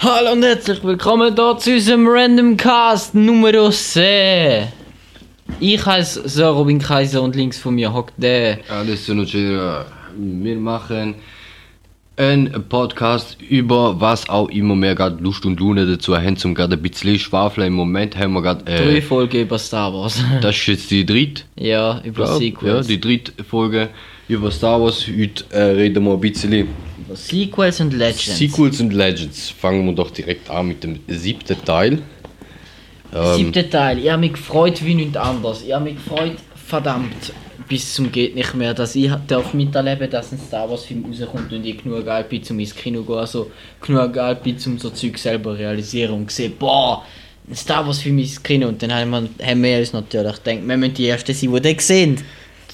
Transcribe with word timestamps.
Hallo 0.00 0.32
und 0.32 0.42
herzlich 0.42 0.82
willkommen 0.84 1.34
hier 1.34 1.58
zu 1.58 1.72
unserem 1.72 2.06
Random 2.06 2.56
Cast 2.56 3.14
Nummer 3.14 3.70
10. 3.70 4.68
Ich 5.60 5.84
heiße 5.84 6.28
Sir 6.28 6.48
Robin 6.48 6.78
Kaiser 6.78 7.22
und 7.22 7.34
links 7.34 7.58
von 7.58 7.74
mir 7.74 7.92
hockt 7.92 8.14
der. 8.16 8.58
Alles 8.68 9.08
und 9.08 9.32
wir 9.32 9.86
machen 10.58 11.16
einen 12.16 12.64
Podcast 12.68 13.38
über 13.40 14.00
was 14.00 14.28
auch 14.28 14.48
immer 14.50 14.74
mehr 14.76 14.94
gerade 14.94 15.22
Lust 15.22 15.46
und 15.46 15.58
Laune 15.60 15.86
dazu 15.86 16.16
haben, 16.16 16.36
zum 16.36 16.54
gerade 16.54 16.74
ein 16.76 16.82
bisschen 16.82 17.18
schwafeln. 17.18 17.68
Im 17.68 17.74
Moment 17.74 18.16
haben 18.16 18.32
wir 18.34 18.42
gerade. 18.42 18.64
Drei 18.64 19.00
Folgen 19.02 19.42
über 19.42 19.58
Star 19.58 19.92
Wars. 19.92 20.22
das 20.40 20.56
ist 20.56 20.66
jetzt 20.66 20.90
die 20.90 21.06
dritte. 21.06 21.42
ja, 21.56 22.00
über 22.04 22.24
Ja, 22.24 22.32
ja, 22.32 22.38
Sequels. 22.38 22.86
die 22.86 23.00
dritte 23.00 23.32
Folge 23.44 23.88
über 24.28 24.50
Star 24.50 24.80
Wars. 24.80 25.06
Heute 25.06 25.44
äh, 25.50 25.62
reden 25.62 26.04
wir 26.04 26.12
ein 26.12 26.20
bisschen 26.20 26.52
über 26.52 27.16
Sequels 27.16 27.80
und 27.80 27.94
Legends. 27.94 28.38
Sequels 28.38 28.80
und 28.80 28.92
Legends. 28.92 29.50
Fangen 29.50 29.86
wir 29.86 29.94
doch 29.94 30.10
direkt 30.10 30.48
an 30.50 30.68
mit 30.68 30.84
dem 30.84 31.00
siebten 31.08 31.56
Teil. 31.64 32.02
Ähm, 33.14 33.36
Siebter 33.36 33.68
Teil. 33.68 33.98
Ich 33.98 34.10
habe 34.10 34.20
mich 34.20 34.32
gefreut 34.32 34.84
wie 34.84 34.94
nichts 34.94 35.16
anderes. 35.16 35.62
Ich 35.62 35.72
habe 35.72 35.84
mich 35.84 35.94
gefreut, 35.94 36.36
verdammt, 36.54 37.32
bis 37.68 37.94
zum 37.94 38.12
geht 38.12 38.34
nicht 38.34 38.54
mehr, 38.54 38.74
dass 38.74 38.94
ich 38.94 39.10
darf 39.26 39.54
miterleben, 39.54 40.10
dass 40.10 40.32
ein 40.32 40.38
Star 40.38 40.68
Wars 40.68 40.84
Film 40.84 41.04
rauskommt 41.06 41.52
und 41.52 41.64
ich 41.64 41.82
genug 41.82 42.04
Geld 42.04 42.28
bin, 42.28 42.42
um 42.50 42.60
ins 42.60 42.74
Kino 42.74 43.00
zu 43.00 43.06
gehen, 43.06 43.16
also 43.16 43.50
genug 43.80 44.12
Geld 44.12 44.42
bin, 44.42 44.56
um 44.66 44.78
so 44.78 44.90
Zeug 44.90 45.18
selber 45.18 45.58
realisieren 45.58 46.14
und 46.14 46.30
sehen, 46.30 46.52
boah, 46.58 47.04
ein 47.48 47.56
Star 47.56 47.86
Wars 47.86 48.00
Film 48.00 48.18
ins 48.18 48.42
Kino 48.42 48.68
und 48.68 48.82
dann 48.82 48.92
haben 48.92 49.10
wir, 49.10 49.46
haben 49.46 49.62
wir 49.62 49.78
uns 49.78 49.92
natürlich 49.92 50.42
gedacht, 50.42 50.42
wir 50.44 50.76
müssen 50.76 50.94
die 50.94 51.08
Ersten 51.08 51.34
sein, 51.34 51.52
die 51.52 51.60
den 51.60 51.78
sehen. 51.78 52.18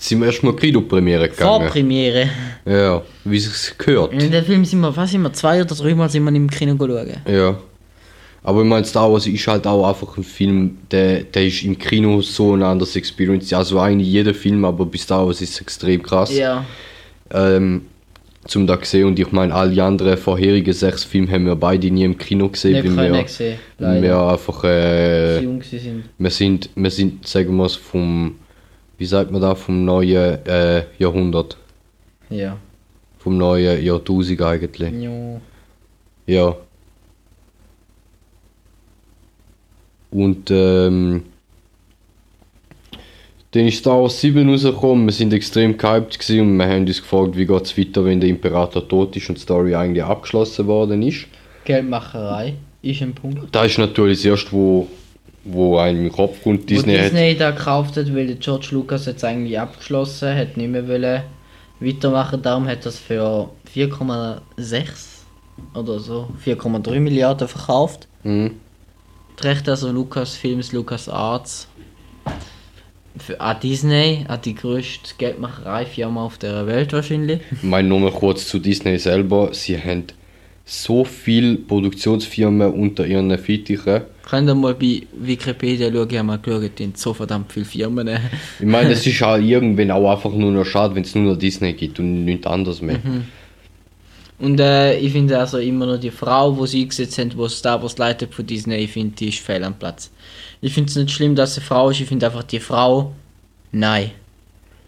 Sind 0.04 0.20
wir 0.20 0.26
erstmal 0.26 0.54
Kino-Premiere 0.54 1.30
gegangen. 1.30 1.62
Vorpremiere. 1.62 2.28
Ja, 2.66 3.00
wie 3.24 3.38
es 3.38 3.74
gehört. 3.78 4.12
In 4.12 4.30
dem 4.30 4.44
Film 4.44 4.62
sind 4.66 4.80
wir, 4.80 5.06
sind 5.06 5.22
wir, 5.22 5.32
zwei 5.32 5.62
oder 5.62 5.74
dreimal 5.74 6.10
sind 6.10 6.24
wir 6.24 6.34
im 6.34 6.50
Kino 6.50 6.76
schauen. 6.78 7.16
Ja. 7.26 7.58
Aber 8.42 8.60
ich 8.60 8.68
meine, 8.68 8.84
Star 8.84 9.10
Wars 9.10 9.26
ist 9.26 9.46
halt 9.46 9.66
auch 9.66 9.88
einfach 9.88 10.18
ein 10.18 10.22
Film, 10.22 10.76
der, 10.90 11.22
der 11.22 11.46
ist 11.46 11.62
im 11.62 11.78
Kino 11.78 12.20
so 12.20 12.52
eine 12.52 12.66
andere 12.66 12.86
Experience. 12.94 13.50
Also 13.54 13.80
eigentlich 13.80 14.08
jeder 14.08 14.34
Film, 14.34 14.66
aber 14.66 14.84
bei 14.84 14.98
Star 14.98 15.24
Wars 15.26 15.40
ist 15.40 15.54
es 15.54 15.60
extrem 15.62 16.02
krass. 16.02 16.36
Ja. 16.36 16.66
Ähm, 17.32 17.86
zum 18.46 18.66
da 18.66 18.76
gesehen 18.76 19.06
und 19.06 19.18
ich 19.18 19.32
meine, 19.32 19.54
alle 19.54 19.82
anderen 19.82 20.18
vorherigen 20.18 20.74
sechs 20.74 21.02
Filme 21.02 21.32
haben 21.32 21.46
wir 21.46 21.56
beide 21.56 21.90
nie 21.90 22.04
im 22.04 22.18
Kino 22.18 22.50
gesehen, 22.50 22.82
Nicht 22.82 22.94
weil 22.94 23.10
wir, 23.10 23.22
gesehen, 23.22 23.58
wir 23.78 24.18
einfach, 24.18 24.64
äh, 24.64 25.40
jung 25.40 25.62
sind. 25.62 26.04
wir 26.18 26.30
sind, 26.30 26.68
wir 26.74 26.90
sind, 26.90 27.26
sagen 27.26 27.56
wir 27.56 27.64
es, 27.64 27.76
vom, 27.76 28.34
wie 28.98 29.06
sagt 29.06 29.30
man 29.30 29.40
da, 29.40 29.54
vom 29.54 29.84
neuen 29.84 30.44
äh, 30.46 30.84
Jahrhundert, 30.98 31.56
Ja. 32.30 32.56
vom 33.18 33.36
neuen 33.38 33.82
Jahrtausend 33.84 34.40
eigentlich. 34.42 34.92
Jo. 34.92 35.40
Ja. 36.26 36.56
Und 40.10 40.50
ähm, 40.50 41.24
dann 43.50 43.66
ist 43.68 43.78
Star 43.78 44.00
Wars 44.02 44.20
7 44.20 44.48
rausgekommen, 44.48 45.06
wir 45.06 45.12
sind 45.12 45.32
extrem 45.32 45.76
gehypt 45.76 46.18
und 46.30 46.56
wir 46.56 46.66
haben 46.66 46.86
uns 46.86 47.00
gefragt, 47.02 47.36
wie 47.36 47.46
geht 47.46 47.62
es 47.62 47.78
weiter, 47.78 48.04
wenn 48.04 48.20
der 48.20 48.28
Imperator 48.30 48.86
tot 48.88 49.16
ist 49.16 49.28
und 49.28 49.36
die 49.38 49.42
Story 49.42 49.74
eigentlich 49.74 50.04
abgeschlossen 50.04 50.66
worden 50.66 51.02
ist. 51.02 51.26
Geldmacherei 51.64 52.54
ist 52.82 53.02
ein 53.02 53.14
Punkt. 53.14 53.54
Da 53.54 53.64
ist 53.64 53.78
natürlich 53.78 54.18
das 54.18 54.24
erste, 54.26 54.52
wo, 54.52 54.88
wo 55.44 55.78
einem 55.78 55.98
in 55.98 56.04
den 56.04 56.12
Kopf 56.12 56.42
kommt, 56.42 56.68
Disney, 56.68 56.94
Wo 56.94 57.02
Disney 57.02 57.32
hat... 57.32 57.40
da 57.40 57.50
gekauft 57.50 57.96
hat, 57.96 58.14
weil 58.14 58.26
der 58.26 58.36
George 58.36 58.68
Lucas 58.70 59.06
jetzt 59.06 59.24
eigentlich 59.24 59.58
abgeschlossen 59.58 60.34
hat, 60.34 60.56
nicht 60.56 60.70
mehr 60.70 60.88
wollen 60.88 61.22
weitermachen, 61.80 62.42
darum 62.42 62.66
hat 62.66 62.86
es 62.86 62.98
für 62.98 63.50
4,6 63.74 64.40
oder 65.74 65.98
so, 65.98 66.28
4,3 66.44 67.00
Milliarden 67.00 67.46
verkauft. 67.46 68.08
Mhm. 68.22 68.52
Die 69.38 69.46
Rechte 69.46 69.72
also 69.72 69.90
Lucas 69.90 70.36
Films, 70.36 70.72
Lucas 70.72 71.08
Arts. 71.08 71.68
Für, 73.16 73.40
an 73.40 73.60
Disney, 73.60 74.24
an 74.26 74.40
die 74.44 74.54
größte 74.54 75.14
Geldmacherei-Firma 75.18 76.24
auf 76.24 76.38
der 76.38 76.66
Welt 76.66 76.92
wahrscheinlich. 76.92 77.40
Ich 77.52 77.62
meine 77.62 77.88
nur 77.88 78.00
mal 78.00 78.10
kurz 78.10 78.48
zu 78.48 78.58
Disney 78.58 78.98
selber, 78.98 79.50
sie 79.52 79.78
haben 79.78 80.06
so 80.64 81.04
viele 81.04 81.56
Produktionsfirmen 81.56 82.72
unter 82.72 83.06
ihren 83.06 83.36
Fittichen. 83.38 84.02
Könnt 84.28 84.48
ihr 84.48 84.54
mal 84.54 84.74
bei 84.74 85.02
Wikipedia 85.12 85.92
schauen, 85.92 86.08
ich 86.10 86.16
habe 86.16 86.26
mal 86.26 86.38
geschaut, 86.38 86.80
haben 86.80 86.92
so 86.94 87.12
verdammt 87.12 87.52
viele 87.52 87.66
Firmen. 87.66 88.08
Ich 88.58 88.66
meine, 88.66 88.92
es 88.92 89.06
ist 89.06 89.22
auch 89.22 89.36
irgendwann 89.36 89.90
auch 89.90 90.10
einfach 90.10 90.32
nur 90.32 90.50
noch 90.50 90.64
schade, 90.64 90.94
wenn 90.94 91.02
es 91.02 91.14
nur 91.14 91.32
noch 91.32 91.38
Disney 91.38 91.74
gibt 91.74 91.98
und 91.98 92.24
nichts 92.24 92.46
anderes 92.46 92.80
mehr. 92.80 92.98
Und 94.38 94.58
äh, 94.58 94.96
ich 94.98 95.12
finde 95.12 95.38
also 95.38 95.58
immer 95.58 95.86
noch 95.86 96.00
die 96.00 96.10
Frau, 96.10 96.52
die 96.52 96.66
sie 96.66 96.82
eingesetzt 96.82 97.18
haben, 97.18 97.30
die 97.30 97.48
Star 97.48 97.80
Wars 97.82 97.98
leitet 97.98 98.34
von 98.34 98.46
Disney, 98.46 98.76
ich 98.76 98.92
finde, 98.92 99.14
die 99.14 99.28
ist 99.28 99.40
fehl 99.40 99.62
am 99.62 99.74
Platz. 99.74 100.10
Ich 100.60 100.72
finde 100.72 100.88
es 100.88 100.96
nicht 100.96 101.10
schlimm, 101.10 101.34
dass 101.34 101.54
sie 101.54 101.60
eine 101.60 101.66
Frau 101.66 101.90
ist, 101.90 102.00
ich 102.00 102.08
finde 102.08 102.26
einfach 102.26 102.42
die 102.42 102.60
Frau, 102.60 103.12
nein. 103.70 104.12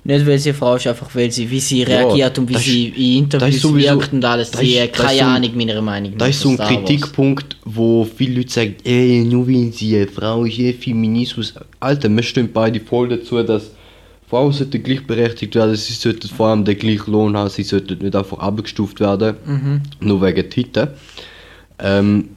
Nicht 0.06 0.24
weil 0.26 0.38
sie 0.38 0.50
eine 0.50 0.58
Frau 0.58 0.76
ist, 0.76 0.86
einfach 0.86 1.12
weil 1.14 1.30
sie, 1.32 1.50
wie 1.50 1.58
sie 1.58 1.80
Ja, 1.80 1.86
reagiert 1.88 2.38
und 2.38 2.48
wie 2.48 2.56
sie 2.56 2.88
ist- 2.88 2.96
in 2.96 3.24
Interviews 3.24 3.60
sowieso- 3.60 3.98
wirkt 3.98 4.12
und 4.12 4.24
alles. 4.24 4.52
Sie 4.52 4.80
hat 4.80 4.92
keine 4.92 5.18
so 5.18 5.24
ein- 5.24 5.30
Ahnung, 5.44 5.50
meiner 5.56 5.82
Meinung 5.82 6.12
nach. 6.12 6.18
Das 6.18 6.28
ist 6.36 6.40
so 6.42 6.50
ein. 6.50 6.56
Kritikpunkt, 6.58 7.56
wo 7.64 8.04
viele 8.04 8.36
Leute 8.36 8.52
sagen, 8.52 8.76
ey, 8.84 9.24
nur 9.24 9.48
weil 9.48 9.72
sie 9.72 9.96
eine 9.96 10.06
Frau 10.06 10.44
ist, 10.44 10.58
eh 10.60 10.72
Feminismus. 10.72 11.54
Alter, 11.80 12.08
wir 12.08 12.22
stehen 12.22 12.50
beide 12.52 12.78
voll 12.80 13.08
dazu, 13.08 13.42
dass 13.42 13.70
Frauen 14.30 14.52
sollten 14.52 14.80
gleichberechtigt 14.82 15.54
werden, 15.56 15.74
sie 15.76 15.92
sollten 15.94 16.28
vor 16.28 16.48
allem 16.48 16.64
den 16.64 16.78
gleichen 16.78 17.10
Lohn 17.12 17.36
haben, 17.36 17.50
sie 17.50 17.62
sollten 17.64 17.98
nicht 17.98 18.14
einfach 18.14 18.38
abgestuft 18.38 19.00
werden, 19.00 19.36
nur 20.00 20.22
wegen 20.22 20.48
Titel. 20.50 20.88
Ähm, 21.78 22.28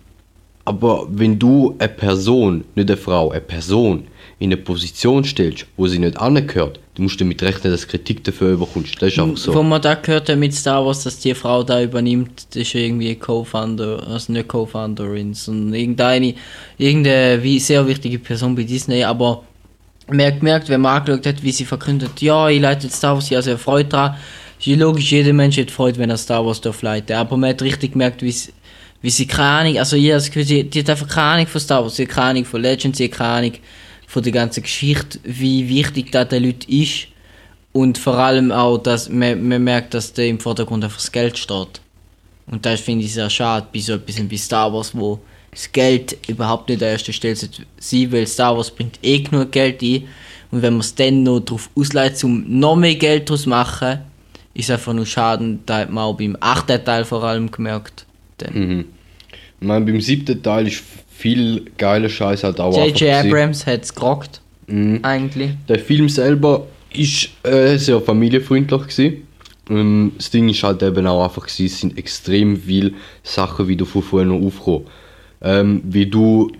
aber 0.65 1.07
wenn 1.11 1.37
du 1.39 1.75
eine 1.79 1.89
Person, 1.89 2.63
nicht 2.75 2.89
eine 2.89 2.97
Frau, 2.97 3.29
eine 3.31 3.41
Person 3.41 4.03
in 4.39 4.47
eine 4.53 4.57
Position 4.57 5.25
stellst, 5.25 5.65
wo 5.75 5.87
sie 5.87 5.99
nicht 5.99 6.17
angehört, 6.17 6.79
du 6.95 7.01
musst 7.01 7.19
damit 7.19 7.43
rechnen, 7.43 7.73
dass 7.73 7.87
Kritik 7.87 8.23
dafür 8.23 8.53
überkommst. 8.53 8.95
Das 9.01 9.11
ist 9.11 9.19
einfach 9.19 9.35
so. 9.37 9.53
Wo 9.53 9.61
man 9.61 9.81
da 9.81 9.95
gehört 9.95 10.29
hat 10.29 10.37
mit 10.37 10.53
Star 10.53 10.85
Wars, 10.85 11.03
dass 11.03 11.19
die 11.19 11.35
Frau 11.35 11.61
da 11.61 11.83
übernimmt, 11.83 12.47
das 12.51 12.61
ist 12.61 12.73
irgendwie 12.73 13.15
Co-Founder, 13.15 14.07
also 14.07 14.31
nicht 14.31 14.47
Co-Founderin, 14.47 15.33
sondern 15.33 15.73
irgendeine, 15.73 16.35
irgendeine 16.77 17.59
sehr 17.59 17.85
wichtige 17.85 18.17
Person 18.17 18.55
bei 18.55 18.63
Disney, 18.63 19.03
aber 19.03 19.43
man 20.07 20.25
hat 20.25 20.39
gemerkt, 20.39 20.69
wenn 20.69 20.81
man 20.81 20.97
angeschaut 20.97 21.25
hat, 21.25 21.43
wie 21.43 21.51
sie 21.51 21.65
verkündet, 21.65 22.21
ja, 22.21 22.47
ich 22.47 22.61
leite 22.61 22.89
Star 22.89 23.15
Wars, 23.15 23.25
ich 23.25 23.33
habe 23.33 23.43
sehr 23.43 23.57
Freude 23.57 23.89
dran. 23.89 24.15
Logisch, 24.65 25.11
jeder 25.11 25.33
Mensch 25.33 25.57
hat 25.57 25.71
Freude, 25.71 25.99
wenn 25.99 26.09
er 26.09 26.17
Star 26.17 26.45
Wars 26.45 26.61
darf 26.61 26.81
leiten, 26.81 27.15
aber 27.15 27.35
man 27.35 27.49
hat 27.49 27.61
richtig 27.61 27.91
gemerkt, 27.91 28.21
wie 28.21 28.31
sie, 28.31 28.51
wie 29.01 29.09
sie 29.09 29.27
keine 29.27 29.47
Ahnung, 29.69 29.77
also 29.79 29.97
das 29.97 30.27
Gefühl, 30.27 30.45
sie, 30.45 30.63
die 30.63 30.79
hat 30.79 30.89
einfach 30.89 31.07
keine 31.07 31.27
Ahnung 31.27 31.47
von 31.47 31.61
Star 31.61 31.83
Wars, 31.83 31.97
sie 31.97 32.03
hat 32.03 32.09
keine 32.09 32.29
Ahnung 32.29 32.45
von 32.45 32.61
Legends, 32.61 32.97
sie 32.97 33.05
hat 33.05 33.11
keine 33.11 33.29
Ahnung 33.29 33.53
von 34.09 34.23
der 34.23 34.31
ganzen 34.31 34.63
Geschichte, 34.63 35.19
wie 35.21 35.69
wichtig 35.69 36.11
das 36.11 36.29
den 36.29 36.43
Leuten 36.43 36.71
ist. 36.71 37.09
Und 37.73 37.99
vor 37.99 38.15
allem 38.15 38.51
auch, 38.51 38.79
dass 38.79 39.07
man, 39.07 39.47
man 39.47 39.63
merkt, 39.63 39.93
dass 39.93 40.11
da 40.13 40.23
im 40.23 40.39
Vordergrund 40.39 40.83
einfach 40.83 40.97
das 40.97 41.11
Geld 41.11 41.37
steht. 41.37 41.79
Und 42.47 42.65
das 42.65 42.79
finde 42.79 43.05
ich 43.05 43.13
sehr 43.13 43.29
schade 43.29 43.67
bei 43.71 43.79
so 43.79 43.93
etwas 43.93 44.19
wie 44.27 44.37
Star 44.37 44.73
Wars, 44.73 44.95
wo 44.95 45.19
das 45.51 45.71
Geld 45.71 46.17
überhaupt 46.27 46.69
nicht 46.69 46.81
an 46.81 46.89
erster 46.89 47.13
Stelle 47.13 47.35
sein, 47.35 48.11
weil 48.11 48.25
Star 48.25 48.57
Wars 48.57 48.71
bringt 48.71 48.97
eh 49.03 49.19
genug 49.19 49.51
Geld 49.51 49.83
ein. 49.83 50.07
Und 50.49 50.63
wenn 50.63 50.73
man 50.73 50.81
es 50.81 50.95
dann 50.95 51.21
noch 51.21 51.41
darauf 51.41 51.69
ausleitet, 51.75 52.23
um 52.23 52.43
noch 52.59 52.75
mehr 52.75 52.95
Geld 52.95 53.29
daraus 53.29 53.43
zu 53.43 53.49
machen, 53.49 53.99
ist 54.55 54.71
einfach 54.71 54.93
nur 54.93 55.05
schade. 55.05 55.59
Da 55.67 55.81
hat 55.81 55.91
man 55.91 56.05
auch 56.05 56.17
beim 56.17 56.35
achten 56.39 56.83
Teil 56.83 57.05
vor 57.05 57.23
allem 57.23 57.51
gemerkt. 57.51 58.07
Mhm. 58.51 58.85
Ich 59.61 59.67
meine, 59.67 59.85
beim 59.85 60.01
siebten 60.01 60.41
Teil 60.41 60.65
ist 60.65 60.81
viel 61.19 61.65
geiler 61.77 62.09
Scheiß 62.09 62.43
halt 62.43 62.59
auch 62.61 62.75
J.J. 62.77 63.25
Abrams 63.25 63.65
hat 63.65 63.83
es 63.83 63.93
gerockt, 63.93 64.41
Mhm. 64.67 64.99
eigentlich. 65.01 65.51
Der 65.67 65.79
Film 65.79 66.07
selber 66.09 66.67
ist 66.93 67.29
äh, 67.43 67.75
sehr 67.77 67.99
familienfreundlich 67.99 68.81
gewesen. 68.83 69.27
Ähm, 69.69 70.11
das 70.17 70.29
Ding 70.29 70.47
ist 70.49 70.63
halt 70.63 70.81
eben 70.83 71.05
auch 71.07 71.23
einfach 71.23 71.43
gewesen, 71.47 71.65
es 71.65 71.79
sind 71.81 71.97
extrem 71.97 72.55
viele 72.57 72.91
Sachen 73.23 73.67
wieder 73.67 73.85
von 73.85 74.01
vorher 74.01 74.27
noch 74.29 74.45
aufgekommen. 74.45 74.83
Ähm, 75.41 75.81
wie 75.85 76.05
du 76.05 76.51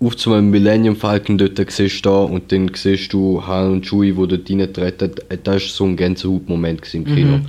auf 0.00 0.16
zu 0.16 0.32
einem 0.32 0.50
Millennium 0.50 0.96
Falcon 0.96 1.38
dort 1.38 1.58
siehst 1.70 2.06
da 2.06 2.20
und 2.22 2.50
dann 2.52 2.70
siehst 2.74 3.12
du 3.12 3.44
Han 3.46 3.72
und 3.72 3.84
Chewie, 3.86 4.12
die 4.12 4.28
dort 4.28 4.50
reintreten, 4.50 5.12
äh, 5.28 5.38
das 5.42 5.64
ist 5.64 5.76
so 5.76 5.84
ein 5.84 5.96
Gänsehautmoment 5.96 6.94
im 6.94 7.04
Kino. 7.04 7.40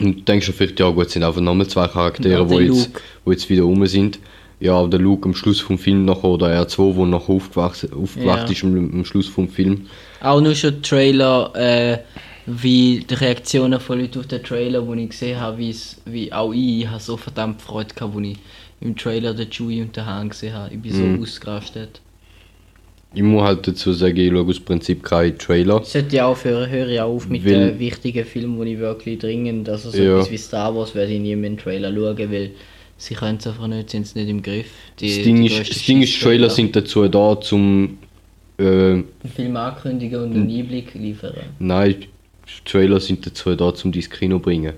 Und 0.00 0.16
du 0.18 0.22
denkst 0.22 0.46
dir 0.46 0.52
vielleicht, 0.52 0.78
ja 0.80 0.90
gut, 0.90 1.06
es 1.06 1.12
sind 1.12 1.24
einfach 1.24 1.40
nochmal 1.40 1.66
zwei 1.66 1.86
Charaktere, 1.88 2.40
Ja, 2.40 2.44
die 2.44 2.56
der 2.56 2.62
jetzt, 2.66 2.90
wo 3.24 3.32
jetzt 3.32 3.48
wieder 3.50 3.62
rum 3.62 3.84
sind. 3.86 4.18
Ja, 4.60 4.84
der 4.88 4.98
Luke 4.98 5.28
am 5.28 5.34
Schluss 5.34 5.60
vom 5.60 5.78
Film 5.78 6.04
noch 6.04 6.24
oder 6.24 6.46
R2, 6.62 6.96
wo 6.96 7.06
noch 7.06 7.28
aufgewacht, 7.28 7.86
aufgewacht 7.92 8.46
Ja. 8.48 8.52
ist 8.52 8.64
am, 8.64 8.76
am 8.76 9.04
Schluss 9.04 9.28
vom 9.28 9.48
Film. 9.48 9.86
Auch 10.20 10.40
nur 10.40 10.54
schon 10.56 10.82
Trailer, 10.82 11.52
äh, 11.54 11.98
wie 12.46 13.04
die 13.08 13.14
Reaktionen 13.14 13.78
von 13.78 14.00
Leuten 14.00 14.18
auf 14.18 14.26
den 14.26 14.42
Trailer, 14.42 14.84
wo 14.84 14.94
ich 14.94 15.10
gesehen 15.10 15.38
habe, 15.38 15.58
wie 15.58 15.70
es, 15.70 16.00
wie 16.06 16.32
auch 16.32 16.52
ich, 16.52 16.80
ich 16.80 16.88
habe 16.88 17.00
so 17.00 17.16
verdammt 17.16 17.62
Freude 17.62 17.94
gehabt, 17.94 18.14
wo 18.14 18.20
ich 18.20 18.36
im 18.80 18.96
Trailer 18.96 19.32
den 19.34 19.48
Chewie 19.50 19.82
und 19.82 19.94
den 19.96 20.06
Han 20.06 20.28
gesehen 20.30 20.54
habe. 20.54 20.74
Ich 20.74 20.80
bin 20.80 20.92
so 20.92 21.02
Mhm. 21.04 21.22
ausgerastet. 21.22 22.00
Ich 23.14 23.22
muss 23.22 23.42
halt 23.42 23.66
dazu 23.66 23.92
sagen, 23.92 24.16
ich 24.16 24.30
schaue 24.30 24.46
aus 24.48 24.60
Prinzip 24.60 25.02
keinen 25.02 25.38
Trailer. 25.38 25.82
Sollte 25.84 26.16
ich 26.16 26.20
aufhören, 26.22 26.68
höre 26.68 26.88
ich 26.88 27.00
auch 27.00 27.14
auf 27.14 27.28
mit 27.28 27.44
Weil- 27.44 27.70
den 27.70 27.78
wichtigen 27.78 28.24
Filmen, 28.24 28.58
wo 28.58 28.64
ich 28.64 28.78
wirklich 28.78 29.18
dringend, 29.18 29.68
also 29.68 29.90
so 29.90 29.96
Ja. 30.02 30.14
etwas 30.16 30.30
wie 30.30 30.36
Star 30.36 30.74
Wars 30.74 30.94
werde 30.94 31.12
ich 31.12 31.20
nie 31.20 31.34
mehr 31.36 31.48
einen 31.50 31.58
Trailer 31.58 31.92
schauen, 31.94 32.30
weil 32.32 32.50
Sie 32.98 33.14
können 33.14 33.38
es 33.38 33.46
einfach 33.46 33.68
nicht, 33.68 33.90
sind 33.90 34.02
es 34.02 34.14
nicht 34.16 34.28
im 34.28 34.42
Griff. 34.42 34.66
Die, 34.98 35.14
das 35.14 35.24
Ding 35.24 35.40
die 35.40 35.46
ist, 35.46 35.70
das 35.70 35.84
Ding 35.84 36.02
ist, 36.02 36.20
Trailer 36.20 36.50
sind 36.50 36.74
dazu 36.74 37.06
da, 37.06 37.40
zum 37.40 37.96
äh, 38.58 38.62
Den 38.64 39.06
Film 39.34 39.56
ankündigen 39.56 40.20
und 40.20 40.34
einen 40.34 40.50
Einblick 40.50 40.94
liefern. 40.94 41.34
Nein, 41.60 42.06
Trailer 42.64 42.98
sind 42.98 43.24
dazu 43.24 43.54
da, 43.54 43.72
um 43.84 43.92
dich 43.92 44.06
ins 44.06 44.10
Kino 44.10 44.36
zu 44.36 44.42
bringen. 44.42 44.72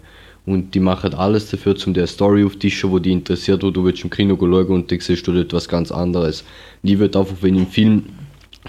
Und 0.47 0.75
die 0.75 0.81
machen 0.81 1.15
alles 1.15 1.51
dafür, 1.51 1.77
um 1.87 1.95
eine 1.95 2.07
Story 2.07 2.45
auftischen, 2.45 2.95
die 2.97 3.03
dich 3.03 3.13
interessiert, 3.13 3.63
wo 3.63 3.71
du 3.71 3.85
willst 3.85 4.05
im 4.05 4.11
Kino 4.11 4.37
schauen 4.39 4.67
und 4.69 4.91
dann 4.91 5.01
siehst 5.01 5.27
du 5.27 5.33
dort 5.33 5.53
was 5.53 5.69
ganz 5.69 5.91
anderes. 5.91 6.45
Und 6.83 6.91
ich 6.91 6.99
würde 6.99 7.19
einfach, 7.19 7.37
wenn 7.41 7.55
ich 7.55 7.61
im 7.61 7.67
Film 7.67 8.05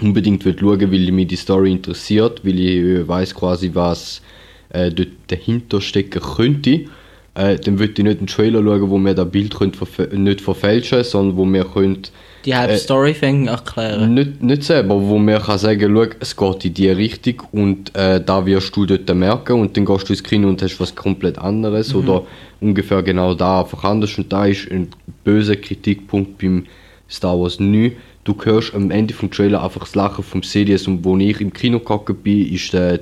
unbedingt 0.00 0.44
will 0.44 0.56
schauen 0.58 0.92
weil 0.92 1.12
mich 1.12 1.26
die 1.26 1.36
Story 1.36 1.72
interessiert, 1.72 2.44
weil 2.44 2.58
ich 2.58 3.06
weiß 3.06 3.34
quasi, 3.34 3.70
was 3.74 4.22
äh, 4.70 4.90
dort 4.90 5.08
dahinter 5.28 5.80
stecken 5.80 6.22
könnte, 6.22 6.86
äh, 7.34 7.56
dann 7.56 7.78
würde 7.78 7.92
ich 7.96 8.04
nicht 8.04 8.18
einen 8.18 8.26
Trailer 8.26 8.62
schauen, 8.62 8.90
wo 8.90 8.98
mir 8.98 9.14
das 9.14 9.30
Bild 9.30 9.54
könnte 9.56 9.78
verfä- 9.78 10.14
nicht 10.14 10.40
verfälschen 10.40 11.02
sondern 11.04 11.36
wo 11.36 11.44
mir 11.44 11.64
könnte 11.64 12.10
Die 12.44 12.54
halbe 12.54 12.74
Äh, 12.74 12.78
Story 12.78 13.14
fängt 13.14 13.48
erklären. 13.48 14.14
nicht, 14.14 14.42
nicht 14.42 14.64
selber, 14.64 15.00
wo 15.00 15.16
man 15.18 15.40
kann 15.40 15.58
sagen, 15.58 15.94
schau, 15.94 16.06
es 16.20 16.36
geht 16.36 16.64
in 16.66 16.74
die 16.74 16.90
Richtung 16.90 17.42
und 17.52 17.94
äh, 17.96 18.20
da 18.22 18.44
wirst 18.44 18.74
du 18.76 18.84
dort 18.84 19.14
merken 19.14 19.60
und 19.60 19.76
dann 19.76 19.84
gehst 19.84 20.08
du 20.08 20.12
ins 20.12 20.22
Kino 20.24 20.48
und 20.48 20.60
hast 20.60 20.78
was 20.80 20.94
komplett 20.94 21.38
anderes 21.38 21.94
oder 21.94 22.24
ungefähr 22.60 23.02
genau 23.02 23.34
da 23.34 23.60
einfach 23.60 23.84
anders 23.84 24.18
und 24.18 24.32
da 24.32 24.46
ist 24.46 24.70
ein 24.70 24.88
böser 25.24 25.56
Kritikpunkt 25.56 26.38
beim 26.38 26.66
Star 27.08 27.38
Wars 27.38 27.60
9. 27.60 27.92
Du 28.24 28.36
hörst 28.44 28.74
am 28.74 28.90
Ende 28.90 29.14
vom 29.14 29.30
Trailer 29.30 29.62
einfach 29.64 29.80
das 29.80 29.94
Lachen 29.94 30.22
vom 30.24 30.42
Sidious 30.42 30.86
und 30.86 31.04
wo 31.04 31.16
ich 31.16 31.40
im 31.40 31.52
Kino 31.52 31.78
gehockt 31.80 32.22
bin, 32.22 32.52
ist 32.52 32.72
der, 32.72 33.00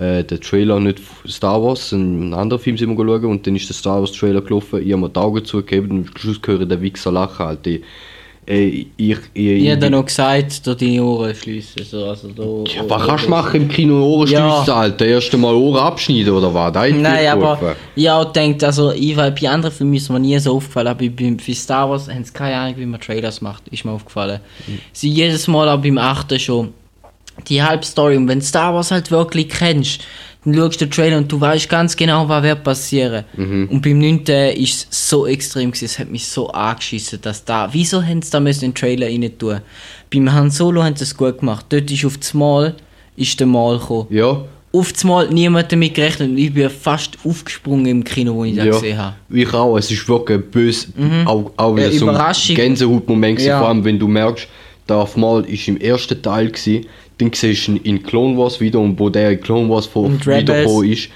äh, 0.00 0.24
der 0.24 0.40
Trailer 0.40 0.80
nicht 0.80 0.98
von 1.00 1.30
Star 1.30 1.62
Wars, 1.62 1.92
ein 1.92 2.32
anderer 2.32 2.58
Film 2.58 2.78
sind 2.78 2.88
wir 2.88 2.96
geschaut 3.04 3.24
und 3.24 3.46
dann 3.46 3.56
ist 3.56 3.68
der 3.68 3.74
Star 3.76 4.00
Wars 4.00 4.12
Trailer 4.12 4.40
gelaufen, 4.40 4.80
ich 4.84 4.92
habe 4.92 5.02
mir 5.02 5.08
die 5.10 5.20
Augen 5.20 5.44
zugegeben 5.44 5.90
und 5.90 6.08
am 6.08 6.16
Schluss 6.16 6.36
ich 6.36 6.68
den 6.68 6.80
Wichser 6.80 7.12
lachen, 7.12 7.44
Alter. 7.46 7.70
Äh, 8.50 8.86
ich, 8.96 9.16
ich, 9.34 9.46
Ich 9.62 9.68
habe 9.70 9.78
dann 9.78 9.92
noch 9.92 10.06
gesagt, 10.06 10.66
da 10.66 10.74
deine 10.74 11.04
Ohren 11.04 11.34
schliessen. 11.34 11.84
So, 11.84 12.06
also 12.06 12.28
da, 12.28 12.42
Ja, 12.72 12.88
was 12.88 13.06
kannst 13.06 13.26
du 13.26 13.30
machen 13.30 13.62
im 13.62 13.68
Kino 13.68 14.02
Ohren 14.02 14.28
Ja. 14.28 14.50
schliessen, 14.64 14.72
Alter? 14.72 15.06
Erst 15.06 15.34
einmal 15.34 15.54
Ohren 15.54 15.78
abschneiden 15.84 16.32
oder 16.32 16.52
was? 16.52 16.88
Ich 16.88 16.94
Nein, 16.96 17.26
aber 17.28 17.56
geholfen. 17.56 17.76
ich 17.94 18.08
habe 18.08 18.26
auch 18.28 18.32
gedacht, 18.32 18.64
also 18.64 18.92
ich, 18.92 19.14
bei 19.14 19.48
anderen 19.48 19.74
Filmen 19.74 19.94
ist 19.94 20.10
mir 20.10 20.18
nie 20.18 20.38
so 20.38 20.56
aufgefallen, 20.56 20.88
aber 20.88 21.06
bei, 21.06 21.36
bei 21.36 21.52
Star 21.54 21.90
Wars 21.90 22.08
haben 22.08 22.24
sie 22.24 22.32
keine 22.32 22.56
Ahnung, 22.56 22.74
wie 22.78 22.86
man 22.86 23.00
Trailers 23.00 23.40
macht, 23.42 23.68
ist 23.68 23.84
mir 23.84 23.92
aufgefallen. 23.92 24.40
Sie 24.92 25.10
jedes 25.10 25.46
Mal 25.46 25.68
auch 25.68 25.80
beim 25.80 25.98
8. 25.98 26.40
schon 26.40 26.70
die 27.50 27.62
Halbstory 27.62 28.16
und 28.16 28.28
wenn 28.28 28.40
Star 28.40 28.74
Wars 28.74 28.90
halt 28.90 29.10
wirklich 29.10 29.48
kennst, 29.48 30.00
dann 30.44 30.54
schaust 30.54 30.80
du 30.80 30.86
den 30.86 30.90
Trailer 30.90 31.18
und 31.18 31.30
du 31.30 31.38
weißt 31.38 31.68
ganz 31.68 31.94
genau, 31.94 32.28
was 32.28 32.42
wird 32.42 32.64
passieren. 32.64 33.24
Und 33.36 33.82
beim 33.82 33.98
9. 33.98 34.20
ist 34.56 34.88
es 34.90 35.08
so 35.08 35.26
extrem 35.26 35.70
gewesen, 35.70 35.84
es 35.84 35.98
hat 35.98 36.08
mich 36.10 36.26
so 36.26 36.48
angeschissen, 36.48 37.20
dass 37.20 37.44
da, 37.44 37.68
wieso 37.72 38.02
haben 38.02 38.22
sie 38.22 38.30
da 38.30 38.40
müssen 38.40 38.60
den 38.60 38.74
Trailer 38.74 39.08
rein 39.08 39.30
tun? 39.38 39.60
Beim 40.10 40.32
Han 40.32 40.50
Solo 40.50 40.82
haben 40.82 40.96
sie 40.96 41.04
es 41.04 41.14
gut 41.14 41.40
gemacht, 41.40 41.66
dort 41.68 41.90
ist 41.90 42.06
auf 42.06 42.16
das 42.16 42.32
Mal, 42.32 42.74
ist 43.16 43.38
der 43.38 43.46
Mal 43.46 43.78
gekommen 43.78 44.06
Ja, 44.08 44.42
auf 44.72 44.92
einmal 45.02 45.28
niemand 45.28 45.72
damit 45.72 45.94
gerechnet 45.94 46.30
und 46.30 46.38
ich 46.38 46.54
bin 46.54 46.70
fast 46.70 47.18
aufgesprungen 47.24 47.86
im 47.86 48.04
Kino, 48.04 48.34
wo 48.34 48.44
ich 48.44 48.54
das 48.54 48.66
ja. 48.66 48.72
gesehen 48.72 48.98
habe. 48.98 49.16
Ich 49.28 49.52
auch. 49.52 49.76
Es 49.76 49.90
ist 49.90 50.08
wirklich 50.08 50.40
böse, 50.50 50.86
auch, 51.26 51.50
auch 51.56 51.76
wieder 51.76 51.86
Eine 51.86 51.98
so 51.98 52.08
ein. 52.08 52.54
Gänsehautmoment 52.54 53.40
Ja. 53.40 53.58
vor 53.58 53.68
allem 53.68 53.84
wenn 53.84 53.98
du 53.98 54.06
merkst, 54.06 54.46
auf 54.88 55.16
mal 55.16 55.44
ist 55.44 55.68
im 55.68 55.76
ersten 55.76 56.20
Teil 56.20 56.48
gewesen, 56.48 56.86
du 57.20 57.72
ihn 57.72 57.76
in 57.84 58.02
Clone 58.02 58.36
Wars 58.36 58.60
wieder 58.60 58.80
und 58.80 58.98
wo 58.98 59.08
der 59.10 59.32
in 59.32 59.40
Clone 59.40 59.68
Wars 59.68 59.86
vor 59.86 60.10
wiedergekommen 60.10 60.90
ist, 60.90 61.10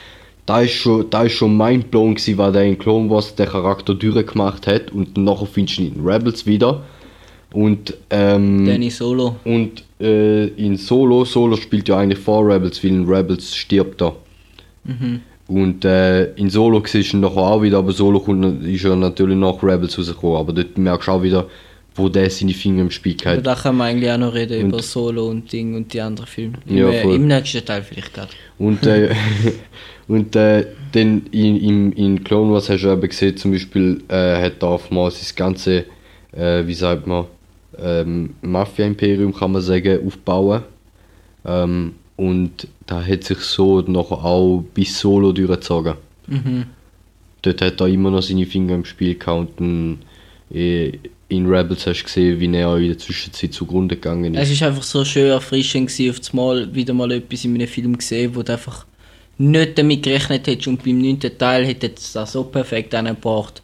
da 0.46 0.60
ist 0.60 0.72
schon, 0.72 1.08
da 1.10 1.24
ist 1.24 1.32
schon 1.32 1.56
mindblown 1.56 2.14
gewesen, 2.14 2.38
was 2.38 2.52
der 2.52 2.64
in 2.64 2.78
Clone 2.78 3.08
Wars 3.08 3.34
der 3.34 3.46
Charakter 3.46 3.94
durchgemacht 3.94 4.66
hat 4.66 4.90
und 4.92 5.16
nachher 5.16 5.46
findest 5.46 5.78
du 5.78 5.82
ihn 5.82 5.94
in 5.94 6.06
Rebels 6.06 6.46
wieder. 6.46 6.82
Und 7.52 7.94
ähm, 8.10 8.66
Danny 8.66 8.90
Solo. 8.90 9.36
Und 9.44 9.84
äh, 10.00 10.46
in 10.48 10.76
Solo, 10.76 11.24
Solo 11.24 11.56
spielt 11.56 11.88
ja 11.88 11.98
eigentlich 11.98 12.18
vor 12.18 12.46
Rebels, 12.46 12.82
weil 12.82 12.90
in 12.90 13.08
Rebels 13.08 13.54
stirbt 13.54 14.02
er. 14.02 14.16
Und 15.46 15.84
äh, 15.84 16.32
in 16.34 16.50
Solo 16.50 16.82
siehst 16.84 17.12
du 17.12 17.18
ihn 17.18 17.20
nachher 17.20 17.38
auch 17.38 17.62
wieder, 17.62 17.78
aber 17.78 17.92
Solo 17.92 18.18
kommt, 18.18 18.64
ist 18.64 18.82
ja 18.82 18.96
natürlich 18.96 19.36
nach 19.36 19.62
Rebels 19.62 19.96
rausgekommen. 19.98 20.36
Aber 20.36 20.52
dort 20.52 20.76
merkst 20.76 21.08
du 21.08 21.12
auch 21.12 21.22
wieder, 21.22 21.46
wo 21.96 22.08
der 22.08 22.28
seine 22.30 22.52
Finger 22.52 22.82
im 22.82 22.90
Spiel 22.90 23.16
hat. 23.24 23.46
da 23.46 23.54
können 23.54 23.78
wir 23.78 23.84
eigentlich 23.84 24.10
auch 24.10 24.18
noch 24.18 24.34
reden 24.34 24.62
Und- 24.64 24.68
über 24.70 24.82
Solo 24.82 25.28
und 25.28 25.52
Ding 25.52 25.74
und 25.76 25.92
die 25.92 26.00
anderen 26.00 26.26
Filme. 26.26 26.58
Im, 26.66 26.76
Ja, 26.76 26.88
äh. 26.90 27.14
Im 27.14 27.26
nächsten 27.26 27.64
Teil 27.64 27.82
vielleicht 27.82 28.12
gerade. 28.12 28.30
Und, 28.58 28.84
äh, 28.86 29.14
und 30.08 30.34
äh, 30.34 30.66
dann 30.92 31.26
in, 31.30 31.56
in, 31.56 31.92
in 31.92 32.24
Clone 32.24 32.52
Wars 32.52 32.68
hast 32.68 32.82
du 32.82 32.90
eben 32.92 33.08
gesehen, 33.08 33.36
zum 33.36 33.52
Beispiel 33.52 34.02
äh, 34.08 34.42
hat 34.42 34.62
Darth 34.62 34.90
Maul 34.90 35.10
sein 35.10 35.32
ganze, 35.36 35.84
äh, 36.32 36.66
wie 36.66 36.74
sagt 36.74 37.06
man, 37.06 37.26
ähm, 37.78 38.34
Mafia-Imperium 38.42 39.34
kann 39.34 39.52
man 39.52 39.62
sagen, 39.62 40.06
aufbauen. 40.06 40.62
Ähm, 41.44 41.94
und 42.16 42.68
da 42.86 43.04
hat 43.04 43.24
sich 43.24 43.38
so 43.38 43.80
nachher 43.80 44.24
auch 44.24 44.64
bis 44.74 44.98
Solo 44.98 45.32
durchgezogen. 45.32 45.94
Mhm. 46.26 46.64
Dort 47.42 47.60
hat 47.60 47.80
er 47.80 47.88
immer 47.88 48.10
noch 48.10 48.22
seine 48.22 48.46
Finger 48.46 48.74
im 48.74 48.84
Spiel 48.84 49.16
gehabt 49.16 49.60
und 49.60 49.60
dann, 49.60 49.98
äh, 50.58 50.92
in 51.36 51.46
Rebels 51.46 51.86
hast 51.86 52.04
gesehen, 52.04 52.40
wie 52.40 52.54
er 52.54 52.76
in 52.76 52.88
der 52.88 52.98
Zwischenzeit 52.98 53.52
zugrunde 53.52 53.96
gegangen 53.96 54.34
Es 54.34 54.48
ist. 54.48 54.54
ist 54.56 54.62
einfach 54.62 54.82
so 54.82 55.04
schön 55.04 55.30
erfrischend 55.30 55.88
gewesen, 55.88 56.10
auf 56.10 56.18
das 56.20 56.74
wieder 56.74 56.94
mal 56.94 57.12
etwas 57.12 57.44
in 57.44 57.54
einem 57.54 57.68
Film 57.68 57.96
gesehen, 57.96 58.34
wo 58.34 58.42
du 58.42 58.52
einfach 58.52 58.86
nicht 59.38 59.78
damit 59.78 60.02
gerechnet 60.02 60.46
hättest 60.46 60.68
und 60.68 60.84
beim 60.84 60.98
9. 60.98 61.20
Teil 61.38 61.66
hätte 61.66 61.90
es 61.96 62.12
das 62.12 62.32
so 62.32 62.44
perfekt 62.44 62.94
angebracht, 62.94 63.62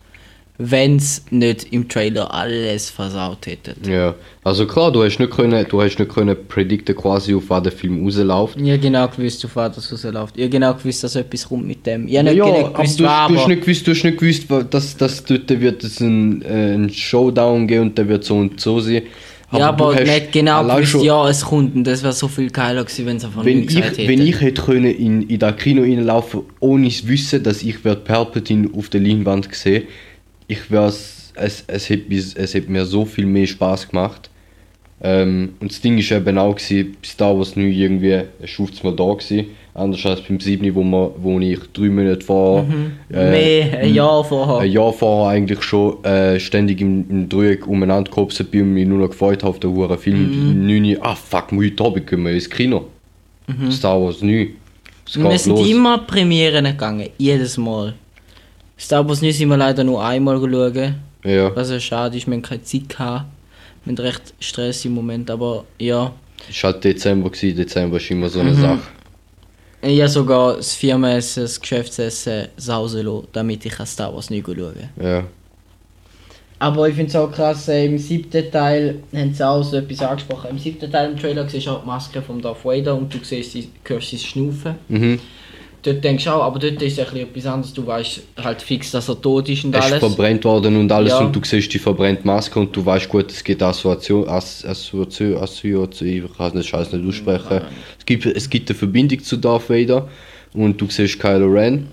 wenn 0.62 0.96
es 0.96 1.24
nicht 1.30 1.72
im 1.72 1.88
Trailer 1.88 2.32
alles 2.34 2.90
versaut 2.90 3.46
hätte. 3.46 3.74
Ja, 3.90 4.14
also 4.44 4.66
klar, 4.66 4.92
du 4.92 5.02
hast 5.02 5.18
nicht 5.18 5.30
können, 5.32 5.64
du 5.66 5.80
hast 5.80 5.98
nicht 5.98 6.10
können 6.12 6.36
predikten 6.48 6.94
quasi 6.94 7.34
auf 7.34 7.44
was 7.48 7.62
der 7.62 7.72
Film 7.72 8.04
rausläuft. 8.04 8.58
Habe 8.58 8.78
genau 8.78 9.08
gewusst, 9.08 9.42
auf 9.46 9.56
was 9.56 9.74
das 9.76 9.90
rausläuft. 9.90 10.36
Habe 10.38 10.48
genau 10.50 10.74
gewusst, 10.74 11.02
dass 11.02 11.16
etwas 11.16 11.48
kommt 11.48 11.66
mit 11.66 11.86
dem. 11.86 12.06
Ich 12.06 12.22
nicht 12.22 12.34
ja, 12.34 12.44
genau 12.44 12.66
aber 12.66 12.72
gewusst, 12.74 13.00
du, 13.00 13.04
was, 13.04 13.10
hast- 13.10 13.30
du, 13.30 13.34
hast 13.36 13.40
aber... 13.44 13.48
nicht 13.48 13.62
gewusst, 13.62 13.86
du 13.86 13.90
hast 13.92 14.04
nicht 14.04 14.18
gewusst, 14.18 14.44
dass, 14.70 14.96
dass 14.98 15.24
dort 15.24 15.48
wird 15.60 15.82
es 15.82 15.98
ein, 16.00 16.42
äh, 16.42 16.74
ein 16.74 16.90
Showdown 16.90 17.66
geben 17.66 17.82
und 17.82 17.96
der 17.98 18.06
wird 18.08 18.24
so 18.24 18.36
und 18.36 18.60
so 18.60 18.80
sein. 18.80 19.02
ja, 19.52 19.68
aber 19.70 19.94
du 19.94 20.00
hast 20.00 20.06
nicht 20.06 20.32
genau 20.32 20.62
gewusst, 20.62 20.90
schon- 20.90 21.04
ja, 21.04 21.26
es 21.28 21.42
kommt 21.42 21.74
und 21.74 21.84
das 21.84 22.02
wäre 22.02 22.12
so 22.12 22.28
viel 22.28 22.50
geiler 22.50 22.84
gewesen, 22.84 23.06
wenn 23.06 23.16
es 23.16 23.24
einfach 23.24 23.44
Wenn 23.46 23.60
nicht 23.60 23.72
ich, 23.72 23.82
hätte. 23.82 24.06
wenn 24.08 24.20
ich 24.20 24.40
hätte 24.42 24.60
können 24.62 24.94
in, 24.94 25.22
in 25.22 25.38
das 25.38 25.56
Kino 25.56 25.82
reinlaufen, 25.82 26.42
ohne 26.60 26.90
zu 26.90 27.08
wissen, 27.08 27.42
dass 27.42 27.62
ich 27.62 27.82
Palpatine 27.82 28.68
auf 28.76 28.90
der 28.90 29.00
Leinwand 29.00 29.48
gesehen, 29.48 29.84
ich 30.50 30.70
wär's, 30.70 31.32
es, 31.34 31.64
es, 31.66 31.88
bis- 32.08 32.34
es 32.34 32.54
hätte 32.54 32.70
mir 32.70 32.84
so 32.84 33.04
viel 33.04 33.26
mehr 33.26 33.46
Spaß 33.46 33.88
gemacht. 33.88 34.28
Ähm, 35.02 35.54
und 35.60 35.70
das 35.70 35.80
Ding 35.80 35.96
ist 35.96 36.10
eben 36.12 36.36
auch 36.36 36.54
gewesen, 36.54 36.96
bis 37.00 37.16
da 37.16 37.36
was 37.38 37.56
nie 37.56 37.72
irgendwie 37.72 38.20
schufts 38.44 38.82
mal 38.82 38.94
da 38.94 39.12
gewesen. 39.14 39.46
Anders 39.72 40.04
als 40.04 40.20
beim 40.22 40.38
7, 40.40 40.74
wo, 40.74 40.82
man, 40.82 41.10
wo 41.16 41.38
ich 41.40 41.58
drei 41.72 41.88
Monate 41.88 42.20
vor 42.22 42.66
äh, 43.10 43.30
Mehr, 43.30 43.78
ein 43.78 43.94
Jahr 43.94 44.22
vorher. 44.24 44.58
ein 44.58 44.70
Jahr 44.70 44.92
vorher 44.92 45.30
eigentlich 45.30 45.62
schon 45.62 46.04
äh, 46.04 46.38
ständig 46.40 46.80
im, 46.82 47.08
im 47.08 47.28
Dreieck 47.28 47.66
umeinander 47.66 48.10
gehopst 48.10 48.50
bin 48.50 48.62
und 48.62 48.74
mich 48.74 48.86
nur 48.86 48.98
noch 48.98 49.08
gefreut 49.10 49.42
habe 49.42 49.50
auf 49.50 49.60
den 49.60 49.70
Huren 49.70 49.96
Film. 49.96 50.56
Mhm. 50.58 50.66
9 50.66 50.96
ah 51.00 51.14
fuck, 51.14 51.46
heute 51.52 51.84
Abend 51.84 52.06
gehen 52.06 52.22
wir 52.24 52.32
ins 52.32 52.50
Kino. 52.50 52.86
Star 53.70 54.00
Wars 54.02 54.20
9. 54.22 54.48
Es 55.06 55.16
Und 55.16 55.24
wir 55.24 55.38
sind 55.38 55.52
los. 55.56 55.68
immer 55.70 55.98
Premieren 55.98 56.64
gegangen, 56.66 57.08
jedes 57.16 57.56
Mal. 57.56 57.94
Star 58.80 59.06
Wars 59.06 59.20
9 59.22 59.32
sind 59.32 59.48
wir 59.48 59.56
leider 59.56 59.84
nur 59.84 60.02
einmal 60.02 60.40
geschaut, 60.40 60.94
Ja, 61.24 61.54
was 61.54 61.70
ja 61.70 61.78
schade 61.78 62.16
ist, 62.16 62.26
wir 62.26 62.34
haben 62.34 62.42
keine 62.42 62.62
Zeit 62.62 62.88
gehabt. 62.88 63.26
Wir 63.84 63.94
haben 63.96 64.02
recht 64.02 64.34
Stress 64.40 64.84
im 64.84 64.92
Moment, 64.94 65.30
aber 65.30 65.64
ja. 65.78 66.12
es 66.48 66.62
war 66.62 66.72
halt 66.72 66.84
Dezember, 66.84 67.30
gewesen. 67.30 67.56
Dezember 67.56 67.96
ist 67.98 68.10
immer 68.10 68.28
so 68.28 68.40
eine 68.40 68.52
Mhm. 68.52 68.60
Sache. 68.60 68.78
Habe 69.82 70.08
sogar 70.08 70.56
das 70.56 70.74
Firmenessen, 70.74 71.42
das 71.42 71.58
Geschäftsessen 71.60 72.48
sausen 72.56 73.06
lassen, 73.06 73.28
damit 73.32 73.64
ich 73.64 73.74
Star 73.86 74.14
Wars 74.14 74.28
nicht 74.30 74.46
schauen 74.46 74.74
kann. 74.96 75.04
Ja. 75.06 75.24
Aber 76.58 76.86
ich 76.90 76.94
finde 76.94 77.08
es 77.08 77.16
auch 77.16 77.32
krass, 77.32 77.68
äh, 77.68 77.86
im 77.86 77.96
siebten 77.96 78.50
Teil 78.50 79.02
haben 79.14 79.32
sie 79.32 79.46
auch 79.46 79.62
so 79.62 79.76
etwas 79.78 80.00
angesprochen. 80.02 80.50
Im 80.50 80.58
siebten 80.58 80.92
Teil 80.92 81.12
im 81.12 81.18
Trailer 81.18 81.48
siehst 81.48 81.66
du 81.66 81.70
auch 81.70 81.80
die 81.80 81.86
Maske 81.86 82.20
von 82.20 82.42
Darth 82.42 82.62
Vader 82.62 82.94
und 82.94 83.12
du 83.14 83.18
siehst, 83.22 83.52
sie- 83.52 83.70
hörst 83.84 84.10
sein 84.10 84.18
Schnaufen. 84.20 84.74
Mhm. 84.88 85.18
Dort 85.82 86.04
denkst 86.04 86.24
du 86.24 86.30
auch, 86.30 86.42
aber 86.42 86.58
dort 86.58 86.82
ist 86.82 86.98
es 86.98 87.08
ein 87.10 87.16
etwas 87.16 87.46
anderes. 87.46 87.72
Du 87.72 87.86
weißt 87.86 88.20
halt 88.42 88.60
fix, 88.60 88.90
dass 88.90 89.08
er 89.08 89.20
tot 89.20 89.48
ist 89.48 89.64
und 89.64 89.74
Er 89.74 89.78
ist 89.80 89.86
alles. 89.92 89.98
verbrennt 90.00 90.44
worden 90.44 90.76
und 90.76 90.92
alles 90.92 91.12
Ja. 91.12 91.18
und 91.20 91.34
du 91.34 91.40
siehst 91.42 91.72
die 91.72 91.78
verbrennte 91.78 92.26
Maske 92.26 92.60
und 92.60 92.76
du 92.76 92.84
weißt 92.84 93.08
gut, 93.08 93.30
es 93.30 93.42
gibt 93.42 93.62
Assoziation, 93.62 94.28
As, 94.28 94.64
Assoziation, 94.64 95.42
Assoziation, 95.42 96.08
ich 96.26 96.36
kann 96.36 96.52
den 96.52 96.62
Scheiß 96.62 96.92
nicht 96.92 97.06
aussprechen. 97.06 97.62
Es 97.98 98.04
gibt, 98.04 98.26
es 98.26 98.50
gibt 98.50 98.68
eine 98.68 98.78
Verbindung 98.78 99.22
zu 99.22 99.36
Darth 99.38 99.70
Vader 99.70 100.08
und 100.52 100.78
du 100.80 100.86
siehst 100.88 101.18
Kylo 101.18 101.46
Ren. 101.46 101.86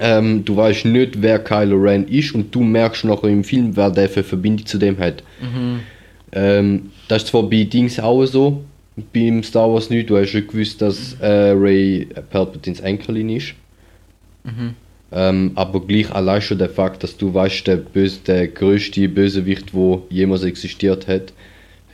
Ähm, 0.00 0.44
du 0.44 0.56
weißt 0.56 0.86
nicht, 0.86 1.22
wer 1.22 1.38
Kylo 1.38 1.76
Ren 1.76 2.08
ist 2.08 2.34
und 2.34 2.52
du 2.54 2.60
merkst 2.62 3.04
nachher 3.04 3.28
im 3.28 3.44
Film, 3.44 3.76
wer 3.76 3.90
der 3.90 4.08
für 4.08 4.20
eine 4.20 4.24
Verbindung 4.24 4.66
zu 4.66 4.78
dem 4.78 4.98
hat. 4.98 5.22
Ähm, 6.32 6.90
das 7.08 7.22
ist 7.24 7.28
zwar 7.28 7.44
bei 7.44 7.64
Dings 7.64 8.00
auch 8.00 8.24
so, 8.24 8.64
beim 9.12 9.42
Star 9.42 9.72
Wars 9.72 9.90
nicht, 9.90 10.10
du 10.10 10.16
hast 10.16 10.34
nicht 10.34 10.48
gewusst, 10.48 10.80
dass 10.80 11.14
äh, 11.20 11.50
Ray 11.50 12.08
Palpatines 12.30 12.80
Enkelin 12.80 13.28
ist. 13.28 13.54
Ähm, 15.12 15.52
aber 15.54 15.80
gleich 15.80 16.12
allein 16.12 16.42
schon 16.42 16.58
der 16.58 16.68
Fakt, 16.68 17.02
dass 17.02 17.16
du 17.16 17.32
weißt, 17.32 17.66
der, 17.66 17.76
böse, 17.76 18.20
der 18.26 18.48
größte 18.48 19.08
Bösewicht, 19.08 19.74
wo 19.74 20.06
jemals 20.10 20.42
existiert 20.42 21.06
hat, 21.06 21.32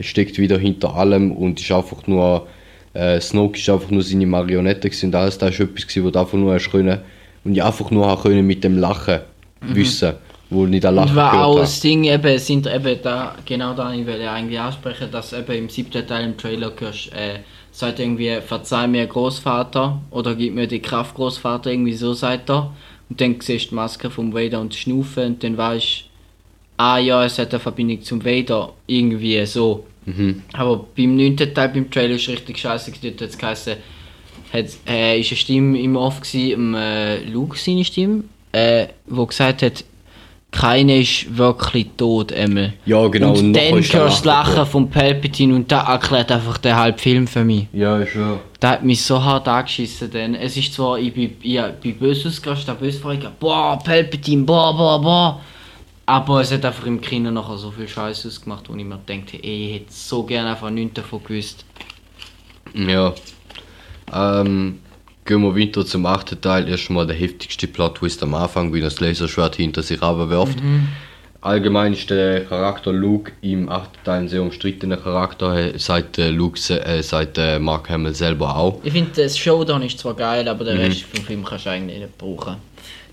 steckt 0.01 0.39
wieder 0.39 0.59
hinter 0.59 0.95
allem 0.95 1.33
und 1.33 1.61
ist 1.61 1.71
einfach 1.71 2.07
nur 2.07 2.47
äh, 2.95 3.21
Snoke 3.21 3.59
ist 3.59 3.69
einfach 3.69 3.91
nur 3.91 4.03
seine 4.03 4.27
Marionette 4.27 4.89
gewesen 4.89 5.15
alles 5.15 5.39
das 5.39 5.51
ist 5.51 5.61
etwas 5.61 6.03
wo 6.03 6.11
du 6.11 6.19
einfach 6.19 6.39
nur 6.39 6.55
hast 6.55 6.71
können 6.71 6.99
und 7.45 7.55
ich 7.55 7.63
einfach 7.63 7.91
nur 7.91 8.23
können 8.23 8.47
mit 8.47 8.65
dem 8.65 8.79
Lachen 8.79 9.21
wissen, 9.61 10.15
wo 10.51 10.67
Und 11.09 11.17
war 11.17 11.47
auch 11.47 11.59
das 11.61 11.81
Ding 11.81 12.05
eben, 12.05 12.39
sind 12.39 12.67
eben 12.67 12.99
da, 13.03 13.37
genau 13.45 13.73
da, 13.75 13.93
ich 13.93 14.05
will 14.05 14.21
ja 14.21 14.35
eigentlich 14.35 14.61
ansprechen, 14.61 15.09
dass 15.11 15.33
eben 15.33 15.53
im 15.53 15.69
siebten 15.69 16.07
Teil 16.07 16.25
im 16.25 16.37
Trailer 16.37 16.73
hörst, 16.79 17.13
äh, 17.13 17.41
sagt 17.71 18.01
irgendwie, 18.01 18.39
verzeih 18.45 18.89
mir 18.89 19.07
Großvater 19.07 20.01
oder 20.11 20.35
gib 20.35 20.55
mir 20.55 20.67
die 20.67 20.81
Kraft 20.81 21.15
Großvater, 21.15 21.71
irgendwie 21.71 21.95
so 21.95 22.13
sagt 22.15 22.51
er. 22.51 22.75
Und 23.09 23.21
dann 23.21 23.41
siehst 23.41 23.67
du 23.67 23.69
die 23.71 23.75
Maske 23.77 24.11
vom 24.11 24.35
Vader 24.35 24.61
und 24.61 24.75
Schnaufen 24.75 25.27
und 25.27 25.45
dann 25.45 25.57
weißt 25.57 26.05
ah 26.81 26.99
ja, 26.99 27.25
es 27.27 27.39
hat 27.39 27.53
eine 27.53 27.61
Verbindung 27.61 28.03
zum 28.03 28.25
Vader, 28.25 28.73
irgendwie 28.87 29.45
so. 29.45 29.85
Aber 30.55 30.87
beim 30.97 31.15
neunten 31.15 31.53
Teil, 31.53 31.69
beim 31.69 31.91
Trailer 31.91 32.15
ist 32.15 32.29
richtig 32.29 32.59
scheiße, 32.59 32.93
dort 33.03 33.21
hat 33.21 33.29
es 33.29 33.39
geheißen, 33.39 33.75
hat, 34.53 34.67
äh, 34.89 35.21
ist 35.21 35.31
eine 35.31 35.37
Stimme 35.37 35.79
im 35.79 35.97
Off 35.97 36.21
gewesen, 36.21 36.53
im, 36.53 36.75
äh, 36.75 37.23
Luke 37.25 37.59
seine 37.59 37.85
Stimme, 37.85 38.25
äh, 38.53 38.87
wo 39.07 39.27
gesagt 39.27 39.63
hat, 39.63 39.85
keiner 40.51 40.97
ist 40.97 41.37
wirklich 41.37 41.87
tot, 41.97 42.33
Emil. 42.33 42.73
Ja, 42.85 43.07
genau, 43.09 43.31
und 43.31 43.39
Und 43.39 43.53
dann 43.53 43.75
hörst 43.75 44.25
du 44.25 44.29
Lachen 44.29 44.57
Lachen 44.57 44.67
von 44.67 44.91
Palpatine 44.91 45.55
und 45.55 45.71
das 45.71 45.87
erklärt 45.87 46.33
einfach 46.33 46.59
den 46.59 46.77
halben 46.77 46.99
Film 46.99 47.27
für 47.27 47.45
mich. 47.45 47.69
Ja, 47.73 47.99
ist 47.99 48.15
ja. 48.15 48.39
Das 48.59 48.71
hat 48.73 48.85
mich 48.85 49.03
so 49.03 49.23
hart 49.23 49.47
angeschissen, 49.47 50.11
denn 50.11 50.35
es 50.35 50.57
ist 50.57 50.75
zwar, 50.75 50.99
ich 50.99 51.15
bin, 51.15 51.37
ich 51.41 51.61
bin 51.81 51.99
böse 51.99 52.29
ausgerastet, 52.29 52.69
da 52.69 52.75
böse 52.75 52.99
fragen, 52.99 53.29
boah, 53.39 53.79
Palpatine, 53.79 54.43
boah, 54.43 54.77
boah, 54.77 55.01
boah. 55.01 55.41
Aber 56.07 56.41
es 56.41 56.51
hat 56.51 56.65
einfach 56.65 56.87
im 56.87 57.01
Kino 57.01 57.31
nachher 57.31 57.57
so 57.57 57.71
viel 57.71 57.87
Scheiß 57.87 58.27
ausgemacht, 58.27 58.69
wo 58.69 58.75
ich 58.75 58.85
mir 58.85 58.99
dachte, 59.07 59.37
ey, 59.43 59.67
ich 59.67 59.75
hätte 59.75 59.93
so 59.93 60.25
gerne 60.25 60.51
einfach 60.51 60.71
nichts 60.71 60.95
davon 60.95 61.23
gewusst. 61.23 61.65
Ja. 62.75 63.15
Ähm, 64.13 64.81
gehen 65.31 65.43
wir 65.43 65.57
weiter 65.57 65.87
zum 65.87 66.07
achten 66.07 66.41
Teil. 66.41 66.69
Erstmal 66.69 67.07
der 67.07 67.15
heftigste 67.17 67.69
Plot-Twist 67.69 68.21
am 68.25 68.35
Anfang, 68.35 68.75
wie 68.75 68.81
das 68.81 68.99
Laserschwert 68.99 69.55
hinter 69.57 69.83
sich 69.83 70.03
runterwirft. 70.03 70.59
Allgemein 71.43 71.93
ist 71.95 72.11
der 72.11 72.45
Charakter 72.45 72.93
Luke 72.93 73.33
im 73.41 73.69
achten 73.71 73.97
Teil 74.05 74.23
ein 74.23 74.29
sehr 74.29 74.43
umstrittener 74.43 74.97
Charakter, 74.99 75.57
äh, 75.57 75.79
seit 75.79 76.19
äh, 76.19 76.29
Luke, 76.31 76.59
äh, 76.85 77.01
seit 77.03 77.39
äh, 77.39 77.59
Mark 77.61 77.89
Hamill 77.89 78.15
selber 78.15 78.55
auch. 78.57 78.81
Ich 78.83 78.93
finde, 78.93 79.11
das 79.23 79.39
Showdown 79.39 79.83
ist 79.83 79.99
zwar 80.01 80.15
geil, 80.15 80.47
aber 80.49 80.65
Mhm. 80.65 80.69
den 80.69 80.77
Rest 80.79 81.03
vom 81.05 81.25
Film 81.25 81.45
kannst 81.45 81.65
du 81.65 81.71
eigentlich 81.71 82.01
nicht 82.01 82.19
brauchen. 82.19 82.57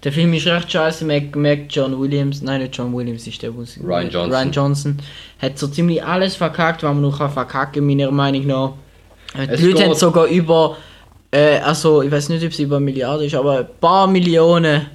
Der 0.03 0.11
Film 0.11 0.33
ist 0.33 0.45
recht 0.47 0.71
scheiße, 0.71 1.05
merkt 1.05 1.73
John 1.73 1.99
Williams, 1.99 2.41
nein 2.41 2.61
nicht 2.61 2.75
John 2.75 2.93
Williams, 2.95 3.25
ist 3.27 3.41
der, 3.41 3.55
wo 3.55 3.61
es- 3.61 3.79
Ryan 3.81 4.09
Johnson. 4.09 4.31
Ryan 4.33 4.51
Johnson 4.51 4.97
hat 5.39 5.57
so 5.57 5.67
ziemlich 5.67 6.03
alles 6.03 6.35
verkackt, 6.35 6.83
was 6.83 6.93
man 6.93 7.01
noch 7.01 7.17
kann 7.19 7.31
verkacken 7.31 7.85
meiner 7.87 8.11
Meinung 8.11 8.45
nach. 8.47 8.73
Äh, 9.37 9.47
Es 9.53 9.59
Die 9.61 9.67
Leute 9.67 9.85
haben 9.85 9.93
sogar 9.95 10.25
über, 10.27 10.75
äh, 11.31 11.59
also 11.59 12.01
ich 12.01 12.11
weiß 12.11 12.29
nicht, 12.29 12.43
ob 12.45 12.51
es 12.51 12.59
über 12.59 12.77
eine 12.77 12.85
Milliarde 12.85 13.25
ist, 13.25 13.35
aber 13.35 13.59
ein 13.59 13.67
paar 13.81 14.07
Millionen 14.07 14.87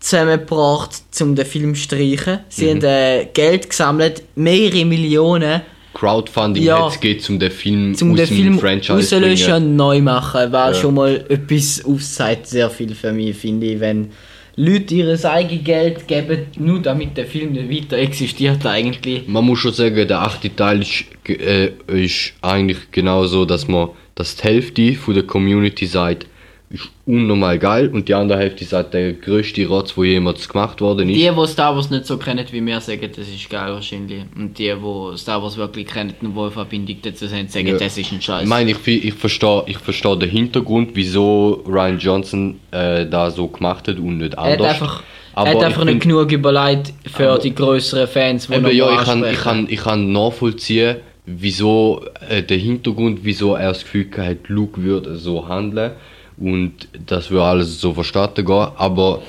zusammengebracht, 0.00 0.90
um 1.20 1.34
den 1.34 1.46
Film 1.46 1.74
zu 1.74 1.82
streichen. 1.82 2.40
Sie 2.48 2.66
Mhm. 2.66 2.70
haben 2.70 2.84
äh, 2.84 3.28
Geld 3.32 3.70
gesammelt, 3.70 4.22
mehrere 4.34 4.84
Millionen, 4.84 5.62
Crowdfunding 5.94 6.62
Ja. 6.62 6.88
es 6.88 7.00
geht, 7.00 7.28
um 7.30 7.38
den 7.38 7.50
Film 7.50 7.96
um 8.02 8.14
den 8.14 8.26
Film 8.26 8.58
Franchise 8.58 8.92
rauszulöschen 8.92 9.50
bringen. 9.52 9.66
und 9.70 9.76
neu 9.76 10.00
machen, 10.02 10.52
was 10.52 10.76
Ja. 10.76 10.82
schon 10.82 10.94
mal 10.94 11.24
etwas 11.28 11.82
aufzeigt, 11.86 12.46
sehr 12.48 12.68
viel 12.68 12.94
für 12.94 13.12
mich, 13.12 13.34
finde 13.36 13.66
ich, 13.66 13.80
wenn 13.80 14.10
Leute 14.56 14.94
ihr 14.94 15.24
eigenes 15.24 15.64
Geld 15.64 16.06
geben, 16.06 16.46
nur 16.58 16.80
damit 16.80 17.16
der 17.16 17.26
Film 17.26 17.52
nicht 17.52 17.70
weiter 17.70 17.96
existiert 17.98 18.64
eigentlich. 18.66 19.26
Man 19.26 19.44
muss 19.44 19.58
schon 19.60 19.72
sagen, 19.72 20.06
der 20.06 20.20
achte 20.20 20.54
Teil 20.54 20.82
ist, 20.82 21.04
äh, 21.28 21.70
ist 21.88 22.34
eigentlich 22.42 22.90
genauso, 22.90 23.44
dass 23.46 23.66
man 23.66 23.88
dass 24.16 24.34
die 24.34 24.42
Hälfte 24.42 24.94
von 24.94 25.14
der 25.14 25.22
Community 25.22 25.86
sagt, 25.86 26.26
ist 26.68 26.88
unnormal 27.06 27.60
geil 27.60 27.88
und 27.92 28.08
die 28.08 28.14
andere 28.14 28.40
Hälfte 28.40 28.64
sagt, 28.64 28.92
der 28.92 29.12
größte 29.12 29.64
Rotz, 29.68 29.96
wo 29.96 30.02
jemals 30.02 30.48
gemacht 30.48 30.80
worden 30.80 31.08
ist. 31.08 31.14
Die, 31.16 31.30
die 31.30 31.46
Star 31.46 31.76
Wars 31.76 31.90
nicht 31.90 32.06
so 32.06 32.16
kennen 32.16 32.44
wie 32.50 32.64
wir, 32.66 32.80
sagen, 32.80 33.08
das 33.14 33.28
ist 33.28 33.48
geil 33.48 33.72
wahrscheinlich. 33.72 34.24
Und 34.36 34.58
die, 34.58 34.72
die 34.74 35.16
Star 35.16 35.40
Wars 35.40 35.56
wirklich 35.56 35.86
kennen 35.86 36.12
und 36.22 36.34
wohl 36.34 36.50
Verbindung 36.50 36.96
dazu 37.02 37.30
haben, 37.30 37.46
sagen, 37.46 37.68
Ja. 37.68 37.76
das 37.78 37.96
ist 37.96 38.10
ein 38.10 38.20
Scheiß. 38.20 38.42
Ich 38.42 38.48
meine, 38.48 38.72
ich, 38.72 38.84
ich 38.88 39.14
verstehe 39.14 39.62
ich 39.66 39.78
versteh 39.78 40.16
den 40.16 40.28
Hintergrund, 40.28 40.90
wieso 40.94 41.62
Ryan 41.68 41.98
Johnson 42.00 42.60
äh, 42.72 43.06
da 43.06 43.30
so 43.30 43.46
gemacht 43.46 43.86
hat 43.86 43.98
und 43.98 44.18
nicht 44.18 44.34
er 44.34 44.42
hat 44.42 44.52
anders. 44.54 44.68
einfach, 44.72 45.02
Aber 45.34 45.48
er 45.50 45.54
hat 45.54 45.62
einfach 45.62 45.84
nicht 45.84 46.00
genug 46.00 46.32
überlegt 46.32 46.92
für 47.14 47.38
die 47.38 47.54
größeren 47.54 48.08
Fans, 48.08 48.48
die 48.48 48.54
Eben, 48.54 48.62
noch 48.64 48.70
ja, 48.72 48.92
ich 48.92 49.04
kann, 49.06 49.24
ich, 49.24 49.38
kann, 49.38 49.66
ich 49.70 49.80
kann 49.80 50.10
nachvollziehen, 50.10 50.96
wieso 51.26 52.04
äh, 52.28 52.42
der 52.42 52.58
Hintergrund, 52.58 53.20
wieso 53.22 53.54
er 53.54 53.68
das 53.68 53.82
Gefühl 53.82 54.08
hat, 54.16 54.48
Luke 54.48 54.82
würde 54.82 55.16
so 55.16 55.46
handeln 55.48 55.92
und 56.38 56.88
das 57.06 57.30
würde 57.30 57.44
alles 57.44 57.80
so 57.80 57.92
verstanden 57.92 58.44
gehen, 58.44 58.68
aber 58.76 59.22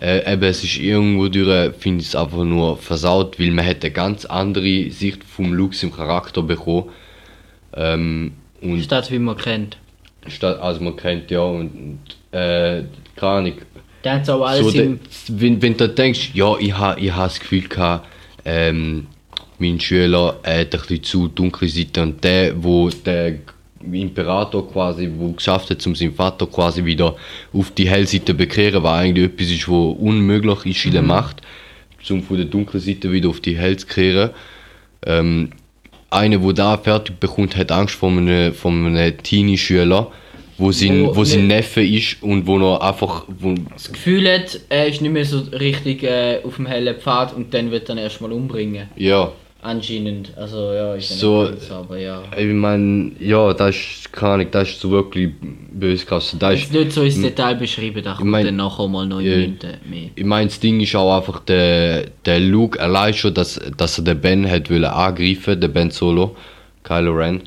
äh, 0.00 0.32
eben, 0.32 0.42
es 0.42 0.64
ist 0.64 0.78
irgendwo 0.78 1.28
durch, 1.28 1.74
finde 1.76 2.00
ich 2.02 2.08
es 2.08 2.16
einfach 2.16 2.42
nur 2.42 2.76
versaut, 2.76 3.38
weil 3.38 3.50
man 3.50 3.64
hätte 3.64 3.86
eine 3.86 3.94
ganz 3.94 4.24
andere 4.24 4.90
Sicht 4.90 5.22
vom 5.22 5.52
Luke 5.52 5.76
im 5.82 5.94
Charakter 5.94 6.42
bekommen. 6.42 6.88
Ähm, 7.74 8.32
und 8.60 8.82
Statt 8.82 9.10
wie 9.10 9.18
man 9.18 9.36
kennt. 9.36 9.76
statt, 10.26 10.60
also 10.60 10.82
man 10.82 10.96
kennt 10.96 11.30
ja 11.30 11.40
und, 11.40 11.98
und 12.32 12.38
äh, 12.38 12.84
keine 13.16 13.32
Ahnung, 13.32 13.54
hat 14.04 14.28
auch 14.30 14.44
alles 14.44 14.66
so, 14.66 14.70
de, 14.72 14.84
im... 14.86 15.00
wenn, 15.28 15.62
wenn 15.62 15.76
du 15.76 15.88
denkst, 15.88 16.30
ja, 16.34 16.56
ich 16.58 16.76
habe 16.76 17.00
ich 17.00 17.14
ha 17.14 17.24
das 17.24 17.38
Gefühl 17.38 17.68
gehabt, 17.68 18.08
ähm, 18.44 19.06
mein 19.62 19.80
Schüler 19.80 20.40
hat 20.44 20.74
ein 20.74 20.80
bisschen 20.80 21.02
zu 21.02 21.28
dunkle 21.28 21.68
Seite 21.68 22.02
und 22.02 22.22
der, 22.24 22.52
wo 22.62 22.90
der 22.90 23.38
Imperator 23.92 24.70
quasi, 24.70 25.10
wo 25.16 25.32
geschafft 25.32 25.70
hat, 25.70 25.86
um 25.86 25.94
seinen 25.94 26.14
Vater 26.14 26.46
quasi 26.46 26.84
wieder 26.84 27.16
auf 27.52 27.70
die 27.70 27.88
helle 27.88 28.06
Seite 28.06 28.26
zu 28.26 28.34
bekehren, 28.34 28.82
war 28.82 28.98
eigentlich 28.98 29.26
etwas 29.26 29.50
ist, 29.50 29.68
wo 29.68 29.90
unmöglich 29.90 30.66
ist 30.66 30.84
in 30.84 30.92
der 30.92 31.02
Macht, 31.02 31.42
um 32.10 32.22
von 32.22 32.36
der 32.36 32.46
dunklen 32.46 32.82
Seite 32.82 33.10
wieder 33.10 33.28
auf 33.28 33.40
die 33.40 33.56
helle 33.56 33.76
zu 33.76 33.86
kehren. 33.86 34.30
Ähm, 35.06 35.50
einer, 36.10 36.38
der 36.38 36.52
da 36.52 36.76
fertig 36.76 37.18
bekommt, 37.18 37.56
hat 37.56 37.72
Angst 37.72 37.94
vor 37.94 38.10
einem, 38.10 38.52
vor 38.52 38.70
einem 38.70 39.16
Teenie-Schüler, 39.16 40.10
wo 40.58 40.70
sein, 40.70 41.06
Wo 41.06 41.16
wo 41.16 41.24
sein 41.24 41.46
Neffe 41.46 41.82
ist 41.82 42.22
und 42.22 42.46
wo 42.46 42.58
noch 42.58 42.80
einfach, 42.80 43.24
wo, 43.28 43.54
das 43.72 43.90
Gefühl 43.90 44.30
hat, 44.30 44.60
er 44.68 44.86
ist 44.86 45.00
nicht 45.00 45.12
mehr 45.12 45.24
so 45.24 45.40
richtig 45.52 46.02
äh, 46.02 46.40
auf 46.44 46.56
dem 46.56 46.66
hellen 46.66 46.96
Pfad 46.96 47.34
und 47.34 47.54
dann 47.54 47.70
wird 47.70 47.88
er 47.88 47.96
ihn 47.96 47.98
erstmal 47.98 48.32
umbringen. 48.32 48.88
ja, 48.96 49.32
Anscheinend. 49.64 50.36
Also 50.36 50.72
ja, 50.72 50.96
ja 50.96 51.00
So- 51.00 51.42
nicht 51.44 51.52
ganz, 51.60 51.70
aber 51.70 51.96
ja. 51.96 52.20
Ich 52.36 52.52
meine, 52.52 53.12
ja, 53.20 53.54
das 53.54 53.76
ist 53.76 54.12
keine 54.12 54.32
Ahnung, 54.34 54.46
das 54.50 54.70
ist 54.70 54.80
so 54.80 54.90
wirklich 54.90 55.30
böse 55.72 56.04
Kasse. 56.04 56.36
Das 56.36 56.54
Jetzt 56.54 56.64
ist, 56.64 56.72
nicht 56.74 56.92
so 56.92 57.02
ins 57.02 57.22
Detail 57.22 57.54
beschrieben, 57.54 58.02
da 58.02 58.14
kommt 58.14 58.28
mein- 58.30 58.44
dann 58.44 58.56
nachher 58.56 58.88
mal 58.88 59.06
noch 59.06 59.20
Ja. 59.20 59.34
in 59.34 59.56
mehr. 59.88 60.10
ich 60.16 60.24
meine, 60.24 60.48
das 60.48 60.58
Ding 60.58 60.80
ist 60.80 60.96
auch 60.96 61.16
einfach 61.16 61.38
der, 61.44 62.06
der 62.24 62.40
Luke 62.40 62.80
allein 62.80 63.14
schon, 63.14 63.34
dass, 63.34 63.60
dass 63.76 63.98
er 63.98 64.04
den 64.04 64.20
Ben 64.20 64.50
hat 64.50 64.68
wollen 64.68 64.84
angreifen, 64.84 65.60
den 65.60 65.72
Ben 65.72 65.90
Solo, 65.92 66.34
Kylo 66.82 67.12
Ren, 67.12 67.42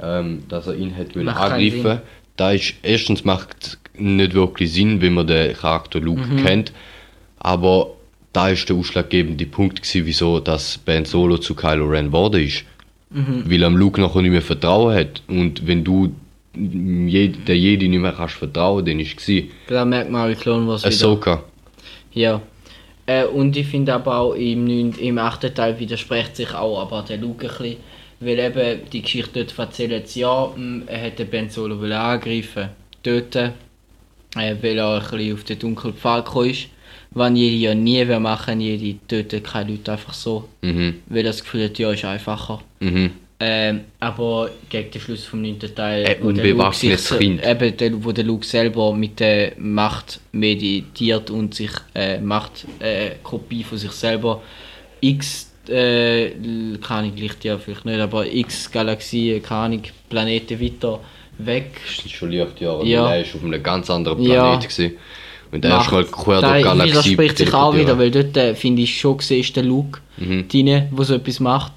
ähm, 0.00 0.44
dass 0.48 0.68
er 0.68 0.74
ihn 0.74 0.96
hat 0.96 1.14
wollen 1.14 1.26
Macht 1.26 1.38
angreifen. 1.52 2.00
Da 2.36 2.52
ist 2.52 2.74
erstens 2.82 3.26
macht 3.26 3.76
nicht 3.94 4.32
wirklich 4.32 4.72
Sinn, 4.72 5.02
wenn 5.02 5.12
man 5.12 5.26
den 5.26 5.52
Charakter 5.54 6.00
Luke 6.00 6.22
Mhm. 6.22 6.44
kennt, 6.46 6.72
aber 7.40 7.90
da 8.32 8.48
ist 8.50 8.68
der 8.68 8.76
ausschlaggebende 8.76 9.46
Punkt 9.46 9.82
gewesen, 9.82 10.06
wieso 10.06 10.40
dass 10.40 10.78
Ben 10.78 11.04
Solo 11.04 11.38
zu 11.38 11.54
Kylo 11.54 11.86
Ren 11.86 12.06
geworden 12.06 12.42
ist. 12.42 12.64
Mhm. 13.10 13.44
Weil 13.46 13.64
am 13.64 13.76
Luke 13.76 14.00
nachher 14.00 14.20
nicht 14.22 14.30
mehr 14.32 14.42
Vertrauen 14.42 14.94
hat. 14.94 15.22
Und 15.28 15.66
wenn 15.66 15.82
du 15.82 16.12
je- 16.54 17.28
der 17.28 17.56
Jedi 17.56 17.88
nicht 17.88 18.00
mehr 18.00 18.12
kannst 18.12 18.34
vertrauen, 18.34 18.84
dann 18.84 19.00
ist 19.00 19.18
es 19.18 19.24
gewesen. 19.26 19.50
Da 19.68 19.84
merkt 19.84 20.10
man, 20.10 20.30
wie 20.30 20.34
Clone 20.34 20.66
Wars 20.68 20.82
wieder. 20.82 20.88
Ahsoka. 20.94 21.42
Ja. 22.12 22.40
Äh, 23.06 23.24
und 23.24 23.56
ich 23.56 23.66
finde 23.66 23.94
aber 23.94 24.18
auch 24.18 24.34
im, 24.34 24.64
neun- 24.66 24.98
im 24.98 25.16
achten 25.18 25.54
Teil 25.54 25.78
widerspricht 25.80 26.36
sich 26.36 26.52
auch 26.54 26.80
aber 26.82 27.02
der 27.08 27.16
Luke 27.16 27.46
ein 27.48 27.56
bisschen. 27.58 27.76
Weil 28.20 28.38
eben 28.40 28.80
die 28.92 29.00
Geschichte 29.02 29.44
dort 29.44 29.58
erzählt, 29.58 30.14
ja, 30.16 30.50
er 30.86 30.98
hätte 30.98 31.24
Ben 31.24 31.48
Solo 31.48 31.80
wollen 31.80 31.92
angreifen 31.92 32.68
töten, 33.02 33.52
äh, 34.36 34.54
weil 34.60 34.76
er 34.76 34.96
ein 34.96 35.00
bisschen 35.10 35.32
auf 35.34 35.44
den 35.44 35.58
dunklen 35.60 35.94
Pfad 35.94 36.26
gekommen 36.26 36.50
ist. 36.50 36.66
Was 37.18 37.30
Jedi 37.34 37.60
ja 37.60 37.74
nie 37.74 38.06
will 38.06 38.20
machen, 38.20 38.60
Jedi 38.60 38.98
tötet 39.08 39.44
keine 39.44 39.70
Leute 39.72 39.92
einfach 39.92 40.14
so. 40.14 40.48
Mhm. 40.62 40.96
Weil 41.06 41.24
das 41.24 41.42
Gefühl 41.42 41.64
hat, 41.64 41.78
ja, 41.78 41.90
ist 41.92 42.04
einfacher. 42.04 42.60
Mhm. 42.80 43.10
Ähm, 43.40 43.80
aber 44.00 44.50
gegen 44.68 44.90
den 44.90 45.00
Schluss 45.00 45.24
vom 45.24 45.42
9. 45.42 45.60
Teil, 45.74 46.04
Ein 46.06 46.22
unbewaffnetes 46.22 47.16
Kind. 47.18 47.46
Eben, 47.46 47.76
der, 47.76 48.04
wo 48.04 48.10
der 48.10 48.24
Luke 48.24 48.44
selber 48.44 48.92
mit 48.92 49.20
der 49.20 49.52
Macht 49.58 50.18
meditiert 50.32 51.30
und 51.30 51.54
sich 51.54 51.70
äh, 51.94 52.18
Macht 52.18 52.66
äh, 52.80 53.10
Kopie 53.22 53.62
von 53.62 53.78
sich 53.78 53.92
selber 53.92 54.42
x 55.00 55.52
äh, 55.68 56.30
keine 56.30 56.78
Ahnung, 56.88 57.16
Licht 57.16 57.44
ja 57.44 57.58
vielleicht 57.58 57.84
nicht, 57.84 58.00
aber 58.00 58.26
x 58.26 58.70
Galaxien, 58.72 59.40
keine 59.42 59.60
Ahnung, 59.60 59.82
Planeten 60.08 60.60
weiter 60.60 60.98
weg 61.38 61.80
Das 61.96 62.04
ist 62.06 62.12
schon 62.14 62.30
Lichtjahre. 62.30 62.84
Ja. 62.84 63.04
Ja. 63.04 63.14
Er 63.14 63.20
ist 63.22 63.34
auf 63.36 63.44
einem 63.44 63.62
ganz 63.62 63.88
anderen 63.90 64.20
Ja. 64.22 64.42
Planet. 64.42 64.68
gewesen. 64.68 64.96
Und 65.50 65.64
der 65.64 65.80
ist 65.80 65.90
mal 65.90 66.04
quer 66.04 66.40
da 66.40 66.48
durch 66.48 66.58
die 66.58 66.62
Galaxie 66.64 66.92
widerspricht 66.92 67.38
sich 67.38 67.54
auch 67.54 67.74
wieder, 67.74 67.98
weil 67.98 68.10
dort 68.10 68.36
äh, 68.36 68.54
finde 68.54 68.82
ich 68.82 68.98
schon 68.98 69.16
gesehen 69.16 69.40
ist 69.40 69.56
der 69.56 69.62
Luke 69.64 70.00
Mhm. 70.20 70.48
drin, 70.48 70.66
der 70.66 71.04
so 71.04 71.14
etwas 71.14 71.38
macht. 71.40 71.72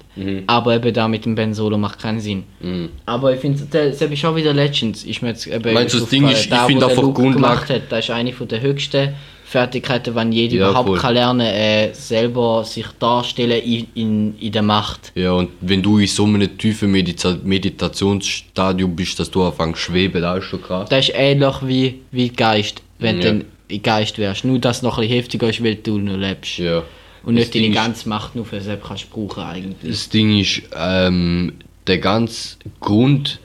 Aber 0.48 0.74
eben 0.74 0.92
da 0.92 1.06
mit 1.06 1.24
dem 1.24 1.34
Ben 1.36 1.54
Solo 1.54 1.78
macht 1.78 2.02
keinen 2.02 2.18
Sinn. 2.20 2.42
Mhm. 2.60 2.88
Aber 3.06 3.32
ich 3.32 3.40
finde, 3.40 3.62
das 3.70 4.00
ist 4.02 4.24
auch 4.24 4.34
wieder 4.34 4.52
Legends. 4.52 5.04
Ist 5.04 5.22
mir 5.22 5.28
jetzt 5.28 5.46
eben 5.46 5.72
Meinst 5.72 5.94
du, 5.94 6.00
das 6.00 6.08
Ding 6.08 6.28
ist, 6.28 6.40
ich 6.42 6.48
Da, 6.50 6.66
finde 6.66 6.86
einfach 6.86 7.02
Grundlage- 7.04 7.34
gemacht 7.34 7.70
hat, 7.70 7.82
das 7.88 8.00
ist 8.06 8.10
eine 8.10 8.32
von 8.32 8.48
der 8.48 8.60
höchsten 8.60 9.14
Fertigkeiten, 9.44 10.14
wenn 10.16 10.32
jeder 10.32 10.56
Ja, 10.56 10.68
überhaupt 10.70 10.88
voll. 10.88 10.98
kann 10.98 11.14
lernen 11.14 11.40
äh, 11.46 11.92
selber 11.92 12.64
sich 12.64 12.86
darstellen 12.98 13.62
in, 13.62 13.86
in, 13.94 14.38
in 14.40 14.50
der 14.52 14.62
Macht. 14.62 15.12
Ja, 15.14 15.32
und 15.32 15.50
wenn 15.60 15.80
du 15.82 15.98
in 15.98 16.06
so 16.08 16.24
einem 16.24 16.58
tiefen 16.58 16.90
Medita 16.90 17.36
Meditationsstadium 17.44 18.94
bist, 18.96 19.18
dass 19.20 19.30
du 19.30 19.42
anfängst 19.44 19.84
zu 19.84 19.92
schweben, 19.92 20.22
das 20.22 20.38
ist 20.38 20.44
schon 20.50 20.62
krass. 20.62 20.88
Das 20.88 21.08
ist 21.08 21.14
ähnlich 21.16 21.54
wie, 21.62 22.00
wie 22.10 22.28
Geist, 22.30 22.82
wenn 22.98 23.20
Ja. 23.20 23.32
du 23.32 23.44
ein 23.72 23.82
Geist 23.82 24.18
wärst. 24.18 24.44
Nur, 24.44 24.58
dass 24.58 24.78
es 24.78 24.82
noch 24.82 24.98
ein 24.98 25.02
bisschen 25.02 25.16
heftiger 25.16 25.48
ist, 25.48 25.62
weil 25.64 25.76
du 25.76 25.98
noch 25.98 26.16
lebst. 26.16 26.58
Ja. 26.58 26.82
Und 27.24 27.36
Das 27.36 27.44
nicht 27.46 27.54
deine 27.54 27.64
Ding 27.66 27.72
ganze 27.74 28.08
Macht 28.08 28.34
nur 28.34 28.44
für 28.44 28.60
selbst 28.60 28.86
kannst 28.88 29.10
brauchen 29.10 29.42
eigentlich. 29.42 29.90
Das 29.92 30.08
Ding 30.08 30.38
ist, 30.38 30.62
ähm, 30.76 31.52
der 31.86 31.98
ganze 31.98 32.56
Grund, 32.80 33.38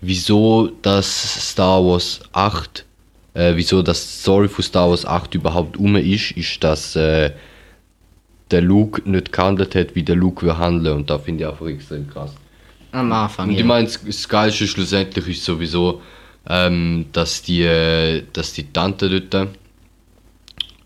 wieso 0.00 0.70
das 0.82 1.50
Star 1.50 1.84
Wars 1.84 2.20
8, 2.32 2.84
äh, 3.34 3.52
wieso 3.54 3.82
das 3.82 4.22
Story 4.22 4.48
von 4.48 4.64
Star 4.64 4.88
Wars 4.88 5.04
8 5.04 5.34
überhaupt 5.34 5.76
um 5.76 5.96
ist, 5.96 6.30
ist, 6.32 6.64
dass 6.64 6.96
äh, 6.96 7.32
der 8.50 8.62
Luke 8.62 9.02
nicht 9.08 9.30
gehandelt 9.32 9.74
hat, 9.74 9.94
wie 9.94 10.02
der 10.02 10.16
Luke 10.16 10.46
will 10.46 10.56
handeln. 10.56 10.96
Und 10.96 11.10
da 11.10 11.18
finde 11.18 11.44
ich 11.44 11.50
einfach 11.50 11.66
extrem 11.66 12.08
krass. 12.08 12.34
Am 12.92 13.12
Anfang, 13.12 13.48
Und 13.48 13.54
ja. 13.54 13.60
ich 13.60 13.66
meine, 13.66 13.84
das- 13.86 14.00
das 14.04 14.26
Geilste 14.28 14.66
schlussendlich 14.66 15.28
ist 15.28 15.44
sowieso, 15.44 16.00
ähm, 16.48 17.04
dass, 17.12 17.42
die, 17.42 17.60
äh, 17.62 18.22
dass 18.32 18.54
die 18.54 18.72
Tante 18.72 19.20
dort 19.20 19.48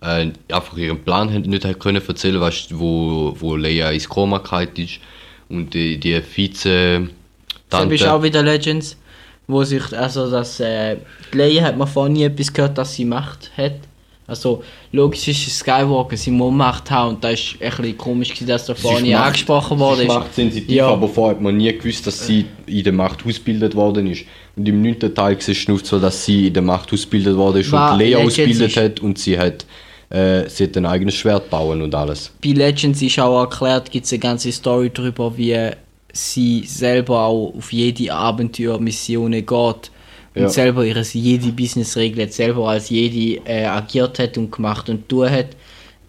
äh, 0.02 0.30
einfach 0.52 0.76
ihren 0.76 0.99
Plan 1.02 1.28
nicht 1.42 1.64
hat 1.64 1.78
können 1.80 2.02
erzählen, 2.06 2.40
weißt, 2.40 2.78
wo, 2.78 3.35
wo 3.38 3.56
Leia 3.56 3.90
ins 3.90 4.09
Koma 4.09 4.38
gefallen 4.38 4.68
ist 4.76 4.99
und 5.49 5.73
die, 5.75 5.99
die 5.99 6.21
Vize 6.23 7.09
Das 7.71 7.85
ist 7.85 8.02
auch 8.02 8.09
Tante. 8.11 8.23
wieder 8.25 8.42
Legends, 8.42 8.97
wo 9.47 9.64
sich, 9.64 9.97
also 9.97 10.30
das, 10.30 10.61
äh, 10.61 10.97
Leia 11.32 11.62
hat 11.62 11.76
man 11.76 11.88
vorher 11.88 12.12
nie 12.12 12.25
etwas 12.25 12.52
gehört, 12.52 12.76
dass 12.78 12.94
sie 12.94 13.04
Macht 13.04 13.50
hat. 13.56 13.75
Also, 14.26 14.62
logisch 14.92 15.26
ist 15.28 15.59
Skywalker, 15.59 16.16
sie 16.16 16.30
muss 16.30 16.54
Macht 16.54 16.90
haben 16.90 17.16
und 17.16 17.25
da 17.25 17.30
ist 17.30 17.56
ein 17.61 17.68
bisschen 17.71 17.99
komisch 17.99 18.28
gewesen, 18.30 18.47
dass 18.47 18.64
da 18.66 18.75
vorher 18.75 19.02
nie 19.02 19.14
angesprochen 19.14 19.78
worden 19.78 20.02
ist. 20.02 20.09
machtsensitiv, 20.09 20.71
Ja. 20.71 20.88
aber 20.88 21.09
vorher 21.09 21.35
hat 21.35 21.42
man 21.42 21.56
nie 21.56 21.73
gewusst, 21.76 22.06
dass 22.06 22.25
sie 22.26 22.47
in 22.66 22.85
der 22.85 22.92
Macht 22.92 23.26
ausgebildet 23.26 23.75
worden 23.75 24.06
ist. 24.06 24.25
Und 24.56 24.66
im 24.68 24.80
neunten 24.80 25.12
Teil 25.14 25.37
siehst 25.40 25.68
du 25.68 25.76
so, 25.78 25.99
dass 25.99 26.25
sie 26.25 26.47
in 26.47 26.54
der 26.54 26.62
Macht 26.62 26.92
ausgebildet 26.92 27.37
worden 27.37 27.59
ist 27.62 27.73
War 27.73 27.92
und 27.94 27.99
Leia 27.99 28.18
ausgebildet 28.18 28.76
hat 28.76 29.00
und 29.00 29.18
sie 29.18 29.37
hat, 29.38 29.66
äh, 30.12 30.49
sie 30.49 30.64
hat 30.64 30.76
ein 30.76 30.87
eigenes 30.87 31.14
Schwert 31.14 31.49
bauen 31.50 31.81
und 31.83 31.95
alles. 31.95 32.31
bei 32.42 32.50
Legends 32.50 33.00
ist 33.02 33.19
auch 33.19 33.40
erklärt, 33.40 33.90
gibt 33.90 34.07
es 34.07 34.12
eine 34.12 34.19
ganze 34.21 34.52
Story 34.52 34.90
darüber, 34.92 35.37
wie 35.37 35.71
sie 36.12 36.64
selber 36.66 37.23
auch 37.23 37.54
auf 37.57 37.73
jede 37.73 38.12
Abenteuermission 38.12 39.33
geht 39.33 39.50
und 40.35 40.42
Ja. 40.42 40.49
selber 40.49 40.85
ihre 40.85 41.02
jede 41.02 41.52
Business 41.52 41.97
regelt, 41.97 42.33
selber 42.33 42.69
als 42.69 42.90
jede 42.90 43.40
äh, 43.47 43.64
agiert 43.64 44.19
hat 44.19 44.37
und 44.38 44.50
gemacht 44.52 44.88
und 44.90 45.09
tun 45.09 45.31
hat. 45.31 45.49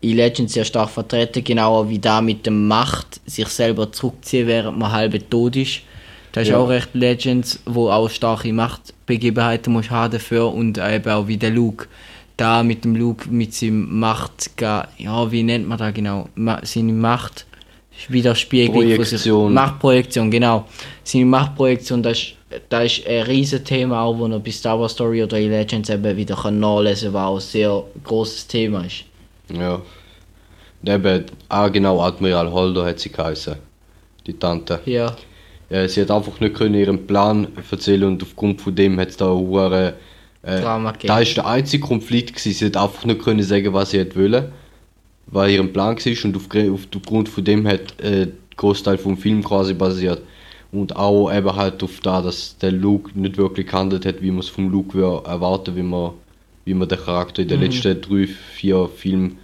In 0.01 0.17
Legends 0.17 0.53
sehr 0.53 0.65
stark 0.65 0.89
vertreten, 0.89 1.41
genauer 1.43 1.89
wie 1.89 1.99
da 1.99 2.19
mit 2.19 2.45
der 2.45 2.51
Macht 2.51 3.21
sich 3.25 3.47
selber 3.47 3.89
zurückziehen, 3.91 4.47
während 4.47 4.77
man 4.77 4.91
halb 4.91 5.29
tot 5.29 5.55
ist. 5.55 5.79
Das 6.33 6.43
ist 6.43 6.49
Ja. 6.49 6.57
auch 6.57 6.67
recht 6.67 6.89
Legends, 6.93 7.59
wo 7.65 7.89
auch 7.89 8.09
starke 8.09 8.51
Machtbegebenheiten 8.51 9.71
muss 9.71 9.89
haben 9.89 10.11
dafür 10.11 10.53
und 10.53 10.77
eben 10.77 11.09
auch 11.09 11.27
wie 11.27 11.37
der 11.37 11.51
Luke. 11.51 11.87
Da 12.43 12.61
mit 12.61 12.83
dem 12.83 12.97
Luke, 12.97 13.29
mit 13.29 13.53
seinem 13.53 13.99
Macht, 13.99 14.51
ja, 14.59 15.31
wie 15.31 15.43
nennt 15.43 15.65
man 15.65 15.77
das 15.77 15.93
genau? 15.93 16.27
Ma 16.35 16.59
seine 16.63 16.91
Macht 16.91 17.45
sich. 17.97 18.09
Projektion. 18.69 19.53
Machtprojektion, 19.53 20.29
genau. 20.29 20.65
Seine 21.05 21.25
Machtprojektion, 21.27 22.03
das 22.03 22.17
ist, 22.17 22.33
das 22.67 22.83
ist 22.83 23.07
ein 23.07 23.21
riesen 23.21 23.63
Thema, 23.63 24.01
auch 24.01 24.17
wo 24.17 24.27
man 24.27 24.43
bei 24.43 24.51
Star 24.51 24.77
Wars 24.77 24.91
Story 24.91 25.23
oder 25.23 25.39
in 25.39 25.51
Legends 25.51 25.89
eben 25.89 26.17
wieder 26.17 26.35
kann 26.35 26.59
nachlesen 26.59 27.13
kann, 27.13 27.21
was 27.21 27.23
auch 27.23 27.35
ein 27.35 27.39
sehr 27.39 27.83
großes 28.03 28.47
Thema 28.47 28.83
ist. 28.83 29.05
Ja. 29.47 29.75
Und 29.75 30.89
Eben, 30.89 31.23
ah 31.47 31.69
genau, 31.69 32.01
Admiral 32.01 32.51
Holdo 32.51 32.83
hat 32.83 32.99
sie 32.99 33.09
geheißen. 33.09 33.55
Die 34.27 34.33
Tante. 34.33 34.81
Ja. 34.85 35.15
Äh, 35.69 35.87
sie 35.87 36.01
hat 36.01 36.11
einfach 36.11 36.37
nicht 36.41 36.55
können 36.55 36.75
ihren 36.75 37.07
Plan 37.07 37.47
erzählen 37.71 38.03
und 38.03 38.21
aufgrund 38.21 38.59
von 38.59 38.75
dem 38.75 38.99
hat 38.99 39.11
es 39.11 39.15
da 39.15 39.29
hure 39.29 39.93
äh. 40.43 40.61
Da 41.07 41.19
ist 41.19 41.37
der 41.37 41.47
einzige 41.47 41.85
Konflikt 41.85 42.35
gewesen. 42.35 42.53
Sie 42.53 42.65
hat 42.65 42.77
einfach 42.77 43.05
nicht 43.05 43.21
können 43.21 43.43
sagen, 43.43 43.73
was 43.73 43.91
sie 43.91 43.99
hat 43.99 44.15
wollen, 44.15 44.51
weil 45.27 45.51
ihren 45.51 45.71
Plan 45.71 45.95
war 45.95 46.25
und 46.25 46.35
auf, 46.35 46.47
auf, 46.73 46.87
aufgrund 46.95 47.29
von 47.29 47.43
dem 47.43 47.67
hat 47.67 47.99
äh, 48.01 48.27
der 48.27 48.33
Großteil 48.57 48.97
vom 48.97 49.17
Film 49.17 49.43
quasi 49.43 49.73
basiert. 49.73 50.21
Und 50.71 50.95
auch 50.95 51.31
eben 51.31 51.55
halt 51.55 51.83
auf 51.83 51.99
da, 52.01 52.21
dass 52.21 52.57
der 52.57 52.71
Luke 52.71 53.17
nicht 53.17 53.37
wirklich 53.37 53.67
gehandelt 53.67 54.05
hat, 54.05 54.21
wie 54.21 54.31
man 54.31 54.39
es 54.39 54.49
vom 54.49 54.71
Luke 54.71 54.95
würde 54.95 55.25
erwarten, 55.27 55.75
wie 55.75 55.83
man, 55.83 56.11
wie 56.65 56.73
man 56.73 56.87
den 56.87 56.99
Charakter 56.99 57.43
in 57.43 57.47
den 57.47 57.61
letzten 57.61 58.01
drei, 58.01 58.27
vier 58.27 58.89
Filmen, 58.89 59.37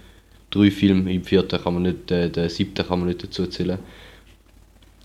drei 0.50 0.70
Filmen, 0.70 1.06
im 1.06 1.22
vierten 1.22 1.62
kann 1.62 1.74
man 1.74 1.84
nicht, 1.84 2.10
äh, 2.10 2.28
den 2.28 2.48
siebten 2.48 2.86
kann 2.86 2.98
man 2.98 3.08
nicht 3.08 3.22
dazu 3.22 3.42
erzählen. 3.42 3.78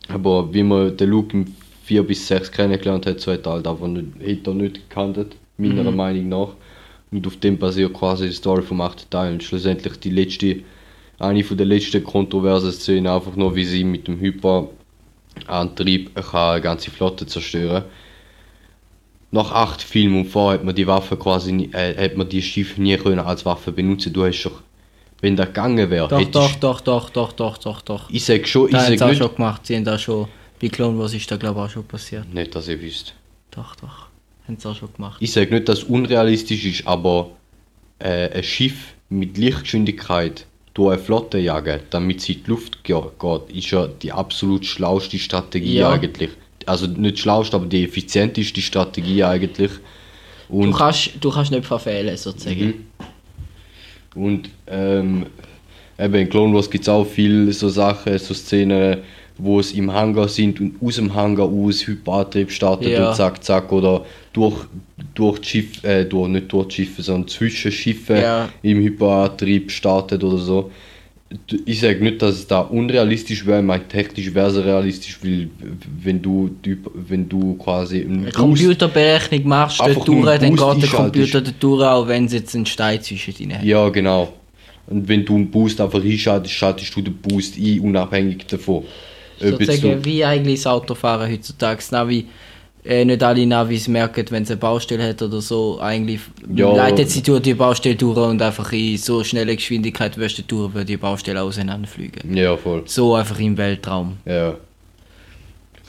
Aber 0.08 0.54
wie 0.54 0.64
man 0.64 0.98
den 0.98 1.10
Luke 1.10 1.38
im 1.38 1.46
4 1.84 2.04
bis 2.04 2.28
6 2.28 2.52
kennengelernt 2.52 3.06
hat, 3.06 3.20
so 3.20 3.32
hat 3.32 3.46
er 3.46 3.54
halt 3.54 3.68
einfach 3.68 3.88
nicht, 3.88 4.08
hat 4.20 4.48
er 4.48 4.54
nicht 4.54 4.90
gehandelt, 4.90 5.36
meiner 5.58 5.92
Meinung 5.92 6.30
nach. 6.30 6.50
Und 7.12 7.26
auf 7.28 7.38
dem 7.38 7.58
basiert 7.58 7.94
quasi 7.94 8.28
die 8.28 8.34
Story 8.34 8.62
vom 8.62 8.82
8. 8.82 9.10
Teil. 9.10 9.34
Und 9.34 9.44
schlussendlich 9.44 10.00
die 10.00 10.10
letzte, 10.10 10.62
eine 11.20 11.44
von 11.44 11.56
der 11.58 11.66
letzten 11.66 12.04
kontroversen 12.04 12.72
Szenen, 12.72 13.08
einfach 13.08 13.36
nur 13.36 13.56
wie 13.56 13.64
sie 13.64 13.84
mit 13.84 14.08
dem 14.08 14.20
Hyperantrieb 14.20 16.12
eine 16.34 16.62
ganze 16.62 16.92
Flotte 16.92 17.26
zerstören 17.26 17.84
nach 19.32 19.52
acht 19.52 19.82
Filmen 19.82 20.20
und 20.22 20.26
vorher 20.28 20.60
hat 20.60 20.66
man 20.66 20.74
die 20.76 20.88
Waffe 20.88 21.18
quasi, 21.18 21.52
nie- 21.52 21.70
äh, 21.74 22.06
hat 22.06 22.16
man 22.16 22.30
die 22.30 22.42
Schiffe 22.42 22.82
nie 22.82 22.96
können 22.96 23.20
als 23.20 23.46
Waffe 23.46 23.74
benutzen. 23.74 24.14
Du 24.14 24.24
hast 24.24 24.44
doch, 24.44 24.62
wenn 25.20 25.36
der 25.36 25.48
gegangen 25.48 25.90
wäre, 25.90 26.08
Doch, 26.08 26.24
doch, 26.32 26.56
doch, 26.56 26.80
doch, 26.80 27.10
doch, 27.10 27.34
doch, 27.34 27.58
doch, 27.58 27.82
doch. 27.82 28.10
Ich 28.10 28.24
sag 28.24 28.48
schon, 28.48 28.68
ich 28.68 28.72
Das 28.74 28.88
haben 28.88 28.98
sag 28.98 29.06
auch 29.08 29.10
nicht, 29.10 29.18
schon 29.20 29.36
gemacht. 29.36 29.66
Sie 29.66 29.76
haben 29.76 29.84
da 29.84 29.98
schon, 30.00 30.28
bei 30.62 30.70
Clone 30.70 30.98
Wars 31.00 31.14
ist 31.14 31.30
da 31.30 31.36
glaube 31.36 31.60
ich 31.60 31.66
auch 31.66 31.70
schon 31.70 31.84
passiert. 31.84 32.34
nicht, 32.34 32.56
dass 32.56 32.70
ihr 32.70 32.80
wisst. 32.82 33.14
Doch, 33.52 33.76
doch. 33.76 34.05
Haben 34.48 34.58
sie 34.60 34.70
auch 34.70 34.76
schon 34.76 34.94
gemacht. 34.94 35.18
Ich 35.22 35.32
sage 35.32 35.54
nicht, 35.54 35.68
dass 35.70 35.80
es 35.80 35.84
unrealistisch 35.86 36.66
ist, 36.66 36.88
aber 36.88 37.32
äh, 38.00 38.30
ein 38.32 38.44
Schiff 38.44 38.94
mit 39.10 39.38
Lichtgeschwindigkeit 39.38 40.46
durch 40.74 40.94
eine 40.94 41.02
Flotte 41.02 41.38
jagen, 41.40 41.80
damit 41.90 42.22
sie 42.22 42.34
in 42.34 42.44
die 42.44 42.50
Luft 42.50 42.84
ge- 42.84 43.02
geht, 43.20 43.56
ist 43.58 43.72
ja 43.72 43.88
die 43.88 44.12
absolut 44.12 44.66
schlauste 44.66 45.18
Strategie 45.18 45.76
Ja. 45.76 45.92
eigentlich. 45.92 46.30
Also 46.66 46.88
nicht 46.88 47.20
schlauste, 47.20 47.56
aber 47.56 47.66
die 47.68 47.84
effizienteste 47.86 48.60
Strategie 48.62 49.24
eigentlich. 49.24 49.72
Du 50.50 50.56
Und, 50.62 50.74
kannst, 50.74 51.12
du 51.22 51.30
kannst 51.32 51.52
nicht 51.52 51.66
verfehlen, 51.66 52.16
sozusagen. 52.18 52.88
und 54.16 54.50
ähm, 54.68 55.26
eben 56.00 56.14
in 56.16 56.30
Clone 56.30 56.54
Wars 56.54 56.70
gibt 56.70 56.84
es 56.84 56.90
auch 56.90 57.06
viele 57.06 57.52
so 57.54 57.70
Sachen, 57.70 58.18
so 58.18 58.34
Szenen, 58.34 59.00
wo 59.38 59.60
es 59.60 59.74
im 59.74 59.92
Hangar 59.92 60.28
sind 60.30 60.62
und 60.62 60.76
aus 60.82 60.96
dem 60.96 61.14
Hangar 61.14 61.48
aus 61.48 61.86
Hyperantrieb 61.86 62.52
startet 62.52 62.90
Ja. 62.90 63.10
und 63.10 63.16
zack, 63.16 63.44
zack, 63.44 63.72
oder 63.72 64.06
durch, 64.34 64.56
durch 65.14 65.40
die 65.40 65.48
Schiffe, 65.50 65.88
äh, 65.88 66.06
durch, 66.06 66.30
nicht 66.30 66.52
durch 66.52 66.68
die 66.70 66.76
Schiffe, 66.76 67.02
sondern 67.04 67.28
zwischen 67.28 67.72
Schiffe 67.72 68.16
Ja. 68.18 68.50
im 68.62 68.80
Hyperantrieb 68.80 69.72
startet 69.72 70.24
oder 70.24 70.38
so. 70.38 70.72
Ich 71.66 71.80
sage 71.82 72.02
nicht, 72.04 72.22
dass 72.22 72.36
es 72.36 72.48
da 72.48 72.62
unrealistisch 72.62 73.46
wäre, 73.46 73.60
ich 73.60 73.66
meine, 73.66 73.86
technisch 73.88 74.34
wäre 74.34 74.48
es 74.48 74.64
realistisch, 74.64 75.20
weil 75.24 75.50
wenn 76.04 76.22
du, 76.22 76.52
wenn 76.94 77.28
du 77.28 77.56
quasi 77.56 78.02
einen 78.02 78.12
Eine 78.20 78.24
Boost- 78.26 78.36
Computerberechnung 78.38 79.48
machst, 79.48 79.80
durch, 79.80 80.08
einen 80.08 80.24
dann 80.24 80.56
geht 80.56 80.84
der 80.84 80.90
Computer 80.90 81.42
dort 81.42 81.56
durch, 81.60 81.84
auch 81.84 82.08
wenn 82.08 82.26
es 82.26 82.34
jetzt 82.34 82.56
einen 82.56 82.66
Stein 82.68 83.02
zwischen 83.02 83.34
ihnen 83.40 83.58
hat. 83.58 83.66
Ja, 83.66 83.90
genau. 83.90 84.32
Und 84.88 85.08
wenn 85.10 85.26
du 85.26 85.36
einen 85.36 85.50
Boost 85.50 85.82
einfach 85.82 86.02
einschaltest, 86.04 86.54
schaltest 86.54 86.96
du 86.96 87.02
den 87.02 87.16
Boost 87.16 87.58
ein, 87.58 87.80
unabhängig 87.80 88.46
davon. 88.46 88.84
Jetzt 89.40 89.50
Sozusagen 89.52 90.06
wie 90.06 90.24
eigentlich 90.26 90.60
das 90.64 90.68
Autofahren 90.68 91.32
heutzutage. 91.32 91.78
Das 91.78 91.92
Navi, 91.92 92.26
äh, 92.84 93.04
nicht 93.04 93.22
alle 93.24 93.46
Navis 93.46 93.88
merken, 93.88 94.26
wenn 94.30 94.44
es 94.44 94.52
eine 94.52 94.58
Baustelle 94.60 95.08
hat 95.10 95.22
oder 95.22 95.42
so, 95.42 95.80
eigentlich 95.82 96.22
Ja. 96.56 96.72
leitet 96.76 97.10
sie 97.10 97.24
durch 97.24 97.42
die 97.42 97.54
Baustelle 97.56 97.96
durch 97.96 98.18
und 98.18 98.42
einfach 98.42 98.72
in 98.72 98.98
so 98.98 99.24
schneller 99.24 99.56
Geschwindigkeit 99.56 100.16
wirst 100.18 100.38
du 100.38 100.44
durch, 100.44 100.74
würde 100.74 100.86
die 100.86 100.98
Baustelle 100.98 101.42
auseinanderfliegen. 101.42 102.36
ja, 102.38 102.56
voll. 102.56 102.84
So 102.86 103.16
einfach 103.16 103.40
im 103.40 103.58
Weltraum. 103.58 104.18
Ja. 104.26 104.50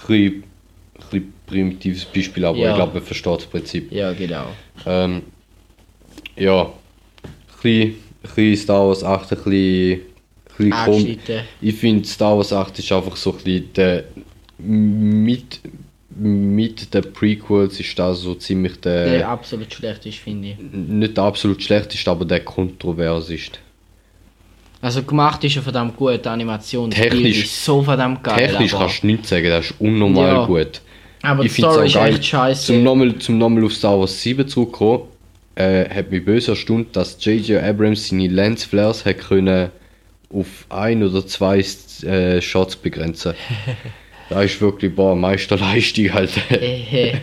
Ein 0.09 0.43
bisschen, 1.11 1.33
primitives 1.47 2.05
Beispiel, 2.07 2.45
aber 2.45 2.59
Ja. 2.59 2.71
ich 2.71 2.77
glaube, 2.77 2.95
man 2.95 3.03
versteht 3.03 3.37
das 3.37 3.47
Prinzip. 3.47 3.93
Ja, 3.93 4.13
genau. 4.13 4.47
Ähm, 4.85 5.23
ja, 6.37 6.63
ein 6.63 6.71
bisschen, 7.63 7.83
ein 7.91 7.95
bisschen 8.23 8.57
Star 8.57 8.87
Wars 8.89 9.05
8, 9.05 9.33
ein 9.33 9.39
bisschen, 9.39 10.01
bisschen. 10.59 11.19
Ich 11.61 11.75
finde 11.77 12.07
Star 12.07 12.37
Wars 12.37 12.53
8 12.53 12.79
ist 12.79 12.93
einfach 12.93 13.17
so 13.17 13.31
ein 13.33 13.37
bisschen 13.39 13.73
der 13.75 14.05
mit 14.59 15.61
mit 16.19 16.95
den 16.95 17.13
Prequels 17.13 17.79
ist 17.79 17.99
das 17.99 18.21
so 18.23 18.35
ziemlich 18.37 18.81
der, 18.81 19.05
Der 19.19 19.29
absolut 19.29 19.71
schlecht 19.75 20.07
ist, 20.07 20.17
finde 20.19 20.49
ich. 20.49 20.57
nicht 20.59 21.15
der 21.17 21.25
absolut 21.25 21.63
schlechteste, 21.63 22.11
aber 22.11 22.25
der 22.25 22.41
kontroverseste. 22.41 23.59
Also 24.81 25.03
gemacht 25.03 25.45
ist 25.45 25.57
er 25.57 25.63
verdammt 25.63 25.95
gut, 25.97 26.25
die 26.25 26.29
Animation, 26.29 26.91
Technisch- 26.91 27.45
ist 27.45 27.65
so 27.65 27.83
verdammt 27.83 28.25
geil. 28.25 28.49
Technisch 28.49 28.73
aber, 28.73 28.85
kannst 28.87 29.03
du 29.03 29.07
nichts 29.09 29.29
sagen, 29.29 29.49
das 29.51 29.67
ist 29.67 29.75
unnormal 29.79 30.27
Ja. 30.37 30.47
gut. 30.47 30.81
aber 31.23 31.43
die 31.43 31.49
ich 31.49 31.53
find's 31.53 31.73
Story 31.75 31.87
ist 31.89 31.97
echt 31.97 32.25
scheiße. 32.25 32.67
Zum 32.67 32.83
nochmal, 32.83 33.19
zum 33.19 33.37
nochmal 33.37 33.65
auf 33.65 33.75
Star 33.75 33.99
Wars 33.99 34.23
7 34.23 34.49
zurückkommen, 34.49 35.03
äh, 35.55 35.87
hat 35.89 36.11
mich 36.11 36.25
böse 36.25 36.53
erstaunt, 36.53 36.95
dass 36.97 37.23
J.J. 37.23 37.63
Abrams 37.63 38.09
seine 38.09 38.29
Lensflares 38.29 39.05
hat 39.05 39.19
können 39.19 39.71
auf 40.33 40.67
ein 40.69 41.03
oder 41.03 41.27
zwei 41.27 41.65
äh, 42.03 42.41
Shots 42.41 42.77
begrenzen. 42.77 43.35
da 44.29 44.43
ist 44.43 44.61
wirklich, 44.61 44.95
boah, 44.95 45.15
Meisterleistung 45.15 46.13
halt. 46.13 46.31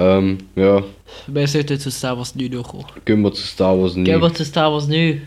Ähm, 0.00 0.38
ja, 0.54 0.84
Wer 1.26 1.48
sollte 1.48 1.76
zu 1.76 1.90
Star 1.90 2.16
Wars 2.16 2.34
9 2.36 2.62
kommen? 2.62 2.84
gehen 3.04 3.20
wir 3.20 3.32
zu 3.32 3.42
Star 3.42 3.76
Wars 3.76 3.96
9. 3.96 4.04
Gehen 4.04 4.20
wir 4.20 4.32
zu 4.32 4.44
Star 4.44 4.72
Wars 4.72 4.86
9. 4.86 5.26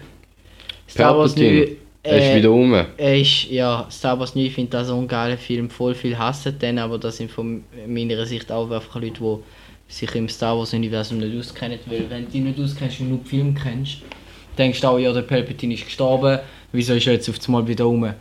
Star 0.89 1.17
Wars 1.17 1.35
9. 1.35 1.45
Palpatine, 1.45 1.77
er 2.03 2.17
ist 2.17 2.25
äh, 2.25 2.37
wieder 2.37 2.51
um. 2.51 2.73
Er 2.73 3.19
ist, 3.19 3.49
ja, 3.49 3.87
Star 3.91 4.17
Wars 4.19 4.33
9, 4.33 4.45
ich 4.45 4.53
finde 4.53 4.71
das 4.71 4.89
ein 4.89 5.07
geiler 5.07 5.37
Film, 5.37 5.69
voll 5.69 5.93
viel 5.93 6.17
hassen 6.17 6.57
den, 6.57 6.79
aber 6.79 6.97
das 6.97 7.17
sind 7.17 7.29
von 7.29 7.63
meiner 7.87 8.25
Sicht 8.25 8.51
auch 8.51 8.71
einfach 8.71 8.95
Leute, 8.95 9.19
die 9.19 9.93
sich 9.93 10.15
im 10.15 10.29
Star 10.29 10.57
Wars 10.57 10.73
Universum 10.73 11.17
nicht 11.17 11.37
auskennen, 11.37 11.79
weil 11.85 12.09
wenn 12.09 12.25
du 12.25 12.31
dich 12.31 12.41
nicht 12.41 12.59
auskennst 12.59 13.01
und 13.01 13.09
nur 13.09 13.19
die 13.19 13.29
Film 13.29 13.53
kennst, 13.53 13.97
denkst 14.61 14.81
du 14.81 14.87
auch, 14.87 14.99
ja, 14.99 15.11
der 15.11 15.23
Palpatine 15.23 15.73
ist 15.73 15.85
gestorben, 15.85 16.39
wieso 16.71 16.93
ist 16.93 17.07
er 17.07 17.13
jetzt 17.13 17.29
auf 17.29 17.37
einmal 17.47 17.67
wieder 17.67 17.85
rum? 17.85 18.13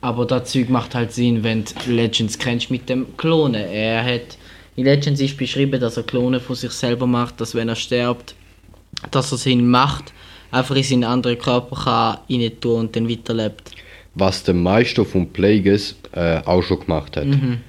Aber 0.00 0.24
das 0.26 0.50
Zeug 0.50 0.68
macht 0.68 0.94
halt 0.94 1.12
Sinn, 1.12 1.44
wenn 1.44 1.64
du 1.64 1.92
Legends 1.92 2.38
kennst 2.38 2.70
mit 2.70 2.88
dem 2.88 3.16
Klonen. 3.16 3.66
Er 3.70 4.04
hat, 4.04 4.38
in 4.74 4.84
Legends 4.84 5.20
ist 5.20 5.36
beschrieben, 5.36 5.78
dass 5.80 5.96
er 5.96 6.02
Klone 6.02 6.40
von 6.40 6.56
sich 6.56 6.72
selber 6.72 7.06
macht, 7.06 7.40
dass 7.40 7.54
wenn 7.54 7.68
er 7.68 7.76
stirbt, 7.76 8.34
dass 9.10 9.30
er 9.32 9.38
seine 9.38 9.62
Macht 9.62 10.12
einfach 10.50 10.74
in 10.74 10.82
seinen 10.82 11.04
anderen 11.04 11.38
Körper 11.38 11.76
kann 11.76 12.18
rein 12.28 12.60
tun 12.60 12.80
und 12.80 12.96
dann 12.96 13.08
weiterlebt. 13.08 13.70
Was 14.14 14.42
der 14.42 14.54
Meister 14.54 15.04
von 15.04 15.30
Plagueis 15.32 15.94
äh, 16.12 16.40
auch 16.44 16.62
schon 16.62 16.80
gemacht 16.80 17.16
hat. 17.16 17.26
Mhm. 17.26 17.60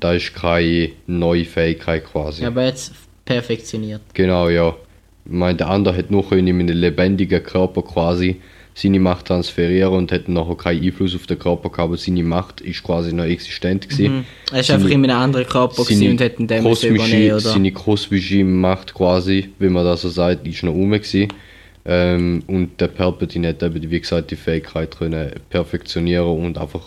Da 0.00 0.12
ist 0.12 0.34
keine 0.34 0.90
neue 1.06 1.44
Fähigkeit 1.44 2.04
quasi. 2.04 2.44
Aber 2.44 2.64
jetzt 2.64 2.92
perfektioniert. 3.24 4.02
Genau, 4.14 4.48
ja. 4.48 4.74
Ich 5.24 5.32
meine, 5.32 5.56
der 5.58 5.68
andere 5.68 5.96
hat 5.96 6.10
nur 6.10 6.28
können 6.28 6.46
in 6.46 6.60
einem 6.60 6.76
lebendigen 6.78 7.42
Körper 7.42 7.82
quasi 7.82 8.36
seine 8.74 9.00
Macht 9.00 9.26
transferieren 9.26 9.92
und 9.92 10.12
hat 10.12 10.28
nachher 10.28 10.56
keinen 10.56 10.84
Einfluss 10.84 11.14
auf 11.14 11.26
den 11.26 11.38
Körper 11.38 11.68
gehabt, 11.68 11.80
aber 11.80 11.96
seine 11.96 12.22
Macht 12.22 12.60
ist 12.60 12.82
quasi 12.84 13.12
noch 13.12 13.24
existent 13.24 13.88
gewesen. 13.88 14.18
Mhm. 14.18 14.24
Er 14.52 14.60
ist 14.60 14.66
Seine- 14.68 14.78
einfach 14.84 14.94
in 14.94 15.04
einem 15.04 15.18
anderen 15.18 15.46
Körper 15.46 15.82
gewesen 15.82 16.10
und 16.10 16.50
dem 16.50 16.62
müssen 16.62 16.94
übernehmen, 16.94 17.32
oder? 17.32 17.40
seine 17.40 17.72
kosmische 17.72 18.44
Macht 18.44 18.94
quasi, 18.94 19.48
wie 19.58 19.68
man 19.68 19.84
das 19.84 20.02
so 20.02 20.08
sagt, 20.08 20.46
ist 20.46 20.62
noch 20.62 20.72
rum 20.72 20.92
gewesen. 20.92 21.28
Ähm, 21.84 22.42
und 22.46 22.80
der 22.80 22.88
Palpatine 22.88 23.48
hat 23.48 23.62
eben, 23.62 23.90
wie 23.90 24.00
gesagt, 24.00 24.30
die 24.30 24.36
Fähigkeit 24.36 24.96
können 24.96 25.32
perfektionieren 25.50 26.26
und 26.28 26.56
einfach 26.58 26.82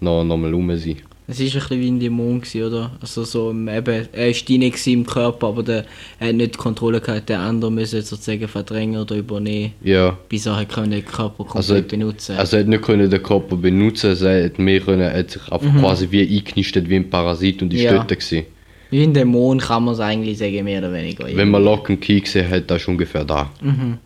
noch, 0.00 0.24
noch 0.24 0.36
mal 0.36 0.52
rum 0.52 0.76
sein. 0.76 0.96
Es 1.30 1.38
war 1.38 1.46
ein 1.46 1.52
bisschen 1.52 1.80
wie 1.80 1.88
ein 1.88 2.00
Dämon, 2.00 2.40
gewesen, 2.40 2.64
oder? 2.64 2.90
Also 3.00 3.22
so, 3.24 3.50
eben, 3.50 3.68
er 3.68 3.86
war 4.26 4.32
drin 4.46 4.62
im 4.86 5.06
Körper, 5.06 5.46
aber 5.46 5.62
der, 5.62 5.84
er 6.18 6.28
hat 6.28 6.34
nicht 6.34 6.54
die 6.54 6.58
Kontrolle 6.58 7.00
gehabt, 7.00 7.28
der 7.28 7.40
andere 7.40 7.70
müsse 7.70 8.02
sozusagen 8.02 8.48
verdrängen 8.48 9.00
oder 9.00 9.16
übernehmen, 9.16 9.72
Ja. 9.82 10.18
bis 10.28 10.46
er 10.46 10.64
können 10.64 10.90
den 10.90 11.04
Körper 11.04 11.44
komplett 11.44 11.54
Also, 11.56 11.82
benutzen 11.82 12.36
also 12.36 12.56
er 12.56 12.62
hat 12.62 12.68
nicht 12.68 12.82
können 12.82 13.08
den 13.08 13.22
Körper 13.22 13.56
benutzen, 13.56 14.10
also 14.10 14.26
er 14.26 14.44
hat 14.46 14.58
mehr 14.58 14.80
können, 14.80 15.02
er 15.02 15.18
hat 15.18 15.30
sich 15.30 15.42
einfach 15.52 15.78
quasi 15.78 16.08
wie 16.10 16.22
eingenistet 16.38 16.88
wie 16.88 16.96
ein 16.96 17.08
Parasit 17.08 17.62
und 17.62 17.72
ist 17.72 17.78
Mhm. 17.80 17.84
Ja. 17.84 17.92
dort 17.94 18.08
gewesen. 18.08 18.44
Wie 18.90 19.02
ein 19.04 19.14
Dämon 19.14 19.58
kann 19.58 19.84
man 19.84 19.94
es 19.94 20.00
eigentlich 20.00 20.36
sagen, 20.38 20.64
mehr 20.64 20.80
oder 20.80 20.92
weniger. 20.92 21.24
Wenn 21.32 21.48
man 21.50 21.62
Lock 21.62 21.90
and 21.90 22.00
Key 22.00 22.18
gesehen 22.20 22.50
hat, 22.50 22.68
das 22.68 22.82
ist 22.82 22.88
ungefähr 22.88 23.24
da. 23.24 23.48
Mhm. 23.62 23.98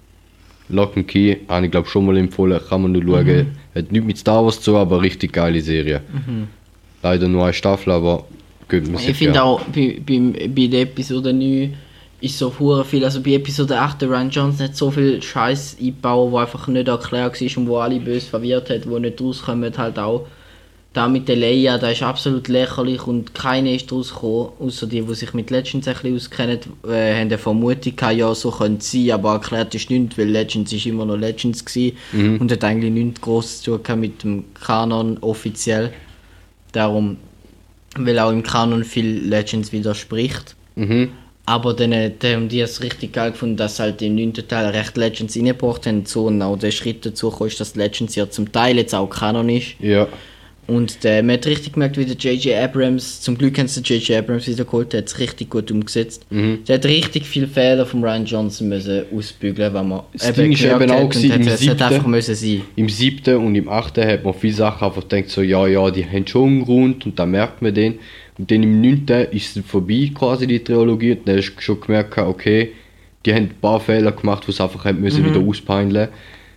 Lock 0.69 0.97
and 0.99 1.09
Key, 1.09 1.37
habe 1.49 1.65
ich 1.67 1.71
glaube 1.73 1.89
schon 1.89 2.05
mal 2.05 2.17
empfohlen, 2.19 2.61
kann 2.69 2.83
man 2.83 2.93
nur 2.93 3.03
schauen. 3.03 3.27
Mhm. 3.27 3.47
Hat 3.75 3.93
nichts 3.93 4.07
mit 4.07 4.19
Star 4.19 4.45
Wars 4.45 4.61
zu, 4.61 4.77
aber 4.77 5.01
richtig 5.01 5.33
geile 5.33 5.61
Serie. 5.63 6.03
Leider 7.05 7.29
nur 7.29 7.45
eine 7.45 7.53
Staffel, 7.53 7.93
aber 7.93 8.25
man 8.71 8.97
sich 8.97 9.11
Ich 9.11 9.17
finde 9.19 9.43
auch, 9.43 9.61
bei, 9.65 10.01
bei, 10.05 10.49
bei 10.49 10.67
der 10.69 10.81
Episode 10.81 11.35
9 11.35 11.75
ist 12.23 12.39
so 12.39 12.51
hure 12.59 12.83
viel, 12.83 13.05
also 13.05 13.21
bei 13.21 13.33
Episode 13.33 13.79
8 13.79 14.01
der 14.01 14.09
Ryan 14.09 14.31
Johnson 14.31 14.69
hat 14.69 14.75
so 14.75 14.91
viel 14.91 15.21
Scheiß 15.21 15.77
eingebaut, 15.79 16.33
wo 16.33 16.39
einfach 16.39 16.67
nicht 16.67 16.89
erklärt 16.89 17.39
war 17.39 17.59
und 17.59 17.69
wo 17.69 17.77
alle 17.77 18.01
böse 18.01 18.27
verwirrt 18.27 18.71
hat, 18.71 18.89
wo 18.89 18.99
nicht 18.99 19.21
rauskommen, 19.21 19.77
halt 19.77 19.99
auch. 19.99 20.27
Da 20.95 21.09
mit 21.09 21.29
der 21.29 21.37
Leia, 21.37 21.77
da 21.77 21.91
ist 21.91 22.03
absolut 22.03 22.49
lächerlich 22.49 23.07
und 23.07 23.35
keiner 23.35 23.73
ist 23.73 23.93
rausgekommen, 23.93 24.53
außer 24.61 24.87
die, 24.87 25.03
die 25.03 25.15
sich 25.15 25.35
mit 25.35 25.51
Legends 25.51 25.87
ein 25.87 25.95
bisschen 25.95 26.17
auskennen, 26.17 26.59
äh, 26.89 27.13
haben 27.13 27.21
eine 27.21 27.37
Vermutung 27.37 27.97
gehabt, 27.97 28.17
ja, 28.17 28.35
so 28.35 28.51
könnte 28.51 28.79
es 28.79 28.93
sein, 28.93 29.11
aber 29.11 29.35
erklärt 29.35 29.75
ist 29.75 29.91
nichts, 29.91 30.17
weil 30.17 30.29
Legends 30.29 30.73
ist 30.73 30.87
immer 30.87 31.05
noch 31.05 31.19
Legends 31.19 31.63
gewesen 31.63 31.99
und 32.41 32.51
hat 32.51 32.65
eigentlich 32.65 32.93
nichts 32.93 33.21
groß 33.21 33.61
zu 33.61 33.77
tun 33.77 34.01
mit 34.01 34.23
dem 34.23 34.45
Kanon 34.55 35.19
offiziell. 35.21 35.93
Darum, 36.75 37.17
weil 37.97 38.19
auch 38.19 38.31
im 38.31 38.43
Kanon 38.43 38.85
viel 38.85 39.29
Legends 39.29 39.73
widerspricht. 39.73 40.57
Mhm. 40.75 41.11
Aber 41.47 41.75
dann 41.75 41.93
äh, 41.93 42.11
die 42.11 42.35
haben 42.35 42.49
die 42.49 42.61
es 42.61 42.83
richtig 42.83 43.13
geil 43.13 43.33
gefunden, 43.33 43.57
dass 43.57 43.79
halt 43.79 44.01
im 44.01 44.15
9. 44.15 44.33
Teil 44.49 44.67
recht 44.71 44.97
Legends 44.97 45.37
reingebracht 45.37 45.87
haben. 45.87 46.07
So, 46.07 46.27
und 46.27 46.41
auch 46.41 46.57
der 46.57 46.71
Schritt 46.71 47.05
dazu 47.05 47.31
kam, 47.31 47.49
dass 47.59 47.75
Legends 47.75 48.15
ja 48.15 48.29
zum 48.31 48.51
Teil 48.51 48.77
jetzt 48.77 48.95
auch 48.95 49.09
Kanon 49.09 49.49
ist. 49.51 49.75
Ja, 49.79 50.09
Und 50.67 51.05
äh, 51.05 51.21
man 51.23 51.37
hat 51.37 51.47
richtig 51.47 51.75
gemerkt, 51.75 51.99
wie 51.99 52.07
der 52.07 52.17
J.J. 52.17 52.55
Abrams, 52.57 53.21
zum 53.21 53.37
Glück 53.37 53.59
haben 53.59 53.69
sie 53.69 53.81
J.J. 53.83 54.19
Abrams 54.19 54.47
wieder 54.49 54.65
geholt, 54.65 54.93
der 54.95 55.01
hat 55.03 55.09
es 55.09 55.19
richtig 55.19 55.51
gut 55.51 55.71
umgesetzt. 55.71 56.25
Der 56.31 56.77
hat 56.77 56.87
richtig 56.87 57.27
viele 57.27 57.47
Fehler 57.49 57.85
von 57.85 58.03
Ryan 58.03 58.25
Johnson 58.25 58.69
müssen 58.71 59.05
ausbügeln, 59.15 59.75
wenn 59.75 59.89
man 59.89 60.01
Das 60.17 60.33
Ding 60.33 60.53
ist 60.53 60.63
eben 60.65 60.91
auch 60.91 60.97
hat 60.97 61.03
und 61.03 61.11
gewesen, 61.11 61.33
hat, 61.33 61.41
im 61.41 61.47
es 61.49 61.61
siebten- 61.61 61.83
einfach 61.83 62.07
müssen 62.07 62.35
sein. 62.35 62.63
im 62.77 62.89
siebten 62.89 63.37
und 63.37 63.55
im 63.55 63.69
achten 63.69 64.07
hat 64.07 64.25
man 64.25 64.33
viele 64.33 64.55
Sachen 64.55 64.87
einfach 64.87 65.07
gedacht, 65.07 65.29
so, 65.31 65.43
ja, 65.43 65.67
ja, 65.67 65.91
die 65.91 66.05
haben 66.07 66.27
schon 66.27 66.49
einen 66.49 66.65
Grund 66.65 67.05
und 67.07 67.19
dann 67.19 67.31
merkt 67.31 67.61
man 67.61 67.75
den. 67.75 67.99
Und 68.39 68.51
dann 68.51 68.63
im 68.63 68.81
neunten 68.81 69.27
ist 69.33 69.57
es 69.57 69.65
vorbei, 69.67 70.11
quasi 70.15 70.47
die 70.47 70.59
Trilogie, 70.65 71.13
und 71.13 71.29
dann 71.29 71.37
hast 71.37 71.55
du 71.55 71.61
schon 71.61 71.81
gemerkt, 71.81 72.17
okay, 72.19 72.73
die 73.27 73.33
haben 73.33 73.45
ein 73.45 73.55
paar 73.61 73.81
Fehler 73.81 74.13
gemacht, 74.13 74.45
die 74.49 74.53
sie 74.53 74.63
einfach 74.63 74.85
haben 74.87 75.01
müssen 75.01 75.23
Mhm. 75.23 75.35
wieder 75.35 75.41
auspeineln. 75.47 76.09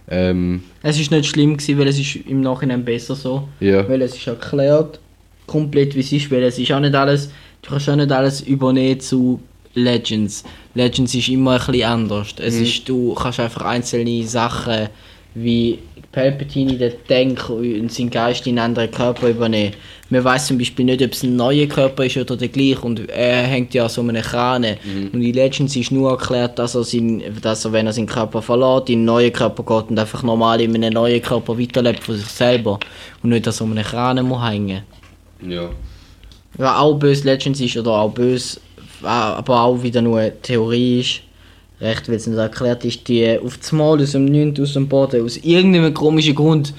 Ähm, 0.09 0.63
Es 0.83 0.99
ist 0.99 1.11
nicht 1.11 1.25
schlimm 1.25 1.57
gewesen, 1.57 1.77
weil 1.79 1.87
es 1.87 1.99
ist 1.99 2.15
im 2.27 2.41
Nachhinein 2.41 2.85
besser 2.85 3.15
so. 3.15 3.47
Ja. 3.59 3.87
Weil 3.87 4.01
es 4.01 4.15
ist 4.15 4.27
erklärt, 4.27 4.99
komplett 5.45 5.95
wie 5.95 5.99
es 5.99 6.11
ist, 6.11 6.31
weil 6.31 6.43
es 6.43 6.57
ist 6.57 6.71
auch 6.71 6.79
nicht 6.79 6.95
alles, 6.95 7.29
du 7.61 7.69
kannst 7.69 7.89
auch 7.89 7.95
nicht 7.95 8.11
alles 8.11 8.41
übernehmen 8.41 8.99
zu 8.99 9.39
Legends. 9.73 10.43
Legends 10.73 11.13
ist 11.13 11.29
immer 11.29 11.53
ein 11.53 11.57
bisschen 11.57 11.83
anders. 11.83 12.33
Es 12.39 12.55
ist, 12.55 12.87
du 12.89 13.13
kannst 13.13 13.39
einfach 13.39 13.61
einzelne 13.63 14.23
Sachen 14.23 14.89
wie 15.35 15.79
Palpatine 16.17 16.77
den 16.77 16.93
Denk 17.07 17.47
und 17.47 17.91
seinen 17.91 18.09
Geist 18.09 18.47
in 18.47 18.57
einen 18.57 18.71
anderen 18.71 18.89
Körper 18.89 19.29
übernehmen. 19.29 19.75
Man 20.09 20.23
weiß 20.23 20.47
zum 20.47 20.57
Beispiel 20.57 20.85
nicht, 20.85 21.03
ob 21.03 21.11
es 21.11 21.21
ein 21.21 21.35
neuer 21.35 21.67
Körper 21.67 22.05
ist 22.05 22.17
oder 22.17 22.35
der 22.35 22.47
gleiche 22.47 22.81
und 22.81 23.07
er 23.09 23.43
hängt 23.43 23.75
ja 23.75 23.87
so 23.87 24.01
um 24.01 24.09
eine 24.09 24.21
Krane. 24.21 24.77
Und 25.13 25.21
in 25.21 25.33
Legends 25.33 25.75
ist 25.75 25.91
nur 25.91 26.09
erklärt, 26.09 26.57
dass 26.57 26.73
er, 26.73 26.83
sein, 26.83 27.21
dass 27.41 27.65
er, 27.65 27.73
wenn 27.73 27.85
er 27.85 27.93
seinen 27.93 28.07
Körper 28.07 28.41
verlässt, 28.41 28.89
in 28.89 28.99
einen 28.99 29.05
neuen 29.05 29.31
Körper 29.31 29.61
geht 29.63 29.91
und 29.91 29.99
einfach 29.99 30.23
normal 30.23 30.59
in 30.59 30.73
einem 30.73 30.93
neuen 30.93 31.21
Körper 31.21 31.59
weiterlebt 31.59 32.03
von 32.03 32.15
sich 32.15 32.25
selber. 32.25 32.79
Und 33.21 33.29
nicht, 33.29 33.45
dass 33.45 33.61
er 33.61 33.65
um 33.65 33.73
eine 33.73 33.83
Krane 33.83 34.23
muss 34.23 34.43
hängen 34.43 34.81
ja. 35.47 35.69
ja, 36.57 36.79
auch 36.79 36.95
böse 36.95 37.25
Legends 37.25 37.61
ist 37.61 37.77
oder 37.77 37.91
auch 37.91 38.11
böse, 38.11 38.59
aber 39.03 39.61
auch 39.61 39.83
wieder 39.83 40.01
nur 40.01 40.17
eine 40.17 40.41
Theorie 40.41 41.01
ist, 41.01 41.21
recht, 41.79 42.07
weil 42.09 42.15
es 42.15 42.27
nicht 42.27 42.37
erklärt 42.37 42.85
ist, 42.85 43.07
die 43.07 43.37
auf 43.39 43.57
das 43.57 43.71
Mal 43.71 44.01
aus 44.01 44.11
dem 44.11 44.25
9. 44.25 44.55
aus 44.61 44.73
dem 44.73 44.87
Boden, 44.87 45.23
aus 45.23 45.37
irgendeinem 45.37 45.93
komischen 45.93 46.35
Grund, 46.35 46.73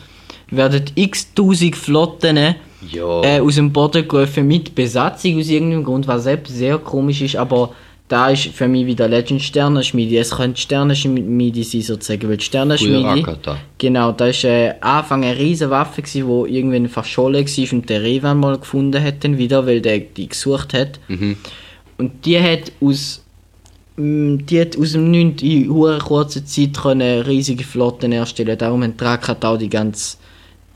werden 0.51 0.85
x 0.95 1.33
tausend 1.35 1.77
Flotten 1.77 2.55
Ja. 2.91 3.23
äh, 3.23 3.41
aus 3.41 3.57
dem 3.57 3.73
Boden 3.73 4.07
gerufen 4.07 4.47
mit 4.47 4.75
Besatzung 4.75 5.39
aus 5.39 5.49
irgendeinem 5.49 5.85
Grund, 5.85 6.07
was 6.07 6.25
selbst 6.25 6.57
sehr 6.57 6.79
komisch 6.79 7.23
ist, 7.23 7.37
aber 7.37 7.71
da 8.09 8.31
ist 8.31 8.47
für 8.47 8.69
mich 8.69 8.87
wieder 8.87 9.07
Legend 9.07 9.43
Sternenschmiede. 9.43 10.17
Es 10.17 10.31
könnte 10.31 10.59
Sternenschmiede 10.59 11.63
sein 11.63 11.83
sozusagen, 11.83 12.29
weil 12.29 12.41
Sternenschmiede... 12.41 13.03
Genau, 13.77 14.13
da 14.13 14.27
war 14.27 14.45
äh, 14.45 14.73
Anfang 14.81 15.25
eine 15.25 15.39
riesige 15.39 15.71
Waffe, 15.71 16.01
die 16.01 16.21
irgendwann 16.21 16.89
verschollen 16.89 17.47
war 17.47 17.73
und 17.73 17.91
der 17.91 18.03
Revan 18.03 18.41
mal 18.41 18.59
gefunden 18.59 19.03
hat 19.03 19.25
dann 19.25 19.37
wieder, 19.37 19.67
weil 19.67 19.83
der 19.83 19.99
die 19.99 20.29
gesucht 20.29 20.73
hat. 20.73 20.99
Mhm. 21.09 21.37
Und 21.99 22.25
die 22.25 22.41
hat 22.41 22.73
aus 22.81 23.23
die 23.99 24.61
hat 24.61 24.79
aus 24.79 24.93
dem 24.93 25.11
9. 25.11 25.39
in 25.39 25.69
hure 25.69 25.99
kurzer 25.99 26.45
Zeit 26.45 26.77
können 26.81 27.23
riesige 27.23 27.65
Flotten 27.65 28.13
erstellen. 28.13 28.57
Darum 28.57 28.85
haben 28.85 28.93
die 28.93 28.97
Krakatau 28.97 29.57
die 29.57 29.69
ganze 29.69 30.19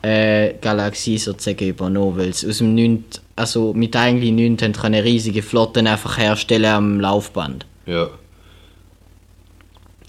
äh, 0.03 0.55
Galaxie 0.61 1.19
sozusagen 1.19 1.69
übernommen, 1.69 2.19
weil 2.19 2.31
aus 2.31 2.59
dem 2.59 2.75
9. 2.75 3.05
also 3.37 3.73
mit 3.75 3.95
eigentlich 3.95 4.33
9. 4.33 4.57
haben 4.61 4.73
können 4.73 5.03
riesige 5.03 5.43
Flotten 5.43 5.87
einfach 5.87 6.19
herstellen 6.19 6.65
am 6.65 7.01
Laufband. 7.01 7.65
Ja. 7.87 8.09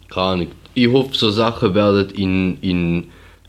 Keine 0.09 0.25
Ahnung. 0.25 0.47
Ich 0.73 0.91
hoffe, 0.91 1.11
so 1.13 1.29
Sachen 1.29 1.75
werden 1.75 2.09
in, 2.15 2.57
in, 2.61 3.03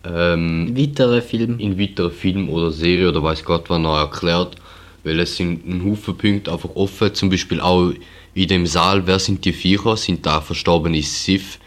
ähm, 0.04 0.74
Weitere 0.76 1.22
Film. 1.22 1.58
in 1.58 1.78
weiteren 1.78 2.10
Filmen 2.10 2.50
oder 2.50 2.70
Serien 2.70 3.08
oder 3.08 3.22
weiß 3.22 3.42
Gott 3.44 3.64
wann 3.68 3.82
noch 3.82 3.96
erklärt. 3.96 4.56
Weil 5.04 5.20
es 5.20 5.36
sind 5.36 5.66
ein 5.66 5.84
Haufen 5.84 6.18
Punkte 6.18 6.52
einfach 6.52 6.70
offen, 6.74 7.14
zum 7.14 7.30
Beispiel 7.30 7.60
auch 7.60 7.92
in 8.34 8.48
dem 8.48 8.66
Saal, 8.66 9.06
wer 9.06 9.18
sind 9.18 9.44
die 9.44 9.52
Viecher? 9.52 9.96
Sind 9.96 10.26
da 10.26 10.40
verstorbene 10.40 11.02
Sith? 11.02 11.58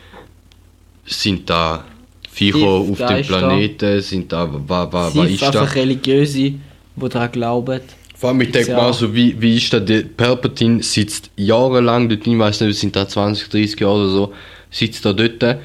Sind 1.06 1.50
da 1.50 1.86
Viecher 2.30 2.84
Sith, 2.84 3.02
auf 3.02 3.08
dem. 3.08 3.26
Planeten? 3.26 4.02
Sind 4.02 4.32
da, 4.32 4.50
was, 4.52 4.92
was, 4.92 5.14
Sie 5.14 5.20
was 5.20 5.30
ist 5.30 5.42
da? 5.42 5.48
einfach 5.48 5.76
religiöse, 5.76 6.40
die 6.40 7.10
daran 7.10 7.32
glauben. 7.32 7.82
Vor 8.16 8.30
allem, 8.30 8.42
ich 8.42 8.52
denke 8.52 8.74
mal 8.74 8.92
so, 8.94 9.14
wie, 9.14 9.40
wie 9.40 9.58
ist 9.58 9.72
da, 9.72 9.80
der 9.80 10.02
Palpatine 10.02 10.82
sitzt 10.82 11.30
jahrelang 11.36 12.10
dort, 12.10 12.26
ich 12.26 12.38
weiß 12.38 12.62
nicht, 12.62 12.72
es 12.72 12.80
sind 12.80 12.96
da 12.96 13.08
20, 13.08 13.48
30 13.50 13.80
Jahre 13.80 13.94
oder 13.94 14.10
so, 14.10 14.34
sitzt 14.72 15.06
da 15.06 15.14
dort, 15.14 15.60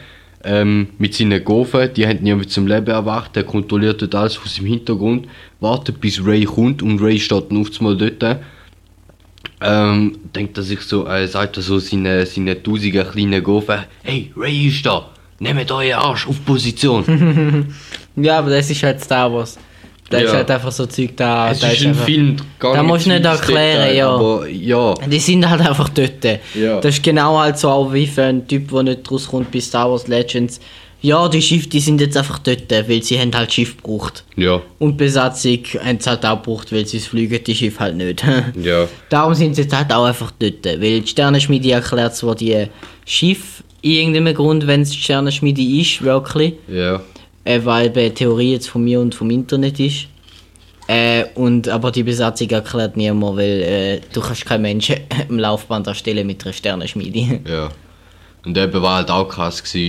ähm, 0.45 0.89
mit 0.99 1.15
seinen 1.15 1.43
Gofen, 1.43 1.95
die 1.95 2.07
haben 2.07 2.19
ihn 2.19 2.27
irgendwie 2.27 2.49
zum 2.49 2.67
Leben 2.67 2.89
erwacht, 2.89 3.37
der 3.37 3.45
kontrolliert 3.45 4.03
dort 4.03 4.15
alles 4.15 4.39
aus 4.45 4.57
dem 4.57 4.67
Hintergrund, 4.67 5.29
wartet 5.61 6.01
bis 6.01 6.23
Ray 6.25 6.45
kommt 6.45 6.83
und 6.83 7.01
Ray 7.01 7.19
steht 7.19 7.51
dann 7.51 7.59
auf 7.59 7.69
einmal 7.79 7.97
dort. 7.97 8.41
Ähm, 9.65 10.19
denkt 10.35 10.57
er 10.57 10.63
sich 10.63 10.81
so, 10.81 11.07
äh, 11.07 11.27
sagt 11.29 11.57
er 11.57 11.63
so 11.63 11.79
seine, 11.79 12.27
seine 12.27 12.63
tausigen 12.63 13.07
kleinen 13.11 13.43
Gofen, 13.43 13.81
hey, 14.03 14.33
Ray 14.37 14.69
ist 14.69 14.85
da, 14.85 15.07
nehmt 15.39 15.71
euren 15.71 15.93
Arsch 15.95 16.27
auf 16.27 16.45
Position. 16.45 17.67
Ja, 18.17 18.41
aber 18.41 18.51
das 18.51 18.69
ist 18.69 18.83
halt 18.83 19.01
Star 19.03 19.33
Wars. 19.33 19.57
Da 20.11 20.19
ist 20.19 20.31
Ja. 20.31 20.37
halt 20.37 20.51
einfach 20.51 20.71
so 20.71 20.85
Zeug 20.85 21.17
da. 21.17 21.51
es 21.51 21.61
da 21.61 21.69
ist 21.69 21.81
ein 21.81 21.89
einfach- 21.89 22.05
Film, 22.05 22.37
gar 22.59 22.75
Da 22.75 22.83
musst 22.83 23.07
du 23.07 23.11
nicht 23.11 23.25
erklären, 23.25 23.79
Detail, 23.89 23.97
ja. 23.97 24.11
Aber 24.11 24.47
ja, 24.49 24.95
Die 25.11 25.19
sind 25.19 25.49
halt 25.49 25.63
einfach 25.63 25.89
dort. 25.89 26.23
Ja. 26.55 26.79
Das 26.83 26.97
ist 26.97 27.03
genau 27.03 27.39
halt 27.39 27.57
so 27.59 27.71
auch 27.71 27.91
wie 27.95 28.07
für 28.07 28.25
einen 28.25 28.47
Typ, 28.47 28.71
der 28.71 28.83
nicht 28.83 29.11
rauskommt 29.11 29.51
bei 29.51 29.61
Star 29.61 29.91
Wars 29.91 30.09
Legends. 30.09 30.61
Ja, 31.03 31.29
die 31.29 31.43
Schiffe, 31.43 31.69
die 31.69 31.81
sind 31.81 32.01
jetzt 32.01 32.17
einfach 32.17 32.39
dort, 32.39 32.71
weil 32.71 33.03
sie 33.03 33.19
haben 33.19 33.35
halt 33.35 33.53
Schiff 33.53 33.77
gebraucht. 33.77 34.25
ja, 34.37 34.61
Und 34.79 34.93
die 34.93 35.05
Besatzung 35.05 35.59
haben 35.85 35.97
es 35.99 36.07
halt 36.07 36.25
auch 36.25 36.41
gebraucht, 36.43 36.73
weil 36.73 36.87
sie 36.87 36.99
es 36.99 37.07
fliegen, 37.09 37.43
die 37.45 37.55
Schiffe 37.55 37.81
halt 37.81 37.97
nicht. 37.97 38.25
ja. 38.63 38.87
Darum 39.09 39.35
sind 39.35 39.57
sie 39.57 39.63
jetzt 39.63 39.77
halt 39.77 39.93
auch 39.93 40.05
einfach 40.05 40.31
dort. 40.39 40.65
Weil 40.65 41.01
die 41.01 41.07
Sternenschmiede 41.09 41.73
erklärt 41.73 42.15
zwar 42.15 42.35
die 42.37 42.67
Schiffe 43.05 43.65
in 43.83 43.91
irgendeinem 43.91 44.35
Grund, 44.35 44.67
wenn 44.69 44.83
es 44.83 44.91
die 44.91 44.99
Sternenschmiede 44.99 45.61
ist, 45.61 46.03
wirklich. 46.03 46.55
Ja, 46.69 47.03
Äh, 47.45 47.61
weil 47.65 47.91
bei 47.91 48.09
Theorie 48.11 48.53
jetzt 48.53 48.69
von 48.69 48.85
mir 48.85 49.01
und 49.01 49.13
vom 49.15 49.29
Internet 49.31 49.81
ist. 49.81 50.07
Äh, 50.87 51.25
und, 51.35 51.69
aber 51.69 51.91
die 51.91 52.03
Besatzung 52.05 52.49
erklärt 52.51 52.97
niemand, 52.97 53.37
weil 53.39 53.63
äh, 53.63 54.01
du 54.13 54.21
kannst 54.21 54.45
keinen 54.45 54.63
Menschen 54.63 54.97
im 55.29 55.39
Laufband 55.41 55.87
erstellen 55.89 56.27
mit 56.27 56.45
einer 56.45 56.53
Sternenschmiede. 56.53 57.41
ja. 57.49 57.71
Und 58.45 58.59
eben, 58.59 58.83
was 58.83 58.95
halt 58.95 59.11
auch 59.11 59.29
krass 59.29 59.63
war, 59.63 59.81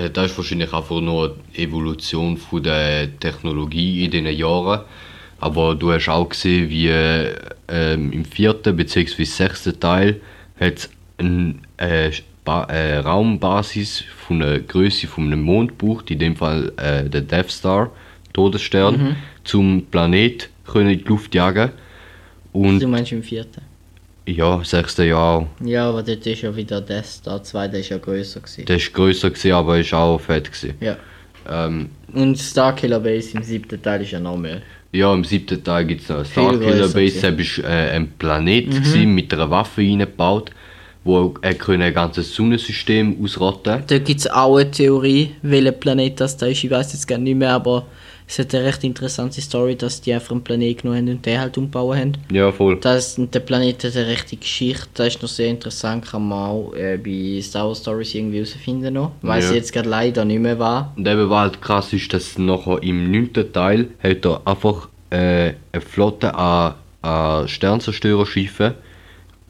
äh, 0.00 0.10
das 0.10 0.32
ist 0.32 0.36
wahrscheinlich 0.36 0.72
einfach 0.72 1.00
nur 1.00 1.36
die 1.56 1.62
Evolution 1.62 2.36
von 2.36 2.62
der 2.62 3.18
Technologie 3.20 4.04
in 4.04 4.10
diesen 4.10 4.26
Jahren. 4.26 4.80
Aber 5.38 5.74
du 5.74 5.92
hast 5.92 6.08
auch 6.08 6.28
gesehen, 6.28 6.68
wie 6.68 6.88
äh, 6.88 7.94
im 7.94 8.24
vierten 8.24 8.76
bzw. 8.76 9.24
sechsten 9.24 9.78
Teil 9.78 10.20
hat 10.58 10.78
es 10.78 10.90
eine 11.18 11.54
äh, 11.78 12.10
ba 12.44 12.64
äh, 12.64 12.98
Raumbasis 12.98 14.04
von 14.26 14.40
der 14.40 14.60
Größe 14.60 15.06
von 15.06 15.26
einem 15.26 15.42
Mond 15.42 15.72
in 16.10 16.18
dem 16.18 16.36
Fall 16.36 16.72
äh, 16.76 17.08
der 17.08 17.22
Death 17.22 17.50
Star, 17.50 17.90
Todesstern, 18.32 19.16
zum 19.44 19.86
Planet 19.90 20.50
können 20.66 20.90
in 20.90 20.98
die 20.98 21.04
Luft 21.04 21.34
jagen. 21.34 21.70
Und 22.52 22.80
du 22.80 22.88
meinst 22.88 23.12
im 23.12 23.22
vierten? 23.22 23.69
Ja, 24.36 24.60
sechste 24.64 25.04
Jahr 25.04 25.46
Ja, 25.64 25.88
aber 25.88 26.02
dort 26.02 26.26
ist 26.26 26.42
ja 26.42 26.54
wieder 26.54 26.80
der 26.80 27.02
2, 27.04 27.68
der 27.68 27.80
ist 27.80 27.88
ja 27.88 27.98
größer 27.98 28.40
gewesen. 28.40 28.64
Der 28.66 28.76
ist 28.76 28.92
grösser 28.92 29.30
gewesen, 29.30 29.52
aber 29.52 29.78
ist 29.78 29.92
auch 29.94 30.20
fett 30.20 30.50
gewesen. 30.52 30.74
Ja. 30.80 30.96
Ähm, 31.48 31.90
Und 32.12 32.38
Starkiller 32.38 33.00
Base 33.00 33.36
im 33.36 33.42
siebten 33.42 33.80
Teil 33.82 34.02
ist 34.02 34.10
ja 34.12 34.20
noch 34.20 34.36
mehr. 34.36 34.62
ja, 34.92 35.12
im 35.14 35.24
siebten 35.24 35.62
Teil 35.62 35.84
gibt 35.86 36.02
es 36.02 36.08
noch 36.08 36.24
Starkiller 36.24 36.88
Base. 36.88 37.20
Das 37.20 37.62
war 37.62 37.70
äh, 37.70 37.90
ein 37.90 38.10
Planet 38.18 38.70
gewesen, 38.70 39.14
mit 39.14 39.32
einer 39.32 39.48
Waffe 39.50 39.80
eingebaut, 39.82 40.50
wo 41.04 41.34
er 41.40 41.54
können 41.54 41.82
ein 41.82 41.94
ganzes 41.94 42.34
Sonnensystem 42.34 43.16
ausrotten 43.22 43.82
Da 43.86 43.98
gibt 43.98 44.20
es 44.20 44.30
auch 44.30 44.56
eine 44.58 44.70
Theorie, 44.70 45.34
welcher 45.42 45.72
Planet 45.72 46.20
das 46.20 46.36
da 46.36 46.46
ist. 46.46 46.62
Ich 46.62 46.70
weiß 46.70 46.92
jetzt 46.92 47.06
gar 47.08 47.18
nicht 47.18 47.36
mehr, 47.36 47.52
aber 47.52 47.86
es 48.32 48.38
hat 48.38 48.54
eine 48.54 48.64
recht 48.64 48.84
interessante 48.84 49.40
Story, 49.40 49.74
dass 49.74 50.00
die 50.00 50.12
einfach 50.14 50.30
einen 50.30 50.44
Planet 50.44 50.82
genommen 50.82 50.98
haben 50.98 51.08
und 51.16 51.26
den 51.26 51.40
halt 51.40 51.58
umbauen 51.58 51.98
haben. 51.98 52.12
Ja, 52.30 52.52
voll. 52.52 52.78
Das, 52.80 53.16
der 53.18 53.40
Planet 53.40 53.82
hat 53.82 53.96
eine 53.96 54.06
rechte 54.06 54.36
Geschichte, 54.36 54.86
das 54.94 55.08
ist 55.08 55.22
noch 55.22 55.28
sehr 55.28 55.48
interessant, 55.48 56.06
kann 56.06 56.28
man 56.28 56.38
auch 56.38 56.72
äh, 56.74 56.96
bei 56.96 57.42
Star 57.42 57.66
Wars 57.66 57.80
Stories 57.80 58.14
irgendwie 58.14 58.36
herausfinden 58.36 58.94
noch. 58.94 59.10
Weiß 59.22 59.44
Ja. 59.46 59.50
ich 59.50 59.56
jetzt 59.56 59.72
gerade 59.72 59.88
leider 59.88 60.24
nicht 60.24 60.38
mehr 60.40 60.60
war. 60.60 60.92
Und 60.96 61.08
eben, 61.08 61.28
was 61.28 61.38
halt 61.40 61.60
krass 61.60 61.92
ist, 61.92 62.12
dass 62.12 62.38
nachher 62.38 62.80
im 62.84 63.10
neunten 63.10 63.52
Teil 63.52 63.88
hat 64.00 64.24
er 64.24 64.46
einfach 64.46 64.88
äh, 65.10 65.54
eine 65.72 65.80
Flotte 65.84 66.32
an, 66.32 66.74
an 67.02 67.48
Sternzerstörerschiffen, 67.48 68.74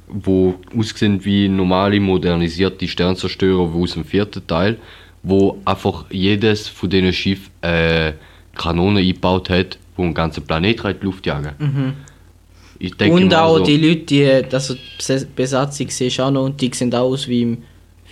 wo 0.08 0.54
aussehen 0.74 1.22
wie 1.22 1.50
normale 1.50 2.00
modernisierte 2.00 2.88
Sternzerstörer 2.88 3.74
aus 3.74 3.92
dem 3.92 4.06
vierten 4.06 4.46
Teil, 4.46 4.78
wo 5.22 5.58
einfach 5.66 6.06
jedes 6.10 6.66
von 6.66 6.88
diesen 6.88 7.12
Schiffen 7.12 7.50
äh, 7.60 8.12
Kanonen 8.60 8.98
eingebaut 8.98 9.48
hat, 9.48 9.78
wo 9.96 10.02
einen 10.02 10.14
ganzen 10.14 10.44
Planet 10.44 10.84
in 10.84 10.96
die 11.00 11.04
Luft 11.06 11.24
jagen. 11.26 11.96
Ich 12.78 12.94
denke 12.96 13.14
und 13.16 13.34
auch 13.34 13.58
so, 13.58 13.64
die 13.64 13.76
Leute, 13.76 14.04
die, 14.04 14.24
also 14.52 14.74
die 14.74 14.80
Bes- 15.02 15.26
Besatzung 15.34 15.88
siehst 15.90 16.20
auch 16.20 16.30
noch 16.30 16.44
und 16.44 16.60
die 16.60 16.70
sehen 16.74 16.94
auch 16.94 17.10
aus 17.12 17.26
wie 17.28 17.42
im 17.42 17.62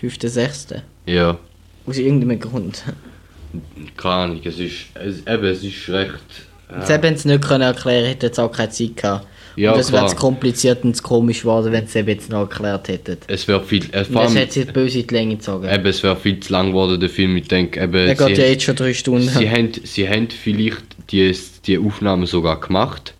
5., 0.00 0.16
6. 0.22 0.68
Ja, 1.06 1.38
Aus 1.86 1.98
irgendeinem 1.98 2.38
Grund. 2.40 2.82
keine 3.96 4.14
Ahnung, 4.14 4.40
es 4.44 4.58
ist, 4.58 4.74
es, 4.94 5.20
eben, 5.26 5.44
es 5.44 5.62
ist 5.64 5.88
recht... 5.88 6.12
Jetzt 6.70 6.90
hätten 6.90 7.08
sie 7.08 7.14
es 7.14 7.24
nicht 7.24 7.42
können 7.42 7.62
erklären, 7.62 8.04
hätten 8.06 8.32
sie 8.32 8.42
auch 8.42 8.52
keine 8.52 8.68
Zeit 8.70 8.96
gehabt. 8.96 9.26
Ja, 9.58 9.72
und 9.72 9.78
das 9.78 9.92
wäre 9.92 10.06
zu 10.06 10.16
kompliziert 10.16 10.84
und 10.84 10.94
zu 10.94 11.02
komisch 11.02 11.40
geworden, 11.40 11.72
wenn 11.72 11.86
sie 11.86 11.98
es 12.00 12.06
jetzt 12.06 12.30
noch 12.30 12.40
erklärt 12.40 12.88
hätten. 12.88 13.16
Es 13.26 13.46
wäre 13.48 13.62
viel... 13.62 13.84
Äh, 13.92 14.04
vor 14.04 14.22
allem, 14.22 14.36
hat 14.36 14.52
sie 14.52 14.64
böse 14.64 15.00
in 15.00 15.06
die 15.06 15.14
Länge 15.14 15.36
gezogen. 15.36 15.68
Eben, 15.68 15.86
es 15.86 16.02
wäre 16.02 16.16
viel 16.16 16.38
zu 16.40 16.52
lang 16.52 16.68
geworden, 16.68 16.98
der 17.00 17.08
Film. 17.10 17.36
Ich 17.36 17.48
denke, 17.48 17.80
eben, 17.80 17.92
Der 17.92 18.14
geht 18.14 18.36
sie, 18.36 18.42
ja 18.42 18.48
jetzt 18.48 18.62
schon 18.64 18.76
drei 18.76 18.94
Stunden. 18.94 19.28
sie, 19.28 19.50
haben, 19.50 19.70
sie 19.82 20.08
haben 20.08 20.28
vielleicht 20.30 20.82
die, 21.10 21.36
die 21.66 21.78
Aufnahmen 21.78 22.26
sogar 22.26 22.60
gemacht. 22.60 23.14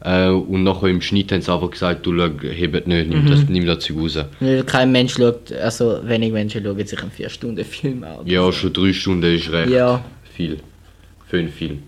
Äh, 0.00 0.28
und 0.28 0.62
nachher 0.62 0.88
im 0.88 1.00
Schnitt 1.00 1.32
haben 1.32 1.40
sie 1.42 1.52
einfach 1.52 1.70
gesagt, 1.70 2.06
du 2.06 2.12
hebt 2.22 2.86
nicht, 2.86 3.08
nimm, 3.08 3.24
Mhm. 3.24 3.30
das, 3.30 3.40
nimm 3.48 3.66
das 3.66 3.80
Zeug 3.84 3.96
raus. 3.98 4.18
Kein 4.66 4.92
Mensch 4.92 5.14
schaut, 5.14 5.50
also 5.52 5.98
wenig 6.04 6.32
Menschen 6.32 6.62
schauen 6.62 6.86
sich 6.86 7.00
einen 7.02 7.10
4-Stunden-Film 7.10 8.04
an. 8.04 8.18
Ja, 8.26 8.42
so. 8.42 8.52
schon 8.52 8.72
drei 8.72 8.92
Stunden 8.92 9.34
ist 9.34 9.50
recht 9.50 9.70
Ja. 9.70 10.04
viel. 10.34 10.58
Für 11.28 11.38
einen 11.38 11.48
Film. 11.48 11.82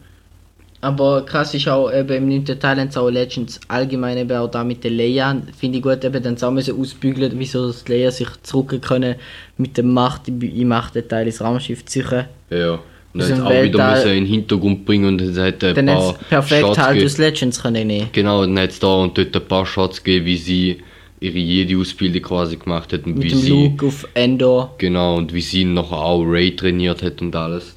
Aber 0.81 1.25
krass 1.25 1.55
ist 1.55 1.67
auch, 1.69 1.93
eben 1.93 2.17
im 2.17 2.29
9. 2.29 2.45
Teil 2.61 2.79
haben 2.79 2.91
sie 2.91 3.01
auch 3.01 3.09
Legends 3.09 3.61
allgemein 3.67 4.17
eben 4.17 4.37
auch 4.37 4.49
da 4.49 4.63
mit 4.63 4.85
der 4.85 4.93
Leia, 4.93 5.37
finde 5.59 5.79
ich 5.79 5.83
gut, 5.83 6.05
eben 6.05 6.23
dann 6.23 6.37
haben 6.41 6.61
sie 6.61 6.73
ausbügeln, 6.73 7.33
wieso 7.35 7.67
das 7.67 7.89
Leia 7.89 8.13
sich 8.13 8.29
zurück 8.43 8.81
können 8.83 9.17
mit 9.57 9.77
der 9.77 9.85
Macht 9.85 10.29
im 10.29 10.73
8. 10.73 11.09
Teil 11.09 11.27
ins 11.27 11.41
Raumschiff 11.41 11.85
ziehen. 11.85 12.27
Ja. 12.51 12.79
Und 13.15 13.29
dann 13.29 13.41
auch 13.41 13.51
wieder 13.51 13.79
Weltall- 13.79 13.95
müssen 13.97 14.11
in 14.11 14.25
den 14.25 14.27
Hintergrund 14.27 14.85
bringen 14.85 15.07
und 15.07 15.21
es 15.21 15.37
hat 15.37 15.65
ein 15.65 15.75
Dann 15.75 15.87
paar 15.87 16.13
perfekt 16.29 16.61
Shots 16.61 16.79
halt 16.79 17.05
aus 17.05 17.19
Legends 17.19 17.63
können 17.63 17.87
nehmen. 17.87 18.11
Genau, 18.13 18.43
dann 18.43 18.59
hat 18.61 18.71
es 18.71 18.79
da 18.79 18.95
und 18.95 19.19
dort 19.19 19.35
ein 19.35 19.45
paar 19.47 19.67
Shots 19.67 20.05
gegeben, 20.05 20.27
wie 20.27 20.37
sie 20.37 20.79
ihre 21.19 21.39
Jedi-Ausbildung 21.39 22.23
quasi 22.23 22.57
gemacht 22.57 22.93
hat 22.93 23.05
und 23.07 23.17
Mit 23.17 23.25
wie 23.25 23.29
dem 23.31 23.39
sie... 23.39 23.51
Luke 23.51 23.87
auf 23.87 24.07
Endor. 24.15 24.75
Genau, 24.79 25.17
und 25.17 25.33
wie 25.35 25.41
sie 25.41 25.63
ihn 25.63 25.75
nachher 25.75 25.97
auch 25.97 26.23
Ray 26.23 26.55
trainiert 26.55 27.03
hat 27.03 27.21
und 27.21 27.35
alles. 27.35 27.75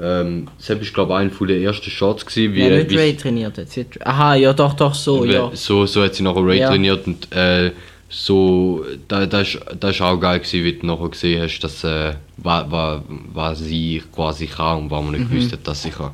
Ähm, 0.00 0.48
das 0.58 0.70
war, 0.70 0.76
glaube 0.76 1.12
ich, 1.12 1.18
einer 1.18 1.30
von 1.30 1.46
der 1.48 1.60
ersten 1.60 1.88
Shots 1.90 2.26
gewesen, 2.26 2.54
wie, 2.54 2.62
Ja, 2.62 2.70
nicht 2.70 2.90
wie 2.90 2.96
Ray 2.96 3.16
trainiert 3.16 3.56
hat. 3.58 3.68
sie 3.70 3.86
Aha, 4.04 4.34
ja 4.34 4.52
doch, 4.52 4.74
doch, 4.74 4.92
so, 4.94 5.24
ja. 5.24 5.50
so, 5.54 5.86
so 5.86 6.02
hat 6.02 6.14
sie 6.16 6.22
nachher 6.24 6.44
Ray 6.44 6.58
Ja. 6.60 6.68
trainiert 6.70 7.06
und 7.06 7.30
äh, 7.32 7.70
so, 8.08 8.84
da, 9.08 9.24
das, 9.26 9.54
ist, 9.54 9.60
ist 9.82 10.00
auch 10.00 10.18
geil 10.18 10.38
gewesen, 10.40 10.64
wie 10.64 10.72
du 10.72 10.86
nachher 10.86 11.08
gesehen 11.08 11.42
hast, 11.42 11.60
dass, 11.60 11.84
äh, 11.84 12.14
was, 12.38 12.64
was, 12.70 13.00
was 13.32 13.58
sie 13.60 14.02
quasi 14.12 14.46
kann 14.46 14.78
und 14.84 14.90
was 14.90 15.02
man 15.02 15.12
Mhm. 15.12 15.18
nicht 15.18 15.30
gewusst 15.30 15.52
hat, 15.52 15.66
dass 15.68 15.82
sie 15.82 15.90
kann. 15.90 16.10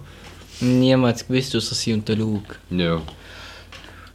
Niemand 0.61 1.27
gewusst, 1.27 1.57
außer 1.57 1.75
sie 1.75 1.93
und 1.95 2.07
der 2.09 2.17
Luke. 2.17 2.57
Ja. 2.71 3.01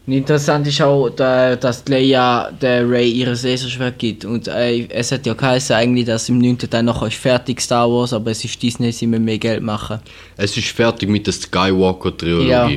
Interessant 0.07 0.67
ist 0.67 0.81
auch, 0.81 1.09
da- 1.09 1.55
dass 1.55 1.83
Leia 1.87 2.51
der 2.51 2.87
Ray 2.89 3.09
ihre 3.11 3.31
Laserschwert 3.31 3.97
gibt. 3.97 4.23
Und 4.25 4.47
äh, 4.47 4.87
es 4.89 5.11
hat 5.11 5.25
ja 5.25 5.33
geheißen 5.33 5.75
eigentlich, 5.75 6.05
dass 6.05 6.29
im 6.29 6.37
9. 6.37 6.57
Teil 6.59 6.83
noch 6.83 7.01
ist 7.07 7.15
fertig 7.15 7.59
Star 7.61 7.89
Wars, 7.89 8.13
aber 8.13 8.31
es 8.31 8.43
ist 8.45 8.61
Disney, 8.61 8.91
sie 8.91 9.07
müssen 9.07 9.25
mehr 9.25 9.39
Geld 9.39 9.63
machen. 9.63 9.99
Es 10.37 10.55
ist 10.55 10.67
fertig 10.67 11.09
mit 11.09 11.25
der 11.25 11.33
Skywalker-Trilogie. 11.33 12.47
Ja. 12.49 12.69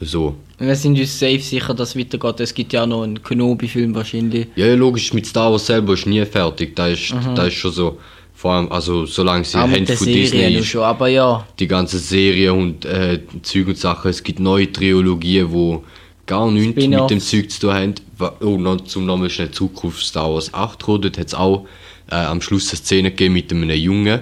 So. 0.00 0.34
Wir 0.58 0.74
sind 0.76 0.98
uns 0.98 1.18
safe 1.18 1.40
sicher, 1.40 1.74
dass 1.74 1.90
es 1.90 1.96
weitergeht. 1.98 2.40
Es 2.40 2.54
gibt 2.54 2.72
ja 2.72 2.86
noch 2.86 3.02
einen 3.02 3.20
Kenobi-Film 3.22 3.94
wahrscheinlich. 3.94 4.46
Ja, 4.56 4.66
ja, 4.66 4.74
logisch, 4.74 5.12
mit 5.12 5.26
Star 5.26 5.50
Wars 5.50 5.66
selber 5.66 5.94
ist 5.94 6.06
nie 6.06 6.24
fertig. 6.24 6.74
Da 6.76 6.88
ist, 6.88 7.12
da 7.34 7.46
ist 7.46 7.54
schon 7.54 7.72
so. 7.72 7.98
Vor 8.34 8.52
allem, 8.54 8.72
also 8.72 9.06
solange 9.06 9.44
sie 9.44 9.56
Mhm. 9.56 9.60
Hand 9.72 9.90
von 9.90 10.06
Disney 10.06 10.54
ist, 10.56 10.66
schon, 10.66 10.82
aber 10.82 11.06
ja. 11.08 11.46
die 11.60 11.68
ganze 11.68 11.98
Serie 11.98 12.52
und 12.52 12.84
äh, 12.84 13.20
Zeug 13.42 13.68
und 13.68 13.78
Sachen. 13.78 14.10
Es 14.10 14.22
gibt 14.22 14.40
neue 14.40 14.70
Trilogien, 14.72 15.52
wo 15.52 15.84
gar 16.32 16.50
nichts 16.50 16.86
mit 16.86 17.10
dem 17.10 17.20
Zeug 17.20 17.50
zu 17.50 17.60
tun 17.60 17.74
haben. 17.74 17.94
Wa- 18.18 18.32
Oh, 18.40 18.56
noch 18.56 18.80
zum 18.82 19.06
Namen 19.06 19.28
schnell 19.30 19.50
zurück 19.50 19.92
Star 19.98 20.32
Wars 20.32 20.52
8 20.54 20.78
gekommen. 20.78 21.02
Dort 21.02 21.18
hat 21.18 21.26
es 21.26 21.34
auch 21.34 21.66
äh, 22.10 22.14
am 22.14 22.40
Schluss 22.40 22.70
eine 22.70 22.78
Szene 22.78 23.10
gegeben 23.10 23.34
mit 23.34 23.52
einem 23.52 23.68
Jungen, 23.70 24.20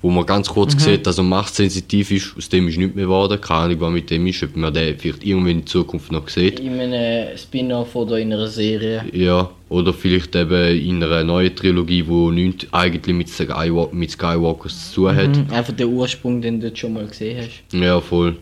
wo 0.00 0.10
man 0.10 0.26
ganz 0.26 0.48
kurz 0.48 0.82
sieht, 0.82 1.06
dass 1.06 1.18
er 1.18 1.24
machtsensitiv 1.24 2.10
ist, 2.10 2.34
aus 2.36 2.48
dem 2.48 2.66
ist 2.66 2.76
nichts 2.76 2.96
mehr 2.96 3.04
geworden. 3.04 3.40
Keine 3.40 3.60
Ahnung, 3.60 3.80
was 3.80 3.92
mit 3.92 4.10
dem 4.10 4.26
ist, 4.26 4.42
ob 4.42 4.56
man 4.56 4.74
den 4.74 4.98
vielleicht 4.98 5.24
irgendwann 5.24 5.50
in 5.60 5.66
Zukunft 5.66 6.10
noch 6.10 6.28
sieht. 6.28 6.58
In 6.58 6.80
einem 6.80 7.36
Spin-off 7.38 7.94
oder 7.94 8.18
in 8.18 8.32
einer 8.32 8.48
Serie. 8.48 9.04
Ja, 9.12 9.48
oder 9.68 9.92
vielleicht 9.92 10.34
eben 10.34 10.76
in 10.76 11.02
einer 11.04 11.22
neuen 11.22 11.54
Trilogie, 11.54 12.04
wo 12.08 12.30
nichts 12.32 12.66
eigentlich 12.72 13.14
mit, 13.16 13.28
Skywalker, 13.28 13.94
mit 13.94 14.10
Skywalkers 14.10 14.90
zu 14.90 15.02
tun 15.02 15.14
hat. 15.16 15.36
Mhm. 15.36 15.46
Einfach 15.52 15.72
der 15.74 15.86
Ursprung, 15.88 16.42
den 16.42 16.60
du 16.60 16.74
schon 16.74 16.94
mal 16.94 17.06
gesehen 17.06 17.38
hast. 17.46 17.62
Ja, 17.80 18.00
voll. 18.00 18.36